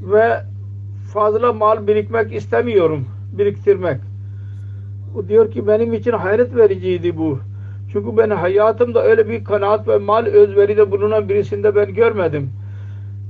Ve 0.02 0.42
fazla 1.14 1.54
mal 1.54 1.88
birikmek 1.88 2.34
istemiyorum 2.34 3.06
biriktirmek. 3.38 3.98
O 5.18 5.28
diyor 5.28 5.52
ki 5.52 5.68
benim 5.68 5.94
için 5.94 6.12
hayret 6.12 6.56
vericiydi 6.56 7.18
bu. 7.18 7.40
Çünkü 7.94 8.18
ben 8.18 8.30
hayatımda 8.30 9.04
öyle 9.04 9.30
bir 9.30 9.44
kanaat 9.44 9.88
ve 9.88 9.98
mal 9.98 10.26
özveride 10.26 10.92
bulunan 10.92 11.30
birisinde 11.30 11.76
ben 11.76 11.94
görmedim. 11.94 12.50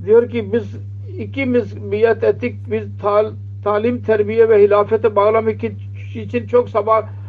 Diyor 0.06 0.30
ki 0.30 0.54
biz 0.54 0.76
ikimiz 1.18 1.92
biyet 1.92 2.24
ettik. 2.24 2.56
Biz 2.72 2.84
tal, 3.02 3.32
talim 3.64 4.02
terbiye 4.04 4.50
ve 4.50 4.64
hilafete 4.64 5.16
bağlamak 5.16 5.64
için 6.16 6.48
çok 6.48 6.70
sabah 6.70 7.21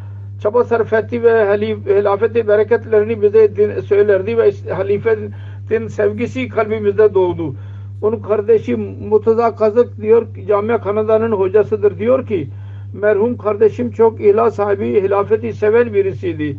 çaba 0.43 0.65
sarf 0.65 0.93
etti 0.93 1.23
ve 1.23 1.57
hilafeti 1.87 2.49
bereketlerini 2.49 3.23
bize 3.23 3.57
din, 3.57 3.81
söylerdi 3.81 4.39
ve 4.39 4.53
halifetin 4.71 5.89
sevgisi 5.89 6.49
kalbimizde 6.49 7.15
doğdu. 7.15 7.55
Onun 8.03 8.21
kardeşi 8.21 8.77
Murtaza 8.77 9.57
Kazık 9.57 10.01
diyor 10.01 10.27
Camia 10.49 10.81
Kanada'nın 10.81 11.33
hocasıdır 11.33 11.99
diyor 11.99 12.27
ki 12.27 12.49
merhum 12.93 13.37
kardeşim 13.37 13.91
çok 13.91 14.21
ilah 14.21 14.51
sahibi 14.51 15.03
hilafeti 15.03 15.53
seven 15.53 15.95
birisiydi. 15.95 16.57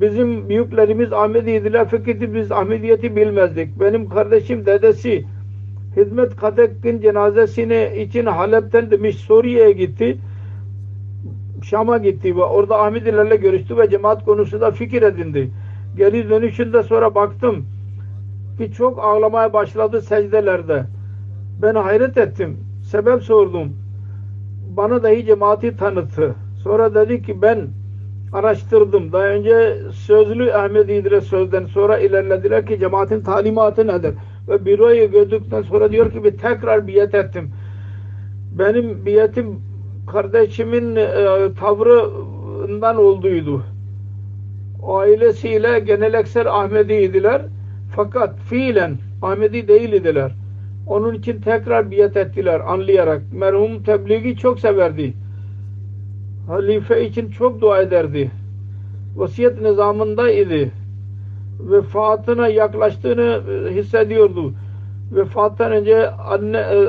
Bizim 0.00 0.48
büyüklerimiz 0.48 1.12
Ahmediydiler 1.12 1.86
fakat 1.90 2.20
biz 2.34 2.52
Ahmediyeti 2.52 3.16
bilmezdik. 3.16 3.80
Benim 3.80 4.08
kardeşim 4.08 4.66
dedesi 4.66 5.24
Hizmet 5.96 6.36
Kadek'in 6.36 7.00
cenazesine 7.00 8.02
için 8.02 8.26
Halep'ten 8.26 8.90
demiş 8.90 9.16
Suriye'ye 9.16 9.72
gitti. 9.72 10.18
Şam'a 11.62 11.98
gitti 11.98 12.36
ve 12.36 12.42
orada 12.42 12.82
Ahmedilerle 12.82 13.36
görüştü 13.36 13.76
ve 13.76 13.90
cemaat 13.90 14.24
konusunda 14.24 14.70
fikir 14.70 15.02
edindi. 15.02 15.50
Geri 15.96 16.30
dönüşünde 16.30 16.82
sonra 16.82 17.14
baktım 17.14 17.66
ki 18.58 18.72
çok 18.72 18.98
ağlamaya 18.98 19.52
başladı 19.52 20.02
secdelerde. 20.02 20.84
Ben 21.62 21.74
hayret 21.74 22.18
ettim. 22.18 22.56
Sebep 22.90 23.22
sordum. 23.22 23.72
Bana 24.76 25.02
dahi 25.02 25.26
cemaati 25.26 25.76
tanıttı. 25.76 26.34
Sonra 26.62 26.94
dedi 26.94 27.22
ki 27.22 27.42
ben 27.42 27.68
araştırdım. 28.32 29.12
Daha 29.12 29.26
önce 29.26 29.76
sözlü 29.92 30.52
Ahmedi'dir 30.52 31.20
sözden 31.20 31.66
sonra 31.66 31.98
ilerlediler 31.98 32.66
ki 32.66 32.78
cemaatin 32.78 33.20
talimatı 33.20 33.86
nedir? 33.86 34.14
Ve 34.48 34.64
büroyu 34.64 35.10
gördükten 35.10 35.62
sonra 35.62 35.92
diyor 35.92 36.12
ki 36.12 36.24
bir 36.24 36.38
tekrar 36.38 36.86
biyet 36.86 37.14
ettim. 37.14 37.50
Benim 38.58 39.06
biyetim 39.06 39.60
kardeşimin 40.06 40.96
e, 40.96 41.04
tavrından 41.60 42.96
olduydu. 42.96 43.62
Ailesiyle 44.82 45.78
geneleksel 45.78 46.46
Ahmediydiler. 46.46 47.42
Fakat 47.96 48.38
fiilen 48.38 48.98
Ahmedi 49.22 49.68
değildiler. 49.68 50.32
Onun 50.86 51.14
için 51.14 51.40
tekrar 51.40 51.90
biyet 51.90 52.16
ettiler 52.16 52.60
anlayarak. 52.60 53.22
Merhum 53.32 53.82
tebliği 53.82 54.36
çok 54.36 54.60
severdi. 54.60 55.14
Halife 56.46 57.06
için 57.06 57.30
çok 57.30 57.60
dua 57.60 57.80
ederdi. 57.80 58.30
Vasiyet 59.16 59.60
nizamında 59.60 60.30
idi. 60.30 60.70
Vefatına 61.60 62.48
yaklaştığını 62.48 63.42
e, 63.50 63.74
hissediyordu. 63.74 64.52
Vefattan 65.12 65.72
önce 65.72 66.10
anne, 66.10 66.58
e, 66.58 66.86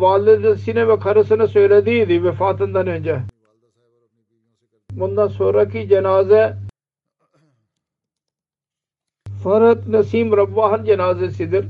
validesine 0.00 0.88
ve 0.88 0.98
karısına 0.98 1.46
söylediydi 1.46 2.24
vefatından 2.24 2.86
önce. 2.86 3.20
Bundan 4.92 5.28
sonraki 5.28 5.88
cenaze 5.88 6.56
Farhat 9.42 9.88
Nasim 9.88 10.36
Rabbah'ın 10.36 10.84
cenazesidir. 10.84 11.64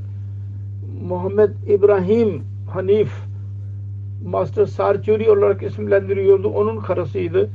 Muhammed 1.09 1.51
İbrahim 1.68 2.43
Hanif 2.72 3.12
Master 4.24 4.66
Sarçuri 4.66 5.30
olarak 5.30 5.62
isimlendiriyordu. 5.62 6.49
Onun 6.49 6.80
karısıydı. 6.80 7.51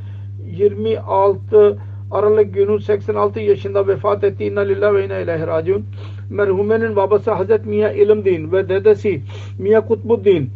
26 0.45 1.77
Aralık 2.11 2.53
günü 2.53 2.81
86 2.81 3.39
yaşında 3.39 3.87
vefat 3.87 4.23
etti. 4.23 4.45
İnna 4.45 4.59
lillahi 4.59 4.93
ve 4.93 5.05
inna 5.05 5.17
ilahi 5.17 5.47
raciun. 5.47 5.85
Merhumenin 6.29 6.95
babası 6.95 7.31
Hazret 7.31 7.65
Miya 7.65 7.91
İlimdin 7.91 8.51
ve 8.51 8.69
dedesi 8.69 9.21
Miya 9.59 9.87
Kutbuddin 9.87 10.49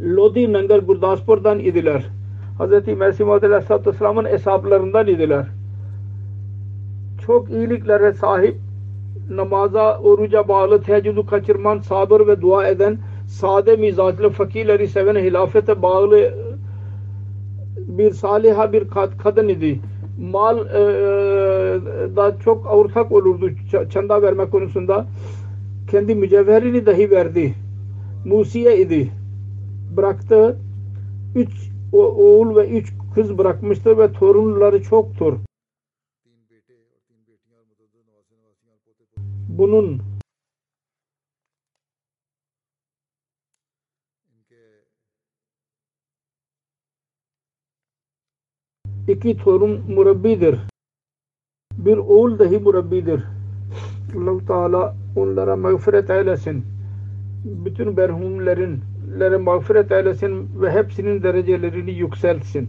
Lodi 0.00 0.52
Nangar 0.52 0.78
Gurdaspur'dan 0.78 1.58
idiler. 1.58 2.06
Hazreti 2.58 2.94
Mesih 2.94 3.24
Muhammed 3.24 3.42
Aleyhisselatü 3.42 3.90
Vesselam'ın 3.90 4.24
hesaplarından 4.24 5.06
idiler. 5.06 5.46
Çok 7.26 7.50
iyiliklere 7.50 8.12
sahip 8.12 8.56
namaza, 9.30 9.98
oruca 9.98 10.48
bağlı, 10.48 10.82
teheccüdü 10.82 11.26
kaçırman, 11.26 11.78
sabır 11.78 12.26
ve 12.26 12.40
dua 12.40 12.66
eden, 12.68 12.98
sade 13.26 13.76
mizaçlı 13.76 14.30
fakirleri 14.30 14.88
seven, 14.88 15.16
hilafete 15.16 15.82
bağlı 15.82 16.34
bir 17.76 18.10
saliha 18.10 18.72
bir 18.72 18.84
kadın 19.18 19.48
idi. 19.48 19.80
Mal 20.18 20.58
e, 20.58 20.72
da 22.16 22.38
çok 22.44 22.66
ortak 22.66 23.12
olurdu 23.12 23.50
çanda 23.90 24.22
verme 24.22 24.50
konusunda. 24.50 25.06
Kendi 25.90 26.14
mücevherini 26.14 26.86
dahi 26.86 27.10
verdi. 27.10 27.54
Musiye 28.24 28.80
idi. 28.80 29.12
Bıraktı. 29.96 30.58
Üç 31.34 31.70
oğul 31.92 32.56
ve 32.56 32.68
üç 32.68 32.92
kız 33.14 33.38
bırakmıştır 33.38 33.98
ve 33.98 34.12
torunları 34.12 34.82
çoktur. 34.82 35.32
Bunun 39.48 40.02
iki 49.08 49.36
torun 49.36 49.80
murabbidir. 49.94 50.58
Bir 51.72 51.96
oğul 51.96 52.38
dahi 52.38 52.58
murabbidir. 52.58 53.24
allah 54.16 54.46
Teala 54.46 54.96
onlara 55.16 55.56
mağfiret 55.56 56.10
eylesin. 56.10 56.64
Bütün 57.44 57.94
merhumlerin 57.94 58.80
mağfiret 59.38 59.92
eylesin 59.92 60.62
ve 60.62 60.70
hepsinin 60.70 61.22
derecelerini 61.22 61.90
yükseltsin. 61.90 62.68